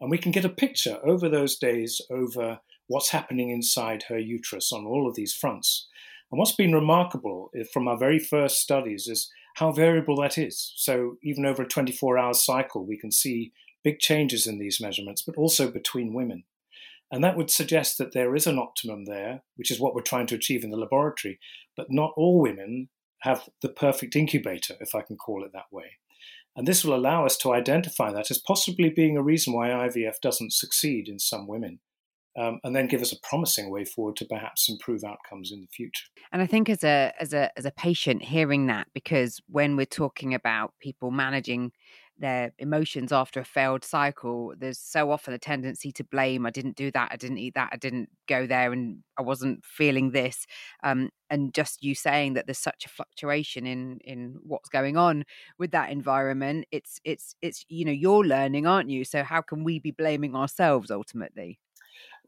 And 0.00 0.10
we 0.10 0.18
can 0.18 0.32
get 0.32 0.44
a 0.44 0.50
picture 0.50 0.98
over 1.04 1.28
those 1.28 1.56
days 1.56 2.00
over 2.10 2.60
what's 2.86 3.10
happening 3.10 3.50
inside 3.50 4.04
her 4.08 4.18
uterus 4.18 4.72
on 4.72 4.86
all 4.86 5.08
of 5.08 5.14
these 5.14 5.34
fronts. 5.34 5.88
And 6.30 6.38
what's 6.38 6.54
been 6.54 6.74
remarkable 6.74 7.50
from 7.72 7.88
our 7.88 7.98
very 7.98 8.18
first 8.18 8.60
studies 8.60 9.08
is 9.08 9.30
how 9.56 9.72
variable 9.72 10.16
that 10.20 10.38
is. 10.38 10.72
So, 10.76 11.16
even 11.22 11.44
over 11.44 11.62
a 11.62 11.68
24 11.68 12.18
hour 12.18 12.34
cycle, 12.34 12.86
we 12.86 12.98
can 12.98 13.10
see 13.10 13.52
big 13.82 13.98
changes 13.98 14.46
in 14.46 14.58
these 14.58 14.80
measurements, 14.80 15.22
but 15.22 15.36
also 15.36 15.70
between 15.70 16.14
women. 16.14 16.44
And 17.10 17.24
that 17.24 17.36
would 17.36 17.50
suggest 17.50 17.98
that 17.98 18.12
there 18.12 18.34
is 18.34 18.46
an 18.46 18.58
optimum 18.58 19.06
there, 19.06 19.42
which 19.56 19.70
is 19.70 19.80
what 19.80 19.94
we're 19.94 20.02
trying 20.02 20.26
to 20.26 20.34
achieve 20.34 20.62
in 20.62 20.70
the 20.70 20.76
laboratory. 20.76 21.38
But 21.76 21.86
not 21.90 22.12
all 22.16 22.40
women 22.40 22.88
have 23.22 23.48
the 23.62 23.68
perfect 23.68 24.14
incubator, 24.14 24.74
if 24.80 24.94
I 24.94 25.02
can 25.02 25.16
call 25.16 25.44
it 25.44 25.52
that 25.52 25.72
way. 25.72 25.98
And 26.56 26.66
this 26.66 26.84
will 26.84 26.94
allow 26.94 27.24
us 27.24 27.36
to 27.38 27.52
identify 27.52 28.12
that 28.12 28.30
as 28.30 28.38
possibly 28.38 28.90
being 28.90 29.16
a 29.16 29.22
reason 29.22 29.52
why 29.52 29.68
IVF 29.68 30.14
doesn't 30.20 30.52
succeed 30.52 31.08
in 31.08 31.18
some 31.18 31.46
women. 31.46 31.80
Um, 32.38 32.60
and 32.62 32.76
then 32.76 32.86
give 32.86 33.00
us 33.00 33.12
a 33.12 33.18
promising 33.20 33.68
way 33.70 33.84
forward 33.84 34.14
to 34.16 34.24
perhaps 34.24 34.68
improve 34.68 35.02
outcomes 35.02 35.50
in 35.50 35.60
the 35.60 35.66
future. 35.66 36.04
And 36.30 36.40
I 36.40 36.46
think 36.46 36.68
as 36.68 36.84
a 36.84 37.12
as 37.18 37.32
a 37.32 37.50
as 37.58 37.64
a 37.64 37.72
patient 37.72 38.22
hearing 38.22 38.66
that, 38.66 38.86
because 38.94 39.40
when 39.48 39.76
we're 39.76 39.86
talking 39.86 40.34
about 40.34 40.72
people 40.80 41.10
managing 41.10 41.72
their 42.18 42.52
emotions 42.58 43.12
after 43.12 43.40
a 43.40 43.44
failed 43.44 43.84
cycle, 43.84 44.52
there's 44.56 44.78
so 44.78 45.10
often 45.10 45.34
a 45.34 45.38
tendency 45.38 45.92
to 45.92 46.04
blame. 46.04 46.46
I 46.46 46.50
didn't 46.50 46.76
do 46.76 46.90
that. 46.90 47.10
I 47.12 47.16
didn't 47.16 47.38
eat 47.38 47.54
that. 47.54 47.70
I 47.72 47.76
didn't 47.76 48.10
go 48.26 48.46
there, 48.46 48.72
and 48.72 49.02
I 49.18 49.22
wasn't 49.22 49.64
feeling 49.64 50.10
this. 50.10 50.46
Um, 50.82 51.10
and 51.30 51.54
just 51.54 51.82
you 51.82 51.94
saying 51.94 52.34
that 52.34 52.46
there's 52.46 52.58
such 52.58 52.84
a 52.84 52.88
fluctuation 52.88 53.66
in 53.66 53.98
in 54.04 54.36
what's 54.42 54.68
going 54.68 54.96
on 54.96 55.24
with 55.58 55.70
that 55.72 55.90
environment. 55.90 56.66
It's 56.70 57.00
it's 57.04 57.34
it's 57.42 57.64
you 57.68 57.84
know 57.84 57.92
you're 57.92 58.24
learning, 58.24 58.66
aren't 58.66 58.90
you? 58.90 59.04
So 59.04 59.22
how 59.22 59.40
can 59.40 59.64
we 59.64 59.78
be 59.78 59.90
blaming 59.90 60.34
ourselves 60.34 60.90
ultimately? 60.90 61.58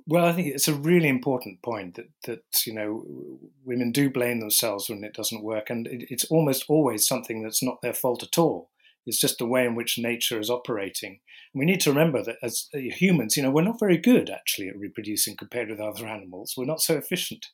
Well, 0.07 0.25
I 0.25 0.33
think 0.33 0.49
it's 0.49 0.69
a 0.69 0.75
really 0.75 1.09
important 1.09 1.63
point 1.63 1.97
that 1.97 2.09
that 2.25 2.67
you 2.67 2.75
know 2.75 3.39
women 3.65 3.93
do 3.93 4.11
blame 4.11 4.41
themselves 4.41 4.89
when 4.89 5.05
it 5.05 5.15
doesn't 5.15 5.45
work, 5.45 5.71
and 5.71 5.87
it's 5.91 6.25
almost 6.27 6.65
always 6.69 7.07
something 7.07 7.43
that's 7.43 7.63
not 7.63 7.83
their 7.83 7.95
fault 7.95 8.23
at 8.23 8.39
all 8.39 8.70
It's 9.07 9.21
just 9.21 9.39
the 9.39 9.47
way 9.47 9.65
in 9.65 9.75
which 9.75 9.99
nature 9.99 10.39
is 10.39 10.51
operating. 10.51 11.21
We 11.55 11.65
need 11.65 11.81
to 11.81 11.91
remember 11.91 12.23
that 12.23 12.37
as 12.43 12.69
uh, 12.75 12.79
humans, 12.79 13.37
you 13.37 13.43
know, 13.43 13.51
we're 13.51 13.63
not 13.63 13.81
very 13.81 13.99
good 13.99 14.31
actually 14.31 14.69
at 14.69 14.79
reproducing 14.79 15.37
compared 15.37 15.69
with 15.69 15.81
other 15.81 16.07
animals. 16.07 16.55
We're 16.57 16.67
not 16.67 16.81
so 16.81 16.97
efficient. 16.97 17.47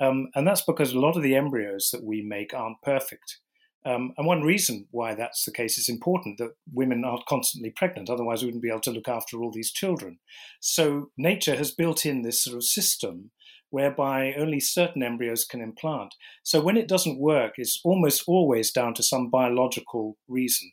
Um, 0.00 0.28
and 0.34 0.46
that's 0.46 0.62
because 0.62 0.92
a 0.92 1.00
lot 1.00 1.16
of 1.16 1.22
the 1.22 1.34
embryos 1.34 1.90
that 1.92 2.04
we 2.04 2.22
make 2.22 2.52
aren't 2.52 2.82
perfect. 2.82 3.38
Um, 3.86 4.12
and 4.16 4.26
one 4.26 4.42
reason 4.42 4.86
why 4.92 5.14
that's 5.14 5.44
the 5.44 5.52
case 5.52 5.76
is 5.76 5.90
important 5.90 6.38
that 6.38 6.54
women 6.72 7.04
aren't 7.04 7.26
constantly 7.26 7.70
pregnant, 7.70 8.08
otherwise, 8.08 8.40
we 8.40 8.46
wouldn't 8.46 8.62
be 8.62 8.70
able 8.70 8.80
to 8.80 8.90
look 8.90 9.08
after 9.08 9.42
all 9.42 9.52
these 9.52 9.72
children. 9.72 10.18
So, 10.60 11.10
nature 11.18 11.54
has 11.56 11.70
built 11.70 12.06
in 12.06 12.22
this 12.22 12.42
sort 12.42 12.56
of 12.56 12.64
system 12.64 13.30
whereby 13.68 14.32
only 14.38 14.60
certain 14.60 15.02
embryos 15.02 15.44
can 15.44 15.60
implant. 15.60 16.14
So, 16.42 16.62
when 16.62 16.78
it 16.78 16.88
doesn't 16.88 17.20
work, 17.20 17.54
it's 17.58 17.80
almost 17.84 18.24
always 18.26 18.72
down 18.72 18.94
to 18.94 19.02
some 19.02 19.28
biological 19.28 20.16
reason. 20.28 20.72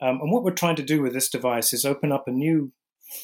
Um, 0.00 0.20
and 0.20 0.32
what 0.32 0.44
we're 0.44 0.52
trying 0.52 0.76
to 0.76 0.82
do 0.82 1.02
with 1.02 1.12
this 1.12 1.28
device 1.28 1.72
is 1.72 1.84
open 1.84 2.12
up 2.12 2.24
a 2.26 2.32
new 2.32 2.72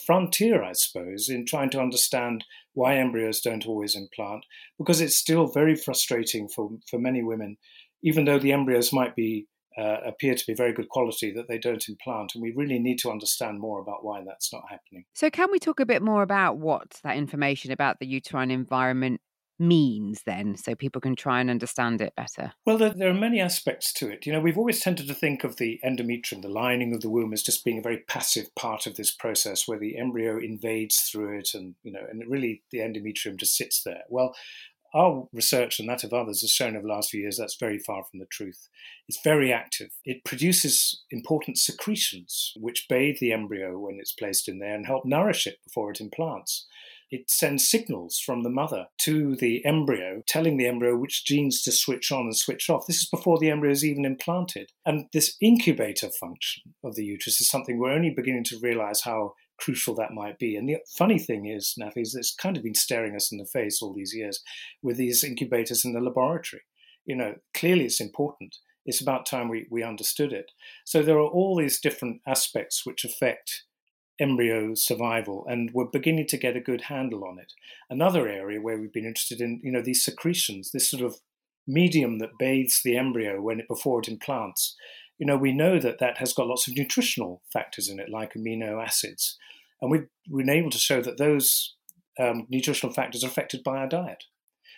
frontier, 0.06 0.62
I 0.62 0.72
suppose, 0.72 1.28
in 1.28 1.46
trying 1.46 1.70
to 1.70 1.80
understand 1.80 2.44
why 2.72 2.96
embryos 2.96 3.40
don't 3.40 3.66
always 3.66 3.94
implant, 3.94 4.44
because 4.78 5.00
it's 5.00 5.16
still 5.16 5.46
very 5.46 5.76
frustrating 5.76 6.48
for, 6.48 6.70
for 6.90 6.98
many 6.98 7.22
women 7.22 7.58
even 8.04 8.26
though 8.26 8.38
the 8.38 8.52
embryos 8.52 8.92
might 8.92 9.16
be 9.16 9.48
uh, 9.76 9.96
appear 10.06 10.36
to 10.36 10.46
be 10.46 10.54
very 10.54 10.72
good 10.72 10.88
quality 10.88 11.32
that 11.32 11.48
they 11.48 11.58
don't 11.58 11.88
implant. 11.88 12.32
And 12.34 12.42
we 12.42 12.52
really 12.54 12.78
need 12.78 12.98
to 13.00 13.10
understand 13.10 13.58
more 13.58 13.80
about 13.80 14.04
why 14.04 14.22
that's 14.24 14.52
not 14.52 14.62
happening. 14.70 15.04
So 15.14 15.30
can 15.30 15.50
we 15.50 15.58
talk 15.58 15.80
a 15.80 15.86
bit 15.86 16.02
more 16.02 16.22
about 16.22 16.58
what 16.58 17.00
that 17.02 17.16
information 17.16 17.72
about 17.72 17.98
the 17.98 18.06
uterine 18.06 18.52
environment 18.52 19.20
means 19.58 20.22
then 20.26 20.56
so 20.56 20.74
people 20.74 21.00
can 21.00 21.14
try 21.14 21.40
and 21.40 21.50
understand 21.50 22.00
it 22.00 22.14
better 22.16 22.52
well 22.66 22.76
there, 22.76 22.90
there, 22.90 23.10
are 23.10 23.14
many 23.14 23.40
aspects 23.40 23.92
to 23.92 24.08
it 24.08 24.26
you 24.26 24.32
know 24.32 24.40
we've 24.40 24.58
always 24.58 24.80
tended 24.80 25.06
to 25.06 25.14
think 25.14 25.44
of 25.44 25.56
the 25.56 25.80
endometrium 25.84 26.42
the 26.42 26.48
lining 26.48 26.94
of 26.94 27.00
the 27.00 27.10
womb 27.10 27.32
as 27.32 27.42
just 27.42 27.64
being 27.64 27.78
a 27.78 27.82
very 27.82 27.98
passive 28.08 28.52
part 28.54 28.86
of 28.86 28.96
this 28.96 29.12
process 29.12 29.68
where 29.68 29.78
the 29.78 29.96
embryo 29.96 30.38
invades 30.38 31.00
through 31.00 31.38
it 31.38 31.50
and 31.54 31.74
you 31.82 31.92
know 31.92 32.04
and 32.10 32.22
really 32.26 32.62
the 32.72 32.78
endometrium 32.78 33.36
just 33.36 33.56
sits 33.56 33.82
there 33.82 34.02
well 34.08 34.34
our 34.94 35.26
research 35.32 35.80
and 35.80 35.88
that 35.88 36.04
of 36.04 36.12
others 36.12 36.40
has 36.40 36.50
shown 36.50 36.76
over 36.76 36.86
the 36.86 36.92
last 36.92 37.10
few 37.10 37.20
years 37.20 37.36
that's 37.36 37.56
very 37.56 37.78
far 37.78 38.04
from 38.04 38.20
the 38.20 38.26
truth. 38.26 38.68
It's 39.08 39.20
very 39.22 39.52
active. 39.52 39.90
It 40.04 40.24
produces 40.24 41.02
important 41.10 41.58
secretions 41.58 42.52
which 42.56 42.86
bathe 42.88 43.16
the 43.20 43.32
embryo 43.32 43.76
when 43.76 43.98
it's 43.98 44.12
placed 44.12 44.48
in 44.48 44.60
there 44.60 44.74
and 44.74 44.86
help 44.86 45.04
nourish 45.04 45.48
it 45.48 45.58
before 45.64 45.90
it 45.90 46.00
implants. 46.00 46.66
It 47.10 47.30
sends 47.30 47.68
signals 47.68 48.18
from 48.18 48.42
the 48.42 48.50
mother 48.50 48.86
to 49.02 49.36
the 49.36 49.64
embryo, 49.64 50.22
telling 50.26 50.56
the 50.56 50.66
embryo 50.66 50.96
which 50.96 51.24
genes 51.24 51.62
to 51.62 51.72
switch 51.72 52.10
on 52.10 52.22
and 52.22 52.36
switch 52.36 52.68
off. 52.68 52.86
This 52.86 53.02
is 53.02 53.08
before 53.08 53.38
the 53.38 53.50
embryo 53.50 53.72
is 53.72 53.84
even 53.84 54.04
implanted. 54.04 54.70
And 54.84 55.06
this 55.12 55.36
incubator 55.40 56.10
function 56.10 56.74
of 56.82 56.94
the 56.96 57.04
uterus 57.04 57.40
is 57.40 57.48
something 57.48 57.78
we're 57.78 57.92
only 57.92 58.10
beginning 58.10 58.44
to 58.44 58.60
realize 58.62 59.02
how 59.02 59.34
crucial 59.58 59.94
that 59.94 60.12
might 60.12 60.38
be. 60.38 60.56
And 60.56 60.68
the 60.68 60.78
funny 60.96 61.18
thing 61.18 61.46
is, 61.46 61.74
Natalie, 61.76 62.02
is 62.02 62.14
it's 62.14 62.34
kind 62.34 62.56
of 62.56 62.62
been 62.62 62.74
staring 62.74 63.14
us 63.14 63.30
in 63.30 63.38
the 63.38 63.46
face 63.46 63.80
all 63.80 63.92
these 63.94 64.14
years 64.14 64.42
with 64.82 64.96
these 64.96 65.24
incubators 65.24 65.84
in 65.84 65.92
the 65.92 66.00
laboratory. 66.00 66.62
You 67.04 67.16
know, 67.16 67.34
clearly 67.54 67.84
it's 67.84 68.00
important. 68.00 68.56
It's 68.86 69.00
about 69.00 69.26
time 69.26 69.48
we, 69.48 69.66
we 69.70 69.82
understood 69.82 70.32
it. 70.32 70.50
So 70.84 71.02
there 71.02 71.18
are 71.18 71.28
all 71.28 71.56
these 71.56 71.80
different 71.80 72.20
aspects 72.26 72.84
which 72.84 73.04
affect 73.04 73.64
embryo 74.20 74.74
survival, 74.74 75.44
and 75.48 75.70
we're 75.72 75.84
beginning 75.86 76.26
to 76.28 76.36
get 76.36 76.56
a 76.56 76.60
good 76.60 76.82
handle 76.82 77.24
on 77.24 77.38
it. 77.38 77.52
Another 77.90 78.28
area 78.28 78.60
where 78.60 78.78
we've 78.78 78.92
been 78.92 79.06
interested 79.06 79.40
in, 79.40 79.60
you 79.62 79.72
know, 79.72 79.82
these 79.82 80.04
secretions, 80.04 80.70
this 80.70 80.90
sort 80.90 81.02
of 81.02 81.16
medium 81.66 82.18
that 82.18 82.38
bathes 82.38 82.82
the 82.84 82.96
embryo 82.96 83.40
when 83.40 83.58
it 83.58 83.68
before 83.68 84.00
it 84.00 84.08
implants 84.08 84.76
you 85.18 85.26
know, 85.26 85.36
we 85.36 85.52
know 85.52 85.78
that 85.78 85.98
that 86.00 86.18
has 86.18 86.32
got 86.32 86.48
lots 86.48 86.66
of 86.66 86.76
nutritional 86.76 87.42
factors 87.52 87.88
in 87.88 88.00
it, 88.00 88.08
like 88.10 88.34
amino 88.34 88.82
acids. 88.82 89.38
And 89.80 89.90
we've 89.90 90.06
been 90.28 90.50
able 90.50 90.70
to 90.70 90.78
show 90.78 91.00
that 91.02 91.18
those 91.18 91.74
um, 92.18 92.46
nutritional 92.48 92.92
factors 92.92 93.22
are 93.22 93.28
affected 93.28 93.62
by 93.62 93.78
our 93.78 93.88
diet. 93.88 94.24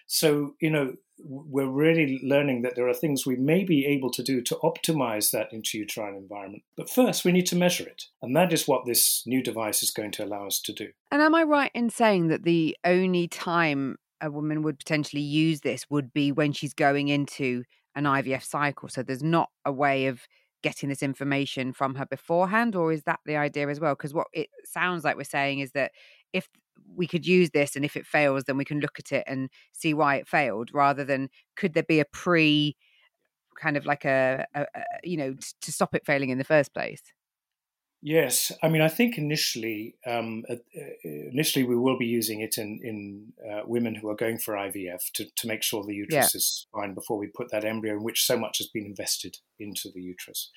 So, 0.06 0.54
you 0.60 0.70
know, 0.70 0.94
we're 1.18 1.68
really 1.68 2.20
learning 2.22 2.62
that 2.62 2.76
there 2.76 2.88
are 2.88 2.94
things 2.94 3.24
we 3.24 3.36
may 3.36 3.64
be 3.64 3.86
able 3.86 4.10
to 4.10 4.22
do 4.22 4.42
to 4.42 4.54
optimize 4.56 5.30
that 5.30 5.50
intrauterine 5.52 6.16
environment. 6.16 6.62
But 6.76 6.90
first, 6.90 7.24
we 7.24 7.32
need 7.32 7.46
to 7.46 7.56
measure 7.56 7.86
it. 7.86 8.04
And 8.20 8.36
that 8.36 8.52
is 8.52 8.68
what 8.68 8.84
this 8.84 9.22
new 9.26 9.42
device 9.42 9.82
is 9.82 9.90
going 9.90 10.12
to 10.12 10.24
allow 10.24 10.46
us 10.46 10.60
to 10.60 10.72
do. 10.72 10.88
And 11.10 11.22
am 11.22 11.34
I 11.34 11.42
right 11.42 11.70
in 11.74 11.90
saying 11.90 12.28
that 12.28 12.44
the 12.44 12.76
only 12.84 13.28
time 13.28 13.96
a 14.20 14.30
woman 14.30 14.62
would 14.62 14.78
potentially 14.78 15.22
use 15.22 15.60
this 15.60 15.86
would 15.90 16.12
be 16.12 16.32
when 16.32 16.52
she's 16.52 16.74
going 16.74 17.08
into 17.08 17.64
an 17.94 18.04
IVF 18.04 18.44
cycle. 18.44 18.88
So 18.88 19.02
there's 19.02 19.22
not 19.22 19.50
a 19.64 19.72
way 19.72 20.06
of 20.06 20.26
getting 20.62 20.88
this 20.88 21.02
information 21.02 21.72
from 21.72 21.94
her 21.94 22.06
beforehand, 22.06 22.74
or 22.74 22.92
is 22.92 23.02
that 23.04 23.20
the 23.24 23.36
idea 23.36 23.68
as 23.68 23.80
well? 23.80 23.94
Because 23.94 24.14
what 24.14 24.26
it 24.32 24.48
sounds 24.64 25.04
like 25.04 25.16
we're 25.16 25.24
saying 25.24 25.60
is 25.60 25.72
that 25.72 25.92
if 26.32 26.48
we 26.94 27.06
could 27.06 27.26
use 27.26 27.50
this 27.50 27.76
and 27.76 27.84
if 27.84 27.96
it 27.96 28.06
fails, 28.06 28.44
then 28.44 28.56
we 28.56 28.64
can 28.64 28.80
look 28.80 28.98
at 28.98 29.12
it 29.12 29.24
and 29.26 29.50
see 29.72 29.94
why 29.94 30.16
it 30.16 30.28
failed 30.28 30.70
rather 30.72 31.04
than 31.04 31.28
could 31.56 31.74
there 31.74 31.82
be 31.82 32.00
a 32.00 32.04
pre 32.04 32.76
kind 33.60 33.76
of 33.76 33.86
like 33.86 34.04
a, 34.04 34.46
a, 34.54 34.62
a 34.62 34.82
you 35.02 35.16
know, 35.16 35.32
t- 35.34 35.46
to 35.62 35.72
stop 35.72 35.94
it 35.94 36.06
failing 36.06 36.30
in 36.30 36.38
the 36.38 36.44
first 36.44 36.74
place? 36.74 37.02
Yes, 38.02 38.52
I 38.62 38.68
mean, 38.68 38.82
I 38.82 38.88
think 38.88 39.18
initially, 39.18 39.96
um, 40.06 40.44
uh, 40.48 40.56
initially 41.02 41.64
we 41.64 41.76
will 41.76 41.98
be 41.98 42.06
using 42.06 42.40
it 42.40 42.58
in 42.58 42.78
in 42.84 43.32
uh, 43.50 43.62
women 43.66 43.94
who 43.94 44.08
are 44.10 44.14
going 44.14 44.38
for 44.38 44.54
IVF 44.54 45.10
to, 45.14 45.24
to 45.34 45.48
make 45.48 45.62
sure 45.62 45.82
the 45.82 45.94
uterus 45.94 46.34
yeah. 46.34 46.38
is 46.38 46.66
fine 46.72 46.94
before 46.94 47.18
we 47.18 47.26
put 47.26 47.50
that 47.50 47.64
embryo, 47.64 47.94
in 47.94 48.04
which 48.04 48.24
so 48.24 48.38
much 48.38 48.58
has 48.58 48.68
been 48.68 48.84
invested 48.84 49.38
into 49.58 49.88
the 49.92 50.02
uterus. 50.02 50.50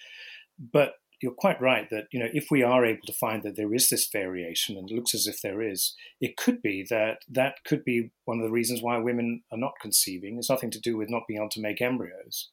But 0.60 0.96
you're 1.22 1.32
quite 1.32 1.62
right 1.62 1.90
that 1.90 2.08
you 2.12 2.20
know 2.20 2.30
if 2.34 2.48
we 2.50 2.64
are 2.64 2.86
able 2.86 3.06
to 3.06 3.14
find 3.14 3.44
that 3.44 3.56
there 3.56 3.74
is 3.74 3.90
this 3.90 4.08
variation, 4.12 4.78
and 4.78 4.90
it 4.90 4.96
looks 4.96 5.14
as 5.14 5.28
if 5.28 5.42
there 5.42 5.62
is, 5.62 5.96
it 6.22 6.38
could 6.38 6.62
be 6.62 6.86
that 6.90 7.20
that 7.30 7.56
could 7.66 7.84
be 7.84 8.12
one 8.26 8.40
of 8.40 8.46
the 8.46 8.52
reasons 8.52 8.82
why 8.82 8.98
women 8.98 9.44
are 9.52 9.58
not 9.58 9.74
conceiving. 9.82 10.38
It's 10.38 10.50
nothing 10.50 10.72
to 10.72 10.80
do 10.80 10.98
with 10.98 11.10
not 11.10 11.24
being 11.28 11.40
able 11.40 11.50
to 11.50 11.62
make 11.62 11.82
embryos. 11.82 12.50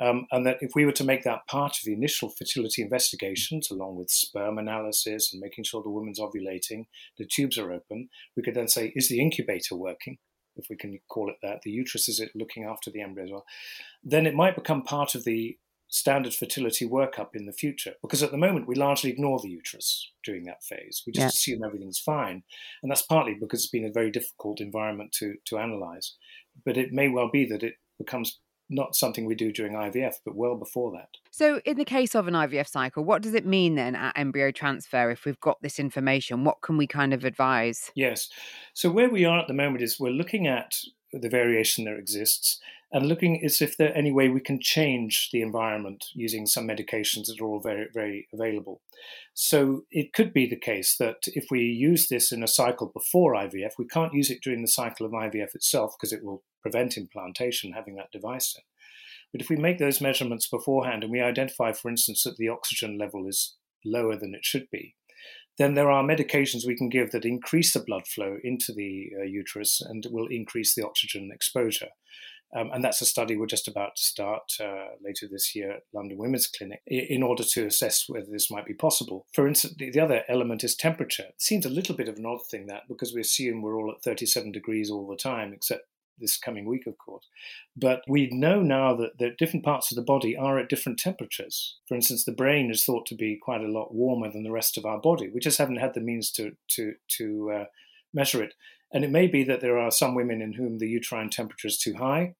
Um, 0.00 0.26
and 0.32 0.46
that 0.46 0.56
if 0.62 0.72
we 0.74 0.86
were 0.86 0.92
to 0.92 1.04
make 1.04 1.24
that 1.24 1.46
part 1.46 1.72
of 1.72 1.84
the 1.84 1.92
initial 1.92 2.30
fertility 2.30 2.80
investigations, 2.80 3.70
along 3.70 3.96
with 3.96 4.10
sperm 4.10 4.56
analysis 4.56 5.30
and 5.30 5.42
making 5.42 5.64
sure 5.64 5.82
the 5.82 5.90
woman's 5.90 6.18
ovulating, 6.18 6.86
the 7.18 7.26
tubes 7.26 7.58
are 7.58 7.70
open, 7.70 8.08
we 8.34 8.42
could 8.42 8.54
then 8.54 8.68
say, 8.68 8.94
is 8.96 9.10
the 9.10 9.20
incubator 9.20 9.76
working? 9.76 10.16
If 10.56 10.66
we 10.70 10.76
can 10.76 10.98
call 11.10 11.28
it 11.28 11.36
that, 11.42 11.60
the 11.62 11.70
uterus 11.70 12.08
is 12.08 12.18
it 12.18 12.32
looking 12.34 12.64
after 12.64 12.90
the 12.90 13.02
embryo 13.02 13.26
as 13.26 13.30
well? 13.30 13.44
Then 14.02 14.26
it 14.26 14.34
might 14.34 14.54
become 14.54 14.82
part 14.82 15.14
of 15.14 15.24
the 15.24 15.58
standard 15.90 16.32
fertility 16.32 16.88
workup 16.88 17.34
in 17.34 17.46
the 17.46 17.52
future. 17.52 17.94
Because 18.00 18.22
at 18.22 18.30
the 18.30 18.38
moment, 18.38 18.68
we 18.68 18.76
largely 18.76 19.10
ignore 19.10 19.40
the 19.40 19.50
uterus 19.50 20.10
during 20.24 20.44
that 20.44 20.62
phase. 20.62 21.02
We 21.06 21.12
just 21.12 21.22
yeah. 21.22 21.26
assume 21.26 21.64
everything's 21.64 21.98
fine. 21.98 22.42
And 22.82 22.90
that's 22.90 23.02
partly 23.02 23.34
because 23.34 23.60
it's 23.60 23.70
been 23.70 23.84
a 23.84 23.92
very 23.92 24.10
difficult 24.10 24.60
environment 24.60 25.12
to, 25.18 25.34
to 25.46 25.58
analyze. 25.58 26.14
But 26.64 26.76
it 26.76 26.92
may 26.92 27.08
well 27.08 27.28
be 27.30 27.44
that 27.46 27.62
it 27.62 27.74
becomes 27.98 28.38
not 28.72 28.94
something 28.94 29.24
we 29.24 29.34
do 29.34 29.50
during 29.50 29.72
IVF, 29.72 30.14
but 30.24 30.36
well 30.36 30.54
before 30.54 30.92
that. 30.92 31.08
So, 31.32 31.60
in 31.64 31.76
the 31.76 31.84
case 31.84 32.14
of 32.14 32.28
an 32.28 32.34
IVF 32.34 32.68
cycle, 32.68 33.04
what 33.04 33.20
does 33.20 33.34
it 33.34 33.44
mean 33.44 33.74
then 33.74 33.96
at 33.96 34.16
embryo 34.16 34.52
transfer 34.52 35.10
if 35.10 35.24
we've 35.24 35.40
got 35.40 35.60
this 35.60 35.80
information? 35.80 36.44
What 36.44 36.60
can 36.62 36.76
we 36.76 36.86
kind 36.86 37.12
of 37.12 37.24
advise? 37.24 37.90
Yes. 37.96 38.28
So, 38.72 38.88
where 38.88 39.10
we 39.10 39.24
are 39.24 39.40
at 39.40 39.48
the 39.48 39.54
moment 39.54 39.82
is 39.82 39.98
we're 39.98 40.10
looking 40.10 40.46
at 40.46 40.78
the 41.12 41.28
variation 41.28 41.84
that 41.86 41.98
exists 41.98 42.60
and 42.92 43.06
looking 43.06 43.44
as 43.44 43.60
if 43.60 43.76
there 43.76 43.96
any 43.96 44.10
way 44.10 44.28
we 44.28 44.40
can 44.40 44.58
change 44.60 45.30
the 45.32 45.42
environment 45.42 46.06
using 46.12 46.46
some 46.46 46.66
medications 46.66 47.26
that 47.26 47.40
are 47.40 47.44
all 47.44 47.60
very, 47.60 47.86
very 47.94 48.26
available. 48.32 48.80
So 49.32 49.82
it 49.90 50.12
could 50.12 50.32
be 50.32 50.46
the 50.48 50.58
case 50.58 50.96
that 50.98 51.22
if 51.26 51.46
we 51.50 51.60
use 51.60 52.08
this 52.08 52.32
in 52.32 52.42
a 52.42 52.48
cycle 52.48 52.90
before 52.92 53.34
IVF, 53.34 53.72
we 53.78 53.86
can't 53.86 54.14
use 54.14 54.30
it 54.30 54.42
during 54.42 54.62
the 54.62 54.68
cycle 54.68 55.06
of 55.06 55.12
IVF 55.12 55.54
itself 55.54 55.94
because 55.96 56.12
it 56.12 56.24
will 56.24 56.42
prevent 56.62 56.96
implantation 56.96 57.72
having 57.72 57.94
that 57.94 58.10
device 58.12 58.54
in. 58.56 58.64
But 59.32 59.40
if 59.40 59.48
we 59.48 59.56
make 59.56 59.78
those 59.78 60.00
measurements 60.00 60.48
beforehand 60.48 61.04
and 61.04 61.12
we 61.12 61.20
identify, 61.20 61.72
for 61.72 61.88
instance, 61.88 62.24
that 62.24 62.36
the 62.36 62.48
oxygen 62.48 62.98
level 62.98 63.28
is 63.28 63.54
lower 63.84 64.16
than 64.16 64.34
it 64.34 64.44
should 64.44 64.68
be, 64.72 64.96
then 65.58 65.74
there 65.74 65.90
are 65.90 66.02
medications 66.02 66.66
we 66.66 66.76
can 66.76 66.88
give 66.88 67.12
that 67.12 67.24
increase 67.24 67.72
the 67.72 67.80
blood 67.80 68.06
flow 68.08 68.38
into 68.42 68.72
the 68.72 69.10
uh, 69.20 69.24
uterus 69.24 69.80
and 69.80 70.06
will 70.10 70.26
increase 70.28 70.74
the 70.74 70.84
oxygen 70.84 71.30
exposure. 71.32 71.90
Um, 72.56 72.70
and 72.72 72.82
that's 72.82 73.00
a 73.00 73.06
study 73.06 73.36
we're 73.36 73.46
just 73.46 73.68
about 73.68 73.96
to 73.96 74.02
start 74.02 74.42
uh, 74.60 74.96
later 75.02 75.28
this 75.30 75.54
year 75.54 75.70
at 75.72 75.82
London 75.92 76.18
Women's 76.18 76.48
Clinic 76.48 76.82
in 76.86 77.22
order 77.22 77.44
to 77.44 77.66
assess 77.66 78.08
whether 78.08 78.26
this 78.30 78.50
might 78.50 78.66
be 78.66 78.74
possible. 78.74 79.26
For 79.32 79.46
instance, 79.46 79.74
the, 79.78 79.90
the 79.90 80.00
other 80.00 80.24
element 80.28 80.64
is 80.64 80.74
temperature. 80.74 81.24
It 81.28 81.40
seems 81.40 81.64
a 81.64 81.70
little 81.70 81.94
bit 81.94 82.08
of 82.08 82.16
an 82.16 82.26
odd 82.26 82.46
thing 82.50 82.66
that 82.66 82.88
because 82.88 83.14
we 83.14 83.20
assume 83.20 83.62
we're 83.62 83.76
all 83.76 83.92
at 83.92 84.02
37 84.02 84.50
degrees 84.50 84.90
all 84.90 85.06
the 85.06 85.16
time, 85.16 85.52
except 85.52 85.84
this 86.20 86.36
coming 86.36 86.66
week, 86.66 86.86
of 86.86 86.98
course. 86.98 87.26
But 87.76 88.02
we 88.06 88.28
know 88.30 88.60
now 88.60 88.94
that, 88.96 89.18
that 89.18 89.38
different 89.38 89.64
parts 89.64 89.90
of 89.90 89.96
the 89.96 90.02
body 90.02 90.36
are 90.36 90.58
at 90.58 90.68
different 90.68 90.98
temperatures. 90.98 91.78
For 91.88 91.94
instance, 91.94 92.24
the 92.24 92.32
brain 92.32 92.70
is 92.70 92.84
thought 92.84 93.06
to 93.06 93.14
be 93.14 93.38
quite 93.40 93.62
a 93.62 93.70
lot 93.70 93.94
warmer 93.94 94.30
than 94.30 94.42
the 94.42 94.52
rest 94.52 94.76
of 94.76 94.84
our 94.84 95.00
body. 95.00 95.30
We 95.32 95.40
just 95.40 95.58
haven't 95.58 95.76
had 95.76 95.94
the 95.94 96.00
means 96.00 96.30
to 96.32 96.56
to 96.76 96.94
to 97.18 97.50
uh, 97.52 97.64
measure 98.12 98.42
it. 98.42 98.54
And 98.92 99.04
it 99.04 99.10
may 99.10 99.28
be 99.28 99.44
that 99.44 99.60
there 99.60 99.78
are 99.78 99.90
some 99.90 100.14
women 100.14 100.42
in 100.42 100.54
whom 100.54 100.78
the 100.78 100.88
uterine 100.88 101.30
temperature 101.30 101.68
is 101.68 101.78
too 101.78 101.94
high. 101.94 102.34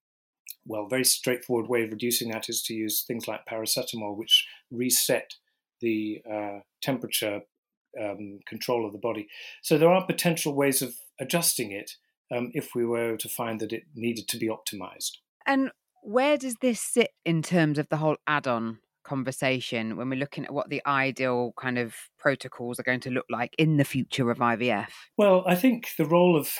Well, 0.66 0.86
very 0.88 1.04
straightforward 1.04 1.68
way 1.68 1.84
of 1.84 1.90
reducing 1.90 2.30
that 2.30 2.48
is 2.48 2.62
to 2.64 2.74
use 2.74 3.02
things 3.02 3.26
like 3.26 3.46
paracetamol, 3.50 4.16
which 4.16 4.46
reset 4.70 5.34
the 5.80 6.22
uh, 6.30 6.58
temperature 6.82 7.40
um, 8.00 8.40
control 8.46 8.86
of 8.86 8.92
the 8.92 8.98
body. 8.98 9.28
So 9.62 9.78
there 9.78 9.90
are 9.90 10.06
potential 10.06 10.54
ways 10.54 10.82
of 10.82 10.94
adjusting 11.18 11.72
it 11.72 11.92
um, 12.34 12.50
if 12.54 12.74
we 12.74 12.84
were 12.84 13.16
to 13.16 13.28
find 13.28 13.60
that 13.60 13.72
it 13.72 13.84
needed 13.94 14.28
to 14.28 14.38
be 14.38 14.48
optimized. 14.48 15.12
And 15.46 15.70
where 16.02 16.36
does 16.36 16.56
this 16.60 16.80
sit 16.80 17.10
in 17.24 17.42
terms 17.42 17.78
of 17.78 17.88
the 17.88 17.96
whole 17.96 18.16
add 18.26 18.46
on 18.46 18.78
conversation 19.02 19.96
when 19.96 20.08
we're 20.08 20.18
looking 20.18 20.44
at 20.44 20.52
what 20.52 20.68
the 20.68 20.82
ideal 20.86 21.52
kind 21.58 21.78
of 21.78 21.94
protocols 22.18 22.78
are 22.78 22.84
going 22.84 23.00
to 23.00 23.10
look 23.10 23.26
like 23.30 23.54
in 23.58 23.76
the 23.76 23.84
future 23.84 24.30
of 24.30 24.38
IVF? 24.38 24.88
Well, 25.16 25.42
I 25.46 25.54
think 25.54 25.90
the 25.98 26.04
role 26.04 26.36
of 26.36 26.52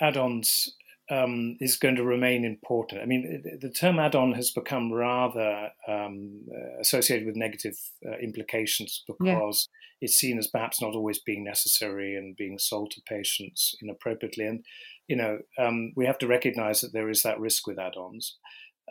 add 0.00 0.16
ons 0.16 0.74
um, 1.10 1.56
is 1.60 1.76
going 1.76 1.96
to 1.96 2.04
remain 2.04 2.44
important. 2.44 3.00
I 3.00 3.06
mean, 3.06 3.42
the 3.60 3.70
term 3.70 3.98
add 3.98 4.14
on 4.14 4.32
has 4.32 4.50
become 4.50 4.92
rather 4.92 5.70
um, 5.86 6.42
associated 6.80 7.26
with 7.26 7.36
negative 7.36 7.78
uh, 8.06 8.18
implications 8.18 9.04
because 9.06 9.68
yeah. 9.70 10.06
it's 10.06 10.16
seen 10.16 10.38
as 10.38 10.48
perhaps 10.48 10.82
not 10.82 10.94
always 10.94 11.18
being 11.18 11.44
necessary 11.44 12.14
and 12.14 12.36
being 12.36 12.58
sold 12.58 12.90
to 12.92 13.00
patients 13.08 13.74
inappropriately. 13.80 14.46
And, 14.46 14.64
you 15.06 15.16
know, 15.16 15.38
um, 15.58 15.92
we 15.96 16.04
have 16.04 16.18
to 16.18 16.26
recognize 16.26 16.82
that 16.82 16.92
there 16.92 17.08
is 17.08 17.22
that 17.22 17.40
risk 17.40 17.66
with 17.66 17.78
add 17.78 17.96
ons. 17.96 18.36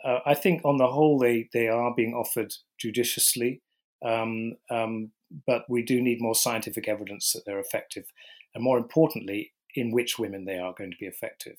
Uh, 0.04 0.18
I 0.26 0.34
think 0.34 0.62
on 0.64 0.78
the 0.78 0.88
whole, 0.88 1.18
they, 1.18 1.48
they 1.52 1.68
are 1.68 1.94
being 1.94 2.14
offered 2.14 2.52
judiciously, 2.78 3.62
um, 4.04 4.54
um, 4.70 5.10
but 5.46 5.64
we 5.68 5.82
do 5.82 6.00
need 6.00 6.20
more 6.20 6.34
scientific 6.34 6.88
evidence 6.88 7.32
that 7.32 7.42
they're 7.46 7.60
effective. 7.60 8.04
And 8.54 8.64
more 8.64 8.78
importantly, 8.78 9.52
in 9.74 9.92
which 9.92 10.18
women 10.18 10.44
they 10.44 10.58
are 10.58 10.74
going 10.76 10.90
to 10.90 10.96
be 10.98 11.06
effective. 11.06 11.58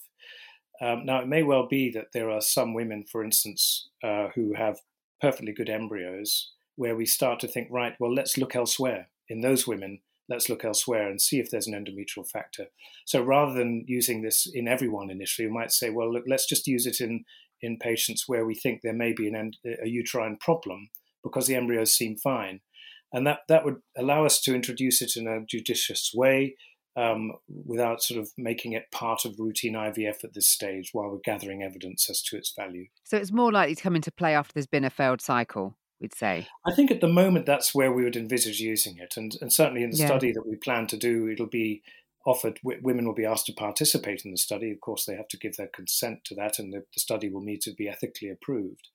Um, 0.81 1.05
now, 1.05 1.19
it 1.19 1.27
may 1.27 1.43
well 1.43 1.67
be 1.67 1.91
that 1.91 2.13
there 2.13 2.29
are 2.29 2.41
some 2.41 2.73
women, 2.73 3.05
for 3.11 3.23
instance, 3.23 3.89
uh, 4.03 4.29
who 4.35 4.53
have 4.53 4.79
perfectly 5.21 5.51
good 5.51 5.69
embryos, 5.69 6.51
where 6.75 6.95
we 6.95 7.05
start 7.05 7.39
to 7.41 7.47
think, 7.47 7.67
right, 7.69 7.93
well, 7.99 8.13
let's 8.13 8.37
look 8.37 8.55
elsewhere. 8.55 9.09
In 9.27 9.41
those 9.41 9.67
women, 9.67 9.99
let's 10.29 10.47
look 10.47 10.63
elsewhere 10.63 11.09
and 11.09 11.19
see 11.19 11.39
if 11.39 11.49
there's 11.51 11.67
an 11.67 11.73
endometrial 11.73 12.27
factor. 12.27 12.67
So 13.05 13.21
rather 13.21 13.53
than 13.53 13.83
using 13.87 14.21
this 14.21 14.49
in 14.51 14.67
everyone 14.67 15.09
initially, 15.09 15.47
we 15.47 15.53
might 15.53 15.71
say, 15.71 15.89
well, 15.89 16.11
look, 16.11 16.23
let's 16.27 16.47
just 16.47 16.67
use 16.67 16.85
it 16.85 17.01
in, 17.01 17.25
in 17.61 17.77
patients 17.77 18.23
where 18.27 18.45
we 18.45 18.55
think 18.55 18.81
there 18.81 18.93
may 18.93 19.11
be 19.11 19.27
an 19.27 19.35
end, 19.35 19.57
a 19.83 19.87
uterine 19.87 20.37
problem 20.39 20.89
because 21.23 21.47
the 21.47 21.55
embryos 21.55 21.93
seem 21.93 22.15
fine. 22.15 22.61
And 23.11 23.25
that, 23.27 23.39
that 23.49 23.65
would 23.65 23.77
allow 23.97 24.25
us 24.25 24.39
to 24.41 24.55
introduce 24.55 25.01
it 25.01 25.13
in 25.17 25.27
a 25.27 25.45
judicious 25.45 26.11
way 26.13 26.55
um, 26.95 27.33
without 27.47 28.01
sort 28.01 28.19
of 28.19 28.31
making 28.37 28.73
it 28.73 28.91
part 28.91 29.25
of 29.25 29.39
routine 29.39 29.73
IVF 29.73 30.23
at 30.23 30.33
this 30.33 30.47
stage 30.47 30.89
while 30.93 31.09
we're 31.09 31.19
gathering 31.19 31.63
evidence 31.63 32.09
as 32.09 32.21
to 32.23 32.37
its 32.37 32.53
value. 32.55 32.87
So 33.03 33.17
it's 33.17 33.31
more 33.31 33.51
likely 33.51 33.75
to 33.75 33.81
come 33.81 33.95
into 33.95 34.11
play 34.11 34.35
after 34.35 34.53
there's 34.53 34.67
been 34.67 34.85
a 34.85 34.89
failed 34.89 35.21
cycle, 35.21 35.77
we'd 35.99 36.15
say. 36.15 36.47
I 36.65 36.73
think 36.73 36.91
at 36.91 37.01
the 37.01 37.07
moment 37.07 37.45
that's 37.45 37.73
where 37.73 37.91
we 37.91 38.03
would 38.03 38.15
envisage 38.15 38.59
using 38.59 38.97
it. 38.97 39.15
And, 39.17 39.35
and 39.41 39.53
certainly 39.53 39.83
in 39.83 39.91
the 39.91 39.97
yeah. 39.97 40.07
study 40.07 40.31
that 40.31 40.47
we 40.47 40.55
plan 40.55 40.87
to 40.87 40.97
do, 40.97 41.29
it'll 41.29 41.47
be 41.47 41.83
offered, 42.25 42.59
women 42.63 43.05
will 43.05 43.13
be 43.13 43.25
asked 43.25 43.45
to 43.47 43.53
participate 43.53 44.25
in 44.25 44.31
the 44.31 44.37
study. 44.37 44.71
Of 44.71 44.81
course, 44.81 45.05
they 45.05 45.15
have 45.15 45.29
to 45.29 45.37
give 45.37 45.55
their 45.55 45.67
consent 45.67 46.25
to 46.25 46.35
that, 46.35 46.59
and 46.59 46.73
the, 46.73 46.83
the 46.93 46.99
study 46.99 47.29
will 47.29 47.41
need 47.41 47.61
to 47.61 47.73
be 47.73 47.87
ethically 47.87 48.29
approved. 48.29 48.89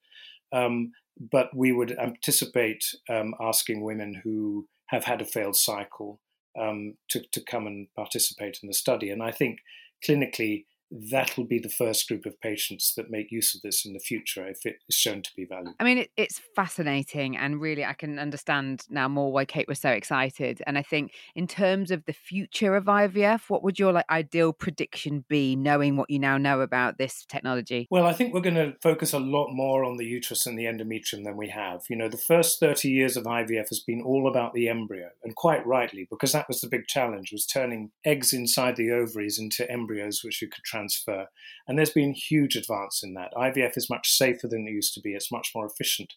Um, 0.52 0.92
but 1.18 1.48
we 1.54 1.72
would 1.72 1.96
anticipate 1.98 2.84
um, 3.08 3.34
asking 3.40 3.82
women 3.82 4.20
who 4.24 4.68
have 4.86 5.04
had 5.04 5.22
a 5.22 5.24
failed 5.24 5.56
cycle 5.56 6.20
um, 6.58 6.94
to, 7.10 7.22
to 7.32 7.42
come 7.42 7.66
and 7.66 7.88
participate 7.94 8.58
in 8.62 8.68
the 8.68 8.74
study. 8.74 9.10
And 9.10 9.22
I 9.22 9.30
think 9.30 9.58
clinically, 10.06 10.64
that'll 10.90 11.46
be 11.46 11.58
the 11.58 11.68
first 11.68 12.08
group 12.08 12.26
of 12.26 12.40
patients 12.40 12.94
that 12.96 13.10
make 13.10 13.30
use 13.30 13.54
of 13.54 13.62
this 13.62 13.84
in 13.84 13.92
the 13.92 13.98
future 13.98 14.46
if 14.46 14.64
it 14.64 14.76
is 14.88 14.94
shown 14.94 15.22
to 15.22 15.30
be 15.36 15.44
valuable. 15.44 15.74
I 15.80 15.84
mean, 15.84 15.98
it, 15.98 16.10
it's 16.16 16.40
fascinating, 16.54 17.36
and 17.36 17.60
really, 17.60 17.84
I 17.84 17.94
can 17.94 18.18
understand 18.18 18.82
now 18.88 19.08
more 19.08 19.32
why 19.32 19.44
Kate 19.44 19.68
was 19.68 19.80
so 19.80 19.90
excited. 19.90 20.62
And 20.66 20.78
I 20.78 20.82
think, 20.82 21.12
in 21.34 21.46
terms 21.46 21.90
of 21.90 22.04
the 22.06 22.12
future 22.12 22.76
of 22.76 22.84
IVF, 22.84 23.42
what 23.48 23.62
would 23.62 23.78
your 23.78 23.92
like 23.92 24.08
ideal 24.10 24.52
prediction 24.52 25.24
be, 25.28 25.56
knowing 25.56 25.96
what 25.96 26.10
you 26.10 26.18
now 26.18 26.38
know 26.38 26.60
about 26.60 26.98
this 26.98 27.24
technology? 27.24 27.86
Well, 27.90 28.06
I 28.06 28.12
think 28.12 28.32
we're 28.32 28.40
going 28.40 28.54
to 28.54 28.74
focus 28.82 29.12
a 29.12 29.18
lot 29.18 29.52
more 29.52 29.84
on 29.84 29.96
the 29.96 30.06
uterus 30.06 30.46
and 30.46 30.58
the 30.58 30.64
endometrium 30.64 31.24
than 31.24 31.36
we 31.36 31.48
have. 31.48 31.82
You 31.88 31.96
know, 31.96 32.08
the 32.08 32.18
first 32.18 32.60
thirty 32.60 32.90
years 32.90 33.16
of 33.16 33.24
IVF 33.24 33.68
has 33.68 33.80
been 33.80 34.02
all 34.02 34.28
about 34.28 34.54
the 34.54 34.68
embryo, 34.68 35.08
and 35.22 35.34
quite 35.34 35.66
rightly, 35.66 36.06
because 36.10 36.32
that 36.32 36.48
was 36.48 36.60
the 36.60 36.68
big 36.68 36.86
challenge: 36.86 37.32
was 37.32 37.46
turning 37.46 37.90
eggs 38.04 38.32
inside 38.32 38.76
the 38.76 38.90
ovaries 38.90 39.38
into 39.38 39.70
embryos 39.70 40.22
which 40.22 40.40
you 40.40 40.48
could 40.48 40.64
transfer. 40.74 41.26
And 41.66 41.78
there's 41.78 41.90
been 41.90 42.12
huge 42.12 42.56
advance 42.56 43.02
in 43.02 43.14
that. 43.14 43.32
IVF 43.34 43.76
is 43.76 43.90
much 43.90 44.10
safer 44.10 44.48
than 44.48 44.66
it 44.66 44.72
used 44.72 44.94
to 44.94 45.00
be, 45.00 45.14
it's 45.14 45.32
much 45.32 45.52
more 45.54 45.66
efficient. 45.66 46.14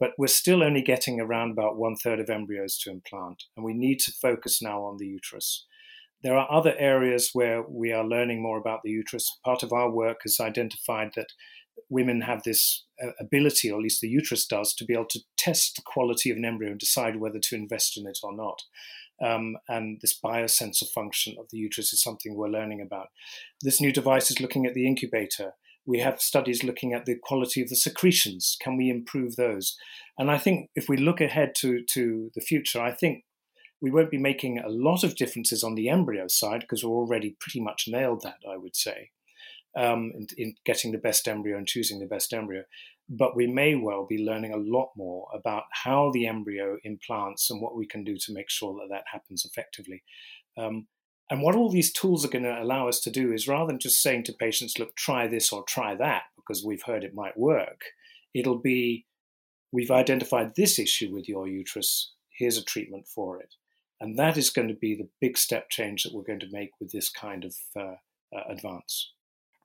But 0.00 0.10
we're 0.16 0.28
still 0.28 0.62
only 0.62 0.82
getting 0.82 1.20
around 1.20 1.50
about 1.52 1.76
one 1.76 1.96
third 1.96 2.20
of 2.20 2.30
embryos 2.30 2.78
to 2.78 2.90
implant, 2.90 3.44
and 3.56 3.64
we 3.64 3.74
need 3.74 3.98
to 4.00 4.12
focus 4.12 4.62
now 4.62 4.82
on 4.82 4.96
the 4.98 5.06
uterus. 5.06 5.66
There 6.22 6.36
are 6.36 6.50
other 6.50 6.74
areas 6.78 7.30
where 7.32 7.62
we 7.62 7.92
are 7.92 8.06
learning 8.06 8.42
more 8.42 8.58
about 8.58 8.80
the 8.82 8.90
uterus. 8.90 9.38
Part 9.44 9.62
of 9.62 9.72
our 9.72 9.90
work 9.90 10.20
has 10.24 10.38
identified 10.40 11.10
that 11.14 11.28
women 11.88 12.22
have 12.22 12.42
this 12.42 12.84
uh, 13.02 13.10
ability, 13.20 13.70
or 13.70 13.78
at 13.78 13.82
least 13.82 14.00
the 14.00 14.08
uterus 14.08 14.46
does, 14.46 14.74
to 14.74 14.84
be 14.84 14.94
able 14.94 15.06
to 15.10 15.20
test 15.36 15.76
the 15.76 15.82
quality 15.82 16.30
of 16.30 16.36
an 16.36 16.44
embryo 16.44 16.70
and 16.70 16.80
decide 16.80 17.20
whether 17.20 17.38
to 17.38 17.54
invest 17.54 17.96
in 17.96 18.06
it 18.06 18.18
or 18.22 18.34
not. 18.34 18.62
Um, 19.24 19.56
and 19.68 20.00
this 20.00 20.18
biosensor 20.18 20.88
function 20.94 21.36
of 21.38 21.46
the 21.50 21.58
uterus 21.58 21.92
is 21.92 22.02
something 22.02 22.34
we're 22.34 22.48
learning 22.48 22.80
about. 22.80 23.08
This 23.62 23.80
new 23.80 23.92
device 23.92 24.30
is 24.30 24.40
looking 24.40 24.66
at 24.66 24.74
the 24.74 24.86
incubator. 24.86 25.54
We 25.86 26.00
have 26.00 26.20
studies 26.20 26.62
looking 26.62 26.92
at 26.92 27.06
the 27.06 27.16
quality 27.20 27.62
of 27.62 27.68
the 27.68 27.76
secretions. 27.76 28.56
Can 28.60 28.76
we 28.76 28.90
improve 28.90 29.36
those? 29.36 29.76
And 30.18 30.30
I 30.30 30.38
think 30.38 30.70
if 30.74 30.88
we 30.88 30.96
look 30.96 31.20
ahead 31.20 31.52
to, 31.58 31.82
to 31.94 32.30
the 32.34 32.40
future, 32.40 32.80
I 32.80 32.92
think 32.92 33.24
we 33.80 33.90
won't 33.90 34.10
be 34.10 34.18
making 34.18 34.58
a 34.58 34.68
lot 34.68 35.04
of 35.04 35.16
differences 35.16 35.62
on 35.62 35.74
the 35.74 35.88
embryo 35.88 36.26
side 36.28 36.60
because 36.60 36.84
we're 36.84 36.90
already 36.90 37.36
pretty 37.40 37.60
much 37.60 37.84
nailed 37.88 38.22
that, 38.22 38.38
I 38.48 38.56
would 38.56 38.76
say, 38.76 39.10
um, 39.76 40.12
in, 40.14 40.26
in 40.36 40.54
getting 40.64 40.92
the 40.92 40.98
best 40.98 41.26
embryo 41.28 41.56
and 41.56 41.66
choosing 41.66 42.00
the 42.00 42.06
best 42.06 42.32
embryo 42.32 42.64
but 43.08 43.34
we 43.34 43.46
may 43.46 43.74
well 43.74 44.06
be 44.06 44.24
learning 44.24 44.52
a 44.52 44.58
lot 44.58 44.90
more 44.96 45.28
about 45.34 45.64
how 45.72 46.10
the 46.12 46.26
embryo 46.26 46.76
implants 46.84 47.50
and 47.50 47.60
what 47.60 47.76
we 47.76 47.86
can 47.86 48.04
do 48.04 48.16
to 48.18 48.32
make 48.32 48.50
sure 48.50 48.74
that 48.74 48.88
that 48.90 49.04
happens 49.10 49.44
effectively. 49.44 50.02
Um, 50.58 50.86
and 51.30 51.42
what 51.42 51.54
all 51.54 51.70
these 51.70 51.92
tools 51.92 52.24
are 52.24 52.30
going 52.30 52.44
to 52.44 52.62
allow 52.62 52.88
us 52.88 53.00
to 53.00 53.10
do 53.10 53.32
is 53.32 53.48
rather 53.48 53.66
than 53.66 53.78
just 53.78 54.02
saying 54.02 54.24
to 54.24 54.32
patients, 54.32 54.78
look, 54.78 54.96
try 54.96 55.26
this 55.26 55.52
or 55.52 55.64
try 55.64 55.94
that, 55.94 56.22
because 56.36 56.64
we've 56.64 56.82
heard 56.84 57.04
it 57.04 57.14
might 57.14 57.38
work, 57.38 57.80
it'll 58.34 58.58
be, 58.58 59.06
we've 59.72 59.90
identified 59.90 60.54
this 60.56 60.78
issue 60.78 61.12
with 61.12 61.28
your 61.28 61.46
uterus, 61.46 62.12
here's 62.38 62.56
a 62.56 62.64
treatment 62.64 63.06
for 63.06 63.40
it. 63.40 63.54
And 64.00 64.18
that 64.18 64.36
is 64.36 64.50
going 64.50 64.68
to 64.68 64.74
be 64.74 64.94
the 64.94 65.08
big 65.20 65.36
step 65.36 65.70
change 65.70 66.02
that 66.02 66.14
we're 66.14 66.22
going 66.22 66.40
to 66.40 66.52
make 66.52 66.70
with 66.80 66.92
this 66.92 67.10
kind 67.10 67.44
of 67.44 67.54
uh, 67.76 67.96
uh, 68.34 68.44
advance. 68.48 69.12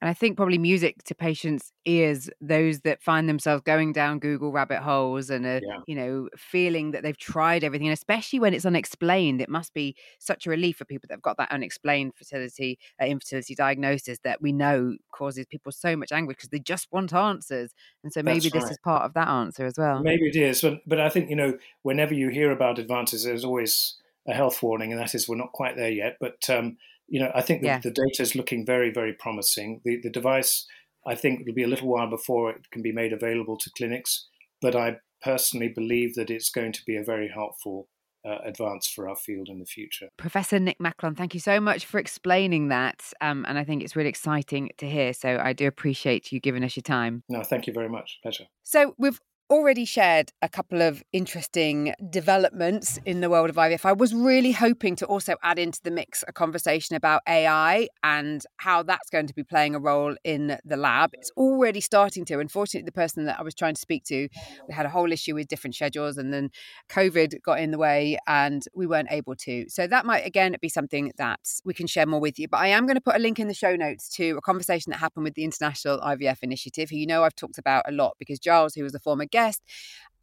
And 0.04 0.10
I 0.10 0.14
think 0.14 0.36
probably 0.36 0.58
music 0.58 1.02
to 1.06 1.16
patients' 1.16 1.72
ears, 1.86 2.30
those 2.42 2.82
that 2.82 3.02
find 3.02 3.30
themselves 3.30 3.64
going 3.66 3.94
down 3.94 4.20
Google 4.20 4.52
rabbit 4.52 4.80
holes 4.80 5.30
and 5.30 5.46
are, 5.46 5.62
yeah. 5.64 5.78
you 5.88 5.96
know, 5.96 6.28
feeling 6.36 6.92
that 6.92 7.04
they've 7.04 7.18
tried 7.18 7.64
everything, 7.64 7.88
and 7.88 7.94
especially 7.94 8.38
when 8.38 8.54
it's 8.54 8.66
unexplained, 8.66 9.40
it 9.40 9.48
must 9.48 9.74
be 9.74 9.96
such 10.20 10.46
a 10.46 10.50
relief 10.50 10.76
for 10.76 10.84
people 10.84 11.08
that 11.08 11.14
have 11.14 11.22
got 11.22 11.38
that 11.38 11.50
unexplained 11.54 12.16
fertility, 12.18 12.78
uh, 13.02 13.06
infertility 13.06 13.56
diagnosis 13.56 14.20
that 14.26 14.42
we 14.42 14.52
know 14.52 14.98
causes 15.14 15.46
people 15.46 15.72
so 15.72 15.96
much 15.96 16.12
anguish 16.12 16.36
because 16.36 16.50
they 16.50 16.60
just 16.60 16.90
want 16.92 17.14
answers. 17.14 17.74
And 18.04 18.12
so 18.12 18.22
maybe 18.22 18.50
this 18.50 18.70
is 18.70 18.78
part 18.84 19.04
of 19.04 19.14
that 19.14 19.30
answer 19.30 19.66
as 19.66 19.76
well. 19.78 20.04
Maybe 20.04 20.28
it 20.28 20.36
is, 20.36 20.60
but 20.64 20.82
but 20.86 21.00
I 21.00 21.08
think 21.08 21.30
you 21.30 21.38
know, 21.38 21.58
whenever 21.84 22.14
you 22.14 22.28
hear 22.28 22.52
about 22.52 22.78
advances, 22.78 23.24
there's 23.24 23.46
always 23.46 23.96
a 24.28 24.34
health 24.34 24.62
warning, 24.62 24.92
and 24.92 25.00
that 25.00 25.16
is 25.16 25.30
we're 25.30 25.38
not 25.38 25.54
quite 25.54 25.78
there 25.78 25.92
yet, 25.92 26.18
but. 26.20 26.50
Um, 26.50 26.76
you 27.14 27.20
know, 27.20 27.32
I 27.36 27.42
think 27.42 27.62
the, 27.62 27.68
yeah. 27.68 27.78
the 27.78 27.92
data 27.92 28.24
is 28.24 28.34
looking 28.34 28.66
very, 28.66 28.92
very 28.92 29.14
promising. 29.14 29.82
The, 29.86 30.00
the 30.02 30.10
device, 30.10 30.66
I 31.06 31.14
think, 31.14 31.42
it'll 31.42 31.54
be 31.54 31.62
a 31.62 31.68
little 31.68 31.88
while 31.88 32.10
before 32.10 32.50
it 32.50 32.72
can 32.72 32.82
be 32.82 32.92
made 32.92 33.14
available 33.14 33.56
to 33.56 33.70
clinics, 33.78 34.28
but 34.64 34.76
I 34.76 34.96
personally 35.22 35.68
believe 35.68 36.16
that 36.16 36.32
it's 36.32 36.50
going 36.50 36.72
to 36.72 36.82
be 36.88 36.98
a 36.98 37.04
very 37.04 37.30
helpful 37.32 37.88
uh, 38.28 38.40
advance 38.44 38.88
for 38.88 39.08
our 39.08 39.16
field 39.16 39.48
in 39.48 39.60
the 39.60 39.66
future. 39.66 40.08
Professor 40.18 40.60
Nick 40.60 40.80
Macklon, 40.80 41.14
thank 41.14 41.36
you 41.36 41.40
so 41.40 41.60
much 41.60 41.86
for 41.86 42.00
explaining 42.00 42.70
that. 42.70 43.04
Um, 43.22 43.46
and 43.48 43.60
I 43.60 43.64
think 43.64 43.84
it's 43.84 43.96
really 43.96 44.10
exciting 44.10 44.72
to 44.80 44.90
hear. 44.90 45.14
So 45.14 45.40
I 45.40 45.54
do 45.54 45.68
appreciate 45.68 46.32
you 46.32 46.40
giving 46.40 46.64
us 46.64 46.76
your 46.76 46.82
time. 46.82 47.22
No, 47.30 47.44
thank 47.44 47.68
you 47.68 47.74
very 47.74 47.90
much. 47.90 48.18
Pleasure. 48.24 48.46
So 48.64 48.96
we've 48.98 49.20
already 49.54 49.86
shared 49.86 50.32
a 50.42 50.50
couple 50.50 50.82
of 50.82 51.04
interesting 51.14 51.94
developments 52.10 53.00
in 53.06 53.22
the 53.22 53.30
world 53.30 53.52
of 53.52 53.56
IVF. 53.56 53.86
I 53.86 53.94
was 53.94 54.12
really 54.12 54.52
hoping 54.52 54.96
to 54.96 55.06
also 55.06 55.36
add 55.44 55.60
into 55.60 55.80
the 55.84 55.92
mix 55.92 56.24
a 56.28 56.34
conversation 56.34 56.96
about 56.96 57.22
AI 57.30 57.88
and 58.04 58.44
how 58.58 58.82
that's 58.82 59.12
going 59.12 59.28
to 59.28 59.34
be 59.36 59.44
playing 59.44 59.76
a 59.76 59.80
role 59.80 60.16
in 60.24 60.58
the 60.66 60.76
lab. 60.76 61.12
It's 61.14 61.30
already 61.38 61.82
starting 61.82 62.26
to. 62.26 62.40
Unfortunately, 62.40 62.84
the 62.84 62.92
person 62.92 63.26
that 63.26 63.40
I 63.40 63.44
was 63.44 63.54
trying 63.54 63.76
to 63.76 63.80
speak 63.80 64.06
to, 64.06 64.28
we 64.68 64.74
had 64.74 64.88
a 64.88 64.90
whole 64.90 65.12
issue 65.12 65.36
with 65.36 65.50
different 65.50 65.76
schedules 65.76 66.18
and 66.18 66.34
then 66.34 66.50
COVID 66.90 67.44
got 67.44 67.60
in 67.60 67.70
the 67.70 67.78
way 67.78 68.18
and 68.26 68.64
we 68.74 68.88
weren't 68.88 69.12
able 69.12 69.36
to. 69.36 69.70
So 69.70 69.86
that 69.86 70.04
might 70.04 70.26
again 70.26 70.56
be 70.62 70.70
something 70.70 71.12
that 71.18 71.40
we 71.64 71.76
can 71.76 71.86
share 71.86 72.08
more 72.08 72.20
with 72.20 72.40
you. 72.40 72.48
But 72.48 72.62
I 72.62 72.70
am 72.70 72.88
going 72.88 72.96
to 72.96 73.02
put 73.02 73.16
a 73.16 73.20
link 73.20 73.40
in 73.40 73.48
the 73.48 73.54
show 73.54 73.76
notes 73.76 74.10
to 74.16 74.32
a 74.36 74.42
conversation 74.42 74.90
that 74.90 74.98
happened 74.98 75.26
with 75.26 75.36
the 75.36 75.44
International 75.44 76.00
IVF 76.00 76.40
Initiative, 76.42 76.90
who 76.90 76.98
you 76.98 77.06
know 77.06 77.24
I've 77.24 77.36
talked 77.36 77.60
about 77.60 77.84
a 77.88 77.92
lot 77.92 78.16
because 78.18 78.40
Giles, 78.40 78.74
who 78.74 78.82
was 78.82 78.96
a 78.96 79.00
former 79.00 79.26
guest, 79.26 79.43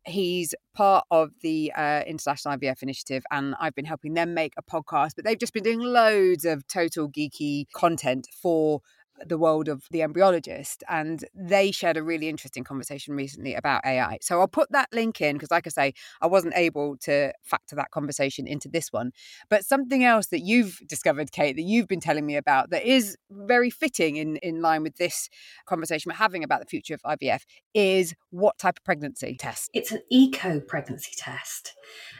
He's 0.06 0.54
part 0.74 1.04
of 1.10 1.30
the 1.42 1.72
uh, 1.76 2.02
International 2.06 2.56
IVF 2.56 2.82
Initiative, 2.82 3.22
and 3.30 3.54
I've 3.60 3.74
been 3.74 3.84
helping 3.84 4.14
them 4.14 4.32
make 4.32 4.54
a 4.56 4.62
podcast. 4.62 5.10
But 5.14 5.24
they've 5.24 5.38
just 5.38 5.52
been 5.52 5.62
doing 5.62 5.80
loads 5.80 6.44
of 6.44 6.66
total 6.66 7.08
geeky 7.10 7.66
content 7.74 8.26
for 8.40 8.80
the 9.26 9.38
world 9.38 9.68
of 9.68 9.84
the 9.90 10.00
embryologist 10.00 10.82
and 10.88 11.24
they 11.34 11.70
shared 11.70 11.96
a 11.96 12.02
really 12.02 12.28
interesting 12.28 12.64
conversation 12.64 13.14
recently 13.14 13.54
about 13.54 13.84
AI. 13.84 14.18
So 14.20 14.40
I'll 14.40 14.48
put 14.48 14.70
that 14.72 14.88
link 14.92 15.20
in 15.20 15.36
because 15.36 15.50
like 15.50 15.66
I 15.66 15.70
say 15.70 15.94
I 16.20 16.26
wasn't 16.26 16.54
able 16.56 16.96
to 16.98 17.32
factor 17.42 17.76
that 17.76 17.90
conversation 17.90 18.46
into 18.46 18.68
this 18.68 18.92
one. 18.92 19.12
But 19.48 19.64
something 19.64 20.04
else 20.04 20.28
that 20.28 20.40
you've 20.40 20.80
discovered 20.86 21.32
Kate 21.32 21.56
that 21.56 21.62
you've 21.62 21.88
been 21.88 22.00
telling 22.00 22.26
me 22.26 22.36
about 22.36 22.70
that 22.70 22.84
is 22.84 23.16
very 23.30 23.70
fitting 23.70 24.16
in 24.16 24.36
in 24.36 24.62
line 24.62 24.82
with 24.82 24.96
this 24.96 25.28
conversation 25.66 26.10
we're 26.10 26.16
having 26.16 26.44
about 26.44 26.60
the 26.60 26.66
future 26.66 26.94
of 26.94 27.02
IVF 27.02 27.42
is 27.74 28.14
what 28.30 28.58
type 28.58 28.78
of 28.78 28.84
pregnancy 28.84 29.36
test? 29.38 29.70
It's 29.72 29.92
an 29.92 30.02
eco 30.10 30.60
pregnancy 30.60 31.12
test. 31.16 31.74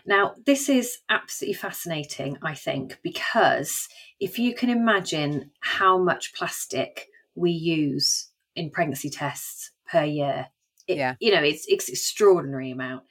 Now, 0.06 0.34
this 0.46 0.68
is 0.68 0.98
absolutely 1.08 1.54
fascinating, 1.54 2.38
I 2.42 2.54
think, 2.54 2.98
because 3.02 3.88
if 4.18 4.38
you 4.38 4.54
can 4.54 4.70
imagine 4.70 5.50
how 5.60 5.98
much 5.98 6.34
plastic 6.34 7.06
we 7.34 7.50
use 7.50 8.30
in 8.54 8.70
pregnancy 8.70 9.10
tests 9.10 9.70
per 9.90 10.04
year, 10.04 10.48
it, 10.86 10.96
yeah. 10.96 11.14
you 11.20 11.32
know, 11.32 11.42
it's, 11.42 11.66
it's 11.68 11.88
extraordinary 11.88 12.70
amount 12.70 13.04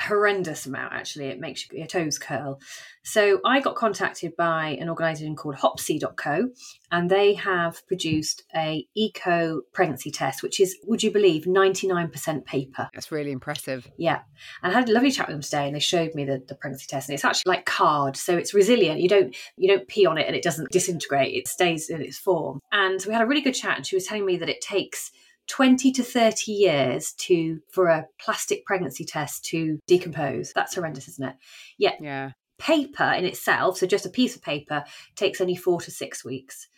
horrendous 0.00 0.66
amount 0.66 0.92
actually. 0.92 1.26
It 1.26 1.40
makes 1.40 1.70
your 1.70 1.86
toes 1.86 2.18
curl. 2.18 2.60
So 3.02 3.40
i 3.44 3.60
got 3.60 3.76
contacted 3.76 4.36
by 4.36 4.76
an 4.80 4.88
organization 4.88 5.36
called 5.36 5.56
hopsy.co 5.56 6.48
and 6.90 7.10
they 7.10 7.34
have 7.34 7.86
produced 7.86 8.42
a 8.54 8.86
eco 8.94 9.62
pregnancy 9.72 10.10
test 10.10 10.42
which 10.42 10.60
is 10.60 10.76
would 10.84 11.02
you 11.02 11.10
believe 11.10 11.44
99% 11.44 12.44
paper. 12.44 12.90
That's 12.92 13.12
really 13.12 13.32
impressive. 13.32 13.88
Yeah. 13.96 14.20
And 14.62 14.72
i 14.72 14.78
had 14.78 14.88
a 14.88 14.92
lovely 14.92 15.10
chat 15.10 15.28
with 15.28 15.34
them 15.34 15.42
today 15.42 15.66
and 15.66 15.74
they 15.74 15.80
showed 15.80 16.14
me 16.14 16.24
the, 16.24 16.42
the 16.46 16.54
pregnancy 16.54 16.86
test 16.88 17.08
and 17.08 17.14
it's 17.14 17.24
actually 17.24 17.50
like 17.50 17.64
card 17.64 18.16
so 18.16 18.36
it's 18.36 18.54
resilient. 18.54 19.00
You 19.00 19.08
don't 19.08 19.36
you 19.56 19.68
don't 19.68 19.88
pee 19.88 20.06
on 20.06 20.18
it 20.18 20.26
and 20.26 20.36
it 20.36 20.42
doesn't 20.42 20.70
disintegrate. 20.70 21.34
It 21.34 21.48
stays 21.48 21.88
in 21.88 22.02
its 22.02 22.18
form. 22.18 22.60
And 22.72 23.02
we 23.06 23.12
had 23.12 23.22
a 23.22 23.26
really 23.26 23.40
good 23.40 23.54
chat 23.54 23.76
and 23.76 23.86
she 23.86 23.96
was 23.96 24.06
telling 24.06 24.26
me 24.26 24.36
that 24.38 24.48
it 24.48 24.60
takes 24.60 25.10
20 25.48 25.92
to 25.92 26.02
30 26.02 26.52
years 26.52 27.12
to 27.12 27.60
for 27.70 27.86
a 27.86 28.06
plastic 28.20 28.64
pregnancy 28.64 29.04
test 29.04 29.44
to 29.46 29.78
decompose. 29.86 30.52
That's 30.54 30.74
horrendous, 30.74 31.08
isn't 31.08 31.28
it? 31.28 31.36
Yet 31.78 31.98
yeah. 32.00 32.32
paper 32.58 33.12
in 33.12 33.24
itself, 33.24 33.78
so 33.78 33.86
just 33.86 34.06
a 34.06 34.10
piece 34.10 34.36
of 34.36 34.42
paper, 34.42 34.84
takes 35.14 35.40
only 35.40 35.56
four 35.56 35.80
to 35.80 35.90
six 35.90 36.24
weeks. 36.24 36.68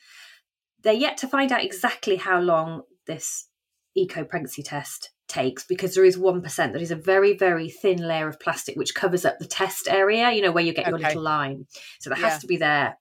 They're 0.83 0.93
yet 0.93 1.17
to 1.19 1.29
find 1.29 1.51
out 1.51 1.65
exactly 1.65 2.17
how 2.17 2.41
long 2.41 2.83
this 3.07 3.49
eco 3.97 4.25
pregnancy 4.25 4.63
test 4.63 5.11
takes 5.29 5.65
because 5.65 5.95
there 5.95 6.05
is 6.05 6.17
1% 6.17 6.57
that 6.57 6.83
is 6.83 6.91
a 6.91 6.97
very, 6.97 7.37
very 7.37 7.69
thin 7.69 7.99
layer 7.99 8.29
of 8.29 8.41
plastic 8.41 8.77
which 8.77 8.95
covers 8.95 9.25
up 9.25 9.39
the 9.39 9.47
test 9.47 9.89
area, 9.89 10.31
you 10.33 10.43
know, 10.43 10.53
where 10.53 10.65
you 10.65 10.73
get 10.73 10.83
okay. 10.87 10.91
your 10.91 10.99
little 10.99 11.23
line. 11.23 11.67
So 12.01 12.11
that 12.11 12.19
has 12.19 12.39
to 12.41 12.47
be 12.47 12.57
there 12.57 12.99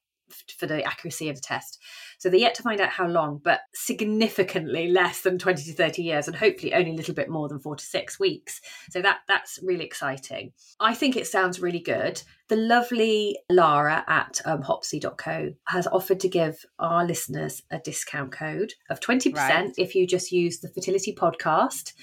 for 0.58 0.66
the 0.66 0.84
accuracy 0.84 1.30
of 1.30 1.36
the 1.36 1.42
test. 1.42 1.80
So 2.18 2.30
they're 2.30 2.40
yet 2.40 2.56
to 2.56 2.64
find 2.64 2.82
out 2.82 2.90
how 2.90 3.08
long, 3.08 3.40
but 3.44 3.62
significantly 3.74 4.90
less 4.90 5.22
than 5.22 5.38
20 5.38 5.64
to 5.64 5.74
30 5.74 6.02
years, 6.02 6.28
and 6.28 6.36
hopefully 6.36 6.74
only 6.74 6.92
a 6.92 6.96
little 6.96 7.14
bit 7.14 7.30
more 7.30 7.48
than 7.48 7.60
four 7.60 7.76
to 7.76 7.84
six 7.84 8.20
weeks. 8.20 8.60
So 8.90 9.02
that 9.02 9.20
that's 9.28 9.60
really 9.62 9.86
exciting. 9.86 10.52
I 10.80 10.94
think 10.94 11.16
it 11.16 11.28
sounds 11.28 11.60
really 11.60 11.80
good. 11.80 12.22
The 12.50 12.56
lovely 12.56 13.38
Lara 13.50 14.04
at 14.08 14.40
um, 14.46 14.62
hopsy.co 14.62 15.54
has 15.68 15.88
offered 15.88 16.20
to 16.22 16.30
give 16.30 16.66
our 16.80 17.06
listeners 17.06 17.62
a 17.72 17.80
discount 17.80 18.32
code 18.32 18.74
of 18.90 19.02
20% 19.02 19.34
right. 19.36 19.72
if 19.78 19.96
you 19.96 20.08
just 20.08 20.32
use 20.32 20.60
the 20.60 20.70
fertility 20.70 21.14
podcast. 21.14 21.94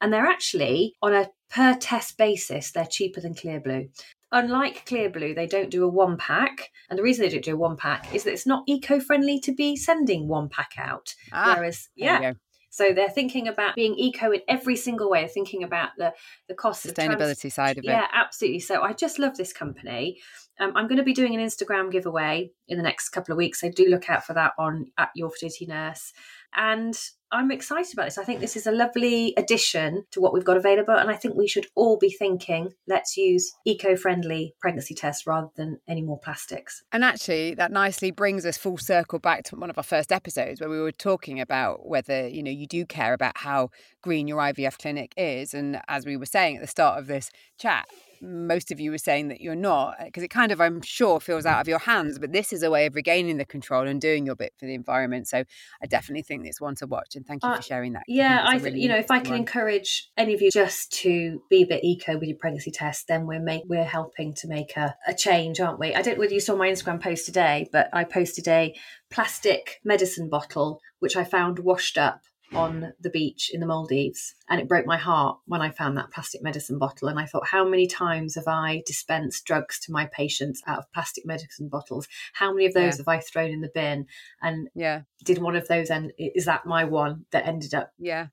And 0.00 0.12
they're 0.12 0.26
actually 0.26 0.94
on 1.00 1.14
a 1.14 1.30
per 1.48 1.74
test 1.74 2.18
basis, 2.18 2.72
they're 2.72 2.84
cheaper 2.84 3.20
than 3.20 3.34
Clearblue 3.34 3.88
unlike 4.34 4.84
Clearblue, 4.84 5.34
they 5.34 5.46
don't 5.46 5.70
do 5.70 5.84
a 5.84 5.88
one 5.88 6.18
pack. 6.18 6.70
And 6.90 6.98
the 6.98 7.02
reason 7.02 7.24
they 7.24 7.30
don't 7.30 7.44
do 7.44 7.54
a 7.54 7.58
one 7.58 7.76
pack 7.76 8.14
is 8.14 8.24
that 8.24 8.32
it's 8.32 8.46
not 8.46 8.64
eco 8.66 9.00
friendly 9.00 9.40
to 9.40 9.52
be 9.52 9.76
sending 9.76 10.28
one 10.28 10.50
pack 10.50 10.72
out. 10.76 11.14
Ah, 11.32 11.54
Whereas, 11.56 11.88
yeah. 11.94 12.34
So 12.74 12.92
they're 12.92 13.08
thinking 13.08 13.46
about 13.46 13.76
being 13.76 13.94
eco 13.96 14.32
in 14.32 14.40
every 14.48 14.74
single 14.74 15.08
way. 15.08 15.28
Thinking 15.28 15.62
about 15.62 15.90
the 15.96 16.12
the 16.48 16.54
cost 16.54 16.84
sustainability 16.84 17.40
trans- 17.42 17.54
side 17.54 17.78
of 17.78 17.84
it. 17.84 17.88
Yeah, 17.88 18.08
absolutely. 18.12 18.58
So 18.58 18.82
I 18.82 18.92
just 18.92 19.20
love 19.20 19.36
this 19.36 19.52
company. 19.52 20.18
Um, 20.58 20.72
I'm 20.74 20.88
going 20.88 20.98
to 20.98 21.04
be 21.04 21.14
doing 21.14 21.36
an 21.36 21.40
Instagram 21.40 21.92
giveaway 21.92 22.50
in 22.66 22.76
the 22.76 22.82
next 22.82 23.10
couple 23.10 23.32
of 23.32 23.38
weeks. 23.38 23.60
So 23.60 23.70
do 23.70 23.86
look 23.86 24.10
out 24.10 24.24
for 24.24 24.34
that 24.34 24.54
on 24.58 24.86
at 24.98 25.10
Your 25.14 25.30
Fertility 25.30 25.66
Nurse. 25.66 26.12
And 26.54 26.96
I'm 27.34 27.50
excited 27.50 27.92
about 27.92 28.04
this. 28.04 28.16
I 28.16 28.22
think 28.22 28.40
this 28.40 28.56
is 28.56 28.66
a 28.66 28.72
lovely 28.72 29.34
addition 29.36 30.04
to 30.12 30.20
what 30.20 30.32
we've 30.32 30.44
got 30.44 30.56
available. 30.56 30.94
And 30.94 31.10
I 31.10 31.16
think 31.16 31.34
we 31.34 31.48
should 31.48 31.66
all 31.74 31.98
be 31.98 32.10
thinking 32.10 32.70
let's 32.86 33.16
use 33.16 33.52
eco 33.66 33.96
friendly 33.96 34.54
pregnancy 34.60 34.94
tests 34.94 35.26
rather 35.26 35.48
than 35.56 35.80
any 35.88 36.00
more 36.00 36.18
plastics. 36.18 36.84
And 36.92 37.02
actually, 37.02 37.54
that 37.54 37.72
nicely 37.72 38.12
brings 38.12 38.46
us 38.46 38.56
full 38.56 38.78
circle 38.78 39.18
back 39.18 39.42
to 39.44 39.56
one 39.56 39.68
of 39.68 39.78
our 39.78 39.84
first 39.84 40.12
episodes 40.12 40.60
where 40.60 40.70
we 40.70 40.80
were 40.80 40.92
talking 40.92 41.40
about 41.40 41.88
whether, 41.88 42.28
you 42.28 42.42
know, 42.42 42.52
you 42.52 42.68
do 42.68 42.86
care 42.86 43.14
about 43.14 43.38
how 43.38 43.70
green 44.00 44.28
your 44.28 44.38
IVF 44.38 44.78
clinic 44.78 45.12
is. 45.16 45.54
And 45.54 45.80
as 45.88 46.06
we 46.06 46.16
were 46.16 46.26
saying 46.26 46.56
at 46.56 46.62
the 46.62 46.68
start 46.68 47.00
of 47.00 47.08
this 47.08 47.30
chat, 47.58 47.88
most 48.20 48.70
of 48.70 48.80
you 48.80 48.90
were 48.90 48.98
saying 48.98 49.28
that 49.28 49.40
you're 49.40 49.54
not 49.54 49.96
because 50.04 50.22
it 50.22 50.28
kind 50.28 50.52
of 50.52 50.60
i'm 50.60 50.80
sure 50.82 51.20
feels 51.20 51.46
out 51.46 51.60
of 51.60 51.68
your 51.68 51.78
hands 51.78 52.18
but 52.18 52.32
this 52.32 52.52
is 52.52 52.62
a 52.62 52.70
way 52.70 52.86
of 52.86 52.94
regaining 52.94 53.36
the 53.36 53.44
control 53.44 53.86
and 53.86 54.00
doing 54.00 54.26
your 54.26 54.34
bit 54.34 54.52
for 54.58 54.66
the 54.66 54.74
environment 54.74 55.28
so 55.28 55.44
i 55.82 55.86
definitely 55.86 56.22
think 56.22 56.46
it's 56.46 56.60
one 56.60 56.74
to 56.74 56.86
watch 56.86 57.14
and 57.14 57.26
thank 57.26 57.42
you 57.42 57.48
uh, 57.48 57.56
for 57.56 57.62
sharing 57.62 57.92
that 57.92 58.02
yeah 58.08 58.44
i, 58.44 58.48
I 58.48 58.52
think 58.52 58.64
really 58.64 58.80
you 58.80 58.88
know 58.88 58.96
if 58.96 59.10
i 59.10 59.20
can 59.20 59.30
one. 59.30 59.40
encourage 59.40 60.10
any 60.16 60.34
of 60.34 60.42
you 60.42 60.50
just 60.50 60.92
to 61.02 61.42
be 61.50 61.62
a 61.62 61.66
bit 61.66 61.84
eco 61.84 62.14
with 62.18 62.28
your 62.28 62.38
pregnancy 62.38 62.70
test 62.70 63.08
then 63.08 63.26
we're 63.26 63.40
make 63.40 63.62
we're 63.66 63.84
helping 63.84 64.34
to 64.34 64.48
make 64.48 64.76
a, 64.76 64.94
a 65.06 65.14
change 65.14 65.60
aren't 65.60 65.78
we 65.78 65.94
i 65.94 66.02
don't 66.02 66.14
know 66.14 66.20
whether 66.20 66.34
you 66.34 66.40
saw 66.40 66.56
my 66.56 66.68
instagram 66.68 67.00
post 67.00 67.26
today 67.26 67.68
but 67.72 67.88
i 67.92 68.04
posted 68.04 68.46
a 68.48 68.74
plastic 69.10 69.80
medicine 69.84 70.28
bottle 70.28 70.80
which 70.98 71.16
i 71.16 71.24
found 71.24 71.58
washed 71.58 71.98
up 71.98 72.22
on 72.54 72.92
the 73.00 73.10
beach 73.10 73.50
in 73.52 73.60
the 73.60 73.66
Maldives. 73.66 74.34
And 74.48 74.60
it 74.60 74.68
broke 74.68 74.86
my 74.86 74.96
heart 74.96 75.38
when 75.46 75.62
I 75.62 75.70
found 75.70 75.96
that 75.96 76.10
plastic 76.10 76.42
medicine 76.42 76.78
bottle. 76.78 77.08
And 77.08 77.18
I 77.18 77.26
thought, 77.26 77.46
how 77.46 77.64
many 77.64 77.86
times 77.86 78.34
have 78.34 78.48
I 78.48 78.82
dispensed 78.86 79.44
drugs 79.44 79.78
to 79.80 79.92
my 79.92 80.06
patients 80.06 80.62
out 80.66 80.78
of 80.78 80.92
plastic 80.92 81.26
medicine 81.26 81.68
bottles? 81.68 82.08
How 82.32 82.52
many 82.52 82.66
of 82.66 82.74
those 82.74 82.94
yeah. 82.94 82.98
have 82.98 83.08
I 83.08 83.20
thrown 83.20 83.50
in 83.50 83.60
the 83.60 83.70
bin? 83.74 84.06
And 84.42 84.68
yeah, 84.74 85.02
did 85.24 85.38
one 85.38 85.56
of 85.56 85.68
those 85.68 85.90
end? 85.90 86.12
Is 86.18 86.44
that 86.44 86.66
my 86.66 86.84
one 86.84 87.26
that 87.30 87.46
ended 87.46 87.74
up? 87.74 87.92
Yeah. 87.98 88.26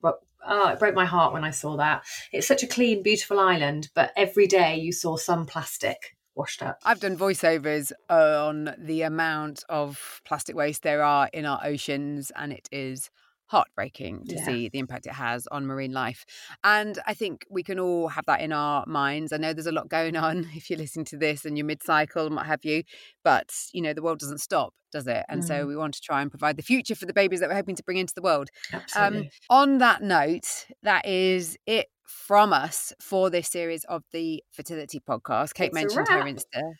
Oh, 0.43 0.69
it 0.69 0.79
broke 0.79 0.95
my 0.95 1.05
heart 1.05 1.33
when 1.33 1.43
I 1.43 1.51
saw 1.51 1.77
that. 1.77 2.03
It's 2.31 2.47
such 2.47 2.63
a 2.63 2.67
clean, 2.67 3.03
beautiful 3.03 3.39
island, 3.39 3.89
but 3.93 4.11
every 4.17 4.47
day 4.47 4.75
you 4.75 4.91
saw 4.91 5.15
some 5.15 5.45
plastic 5.45 6.17
washed 6.33 6.63
up. 6.63 6.79
I've 6.83 6.99
done 6.99 7.17
voiceovers 7.17 7.91
uh, 8.09 8.47
on 8.47 8.73
the 8.77 9.03
amount 9.03 9.63
of 9.69 10.21
plastic 10.25 10.55
waste 10.55 10.81
there 10.81 11.03
are 11.03 11.29
in 11.33 11.45
our 11.45 11.59
oceans, 11.63 12.31
and 12.35 12.51
it 12.51 12.67
is 12.71 13.09
heartbreaking 13.51 14.25
to 14.27 14.35
yeah. 14.35 14.45
see 14.45 14.69
the 14.69 14.79
impact 14.79 15.05
it 15.05 15.13
has 15.13 15.45
on 15.47 15.67
marine 15.67 15.91
life. 15.91 16.25
And 16.63 16.97
I 17.05 17.13
think 17.13 17.45
we 17.49 17.63
can 17.63 17.79
all 17.79 18.07
have 18.07 18.25
that 18.25 18.39
in 18.39 18.53
our 18.53 18.85
minds. 18.87 19.33
I 19.33 19.37
know 19.37 19.51
there's 19.51 19.67
a 19.67 19.73
lot 19.73 19.89
going 19.89 20.15
on 20.15 20.47
if 20.55 20.69
you're 20.69 20.79
listening 20.79 21.05
to 21.07 21.17
this 21.17 21.43
and 21.43 21.57
you're 21.57 21.67
mid 21.67 21.83
cycle 21.83 22.25
and 22.25 22.35
what 22.35 22.45
have 22.45 22.63
you, 22.63 22.83
but 23.23 23.51
you 23.73 23.81
know, 23.81 23.93
the 23.93 24.01
world 24.01 24.19
doesn't 24.19 24.39
stop, 24.39 24.73
does 24.93 25.05
it? 25.05 25.25
And 25.27 25.43
mm. 25.43 25.47
so 25.47 25.67
we 25.67 25.75
want 25.75 25.93
to 25.95 26.01
try 26.01 26.21
and 26.21 26.31
provide 26.31 26.55
the 26.55 26.63
future 26.63 26.95
for 26.95 27.05
the 27.05 27.13
babies 27.13 27.41
that 27.41 27.49
we're 27.49 27.55
hoping 27.55 27.75
to 27.75 27.83
bring 27.83 27.97
into 27.97 28.13
the 28.15 28.21
world. 28.21 28.49
Absolutely. 28.71 29.19
Um, 29.19 29.29
on 29.49 29.77
that 29.79 30.01
note, 30.01 30.67
that 30.83 31.05
is 31.05 31.57
it 31.65 31.87
from 32.05 32.53
us 32.53 32.93
for 33.01 33.29
this 33.29 33.49
series 33.49 33.83
of 33.85 34.03
the 34.13 34.41
fertility 34.51 35.01
podcast. 35.01 35.53
Kate 35.53 35.67
it's 35.67 35.75
mentioned 35.75 36.07
her 36.07 36.23
Insta. 36.23 36.73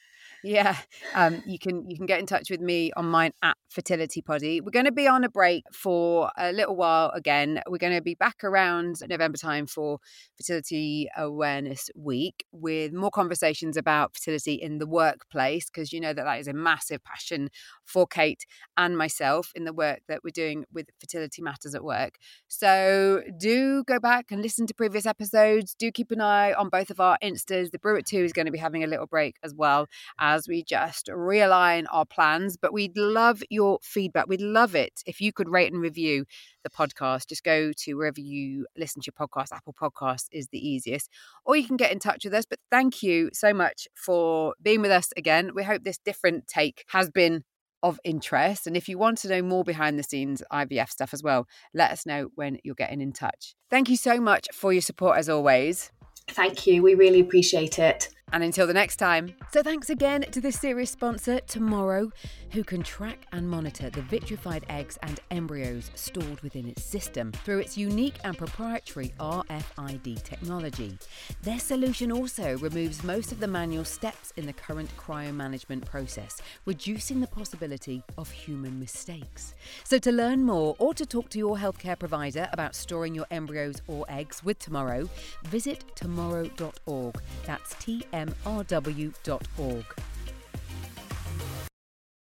Yeah, 0.43 0.75
um, 1.13 1.43
you 1.45 1.59
can 1.59 1.87
you 1.87 1.95
can 1.95 2.07
get 2.07 2.19
in 2.19 2.25
touch 2.25 2.49
with 2.49 2.61
me 2.61 2.91
on 2.97 3.05
mine 3.05 3.31
at 3.43 3.55
Fertility 3.69 4.21
Poddy. 4.23 4.59
We're 4.59 4.71
going 4.71 4.85
to 4.85 4.91
be 4.91 5.07
on 5.07 5.23
a 5.23 5.29
break 5.29 5.63
for 5.71 6.31
a 6.35 6.51
little 6.51 6.75
while 6.75 7.11
again. 7.11 7.61
We're 7.67 7.77
going 7.77 7.93
to 7.93 8.01
be 8.01 8.15
back 8.15 8.43
around 8.43 8.97
November 9.07 9.37
time 9.37 9.67
for 9.67 9.99
Fertility 10.37 11.07
Awareness 11.15 11.91
Week 11.95 12.43
with 12.51 12.91
more 12.91 13.11
conversations 13.11 13.77
about 13.77 14.15
fertility 14.15 14.55
in 14.55 14.79
the 14.79 14.87
workplace 14.87 15.69
because 15.69 15.93
you 15.93 15.99
know 15.99 16.11
that 16.11 16.23
that 16.23 16.39
is 16.39 16.47
a 16.47 16.53
massive 16.53 17.03
passion 17.03 17.49
for 17.85 18.07
Kate 18.07 18.45
and 18.77 18.97
myself 18.97 19.51
in 19.53 19.65
the 19.65 19.73
work 19.73 19.99
that 20.07 20.21
we're 20.23 20.31
doing 20.31 20.65
with 20.73 20.87
Fertility 20.99 21.43
Matters 21.43 21.75
at 21.75 21.83
Work. 21.83 22.15
So 22.47 23.21
do 23.39 23.83
go 23.83 23.99
back 23.99 24.31
and 24.31 24.41
listen 24.41 24.65
to 24.67 24.73
previous 24.73 25.05
episodes. 25.05 25.75
Do 25.77 25.91
keep 25.91 26.09
an 26.09 26.21
eye 26.21 26.53
on 26.53 26.69
both 26.69 26.89
of 26.89 26.99
our 26.99 27.17
instas. 27.23 27.69
The 27.69 27.79
Brew 27.79 27.97
at 27.97 28.07
Two 28.07 28.23
is 28.23 28.33
going 28.33 28.47
to 28.47 28.51
be 28.51 28.57
having 28.57 28.83
a 28.83 28.87
little 28.87 29.07
break 29.07 29.35
as 29.43 29.53
well 29.53 29.87
as 30.31 30.47
we 30.47 30.63
just 30.63 31.07
realign 31.07 31.85
our 31.91 32.05
plans. 32.05 32.57
But 32.57 32.73
we'd 32.73 32.97
love 32.97 33.43
your 33.49 33.79
feedback. 33.81 34.27
We'd 34.27 34.41
love 34.41 34.75
it 34.75 35.01
if 35.05 35.19
you 35.19 35.33
could 35.33 35.49
rate 35.49 35.71
and 35.71 35.81
review 35.81 36.25
the 36.63 36.69
podcast. 36.69 37.27
Just 37.27 37.43
go 37.43 37.71
to 37.75 37.93
wherever 37.95 38.19
you 38.19 38.65
listen 38.77 39.01
to 39.01 39.11
your 39.11 39.27
podcast. 39.27 39.51
Apple 39.51 39.75
Podcasts 39.79 40.27
is 40.31 40.47
the 40.51 40.65
easiest, 40.65 41.09
or 41.45 41.55
you 41.55 41.67
can 41.67 41.77
get 41.77 41.91
in 41.91 41.99
touch 41.99 42.23
with 42.23 42.33
us. 42.33 42.45
But 42.49 42.59
thank 42.69 43.03
you 43.03 43.29
so 43.33 43.53
much 43.53 43.87
for 43.95 44.55
being 44.61 44.81
with 44.81 44.91
us 44.91 45.09
again. 45.17 45.51
We 45.53 45.63
hope 45.63 45.83
this 45.83 45.97
different 45.97 46.47
take 46.47 46.85
has 46.89 47.09
been 47.09 47.43
of 47.83 47.99
interest. 48.03 48.67
And 48.67 48.77
if 48.77 48.87
you 48.87 48.97
want 48.97 49.17
to 49.19 49.27
know 49.27 49.41
more 49.41 49.63
behind 49.63 49.97
the 49.97 50.03
scenes 50.03 50.43
IVF 50.51 50.89
stuff 50.89 51.13
as 51.13 51.23
well, 51.23 51.47
let 51.73 51.91
us 51.91 52.05
know 52.05 52.29
when 52.35 52.57
you're 52.63 52.75
getting 52.75 53.01
in 53.01 53.11
touch. 53.11 53.55
Thank 53.69 53.89
you 53.89 53.97
so 53.97 54.19
much 54.19 54.47
for 54.53 54.71
your 54.71 54.83
support 54.83 55.17
as 55.17 55.29
always. 55.29 55.91
Thank 56.29 56.67
you. 56.67 56.83
We 56.83 56.95
really 56.95 57.19
appreciate 57.19 57.79
it. 57.79 58.09
And 58.33 58.43
until 58.43 58.65
the 58.65 58.73
next 58.73 58.95
time. 58.95 59.33
So 59.51 59.61
thanks 59.61 59.89
again 59.89 60.21
to 60.31 60.39
this 60.39 60.57
series 60.57 60.89
sponsor, 60.89 61.41
Tomorrow, 61.41 62.11
who 62.51 62.63
can 62.63 62.81
track 62.81 63.25
and 63.33 63.49
monitor 63.49 63.89
the 63.89 64.01
vitrified 64.03 64.65
eggs 64.69 64.97
and 65.03 65.19
embryos 65.31 65.91
stored 65.95 66.39
within 66.41 66.67
its 66.67 66.83
system 66.83 67.31
through 67.31 67.59
its 67.59 67.77
unique 67.77 68.15
and 68.23 68.37
proprietary 68.37 69.13
RFID 69.19 70.23
technology. 70.23 70.97
Their 71.43 71.59
solution 71.59 72.11
also 72.11 72.57
removes 72.59 73.03
most 73.03 73.33
of 73.33 73.41
the 73.41 73.47
manual 73.47 73.83
steps 73.83 74.31
in 74.37 74.45
the 74.45 74.53
current 74.53 74.89
cryo 74.95 75.33
management 75.33 75.85
process, 75.85 76.41
reducing 76.65 77.19
the 77.19 77.27
possibility 77.27 78.01
of 78.17 78.31
human 78.31 78.79
mistakes. 78.79 79.55
So 79.83 79.97
to 79.99 80.11
learn 80.11 80.43
more 80.43 80.75
or 80.79 80.93
to 80.93 81.05
talk 81.05 81.29
to 81.31 81.37
your 81.37 81.57
healthcare 81.57 81.99
provider 81.99 82.47
about 82.53 82.75
storing 82.75 83.13
your 83.13 83.27
embryos 83.29 83.81
or 83.87 84.05
eggs 84.07 84.41
with 84.43 84.59
Tomorrow, 84.59 85.09
visit 85.45 85.83
tomorrow.org. 85.95 87.15
That's 87.45 87.75
T 87.75 88.03
M 88.13 88.20
mrw.org. 88.25 89.85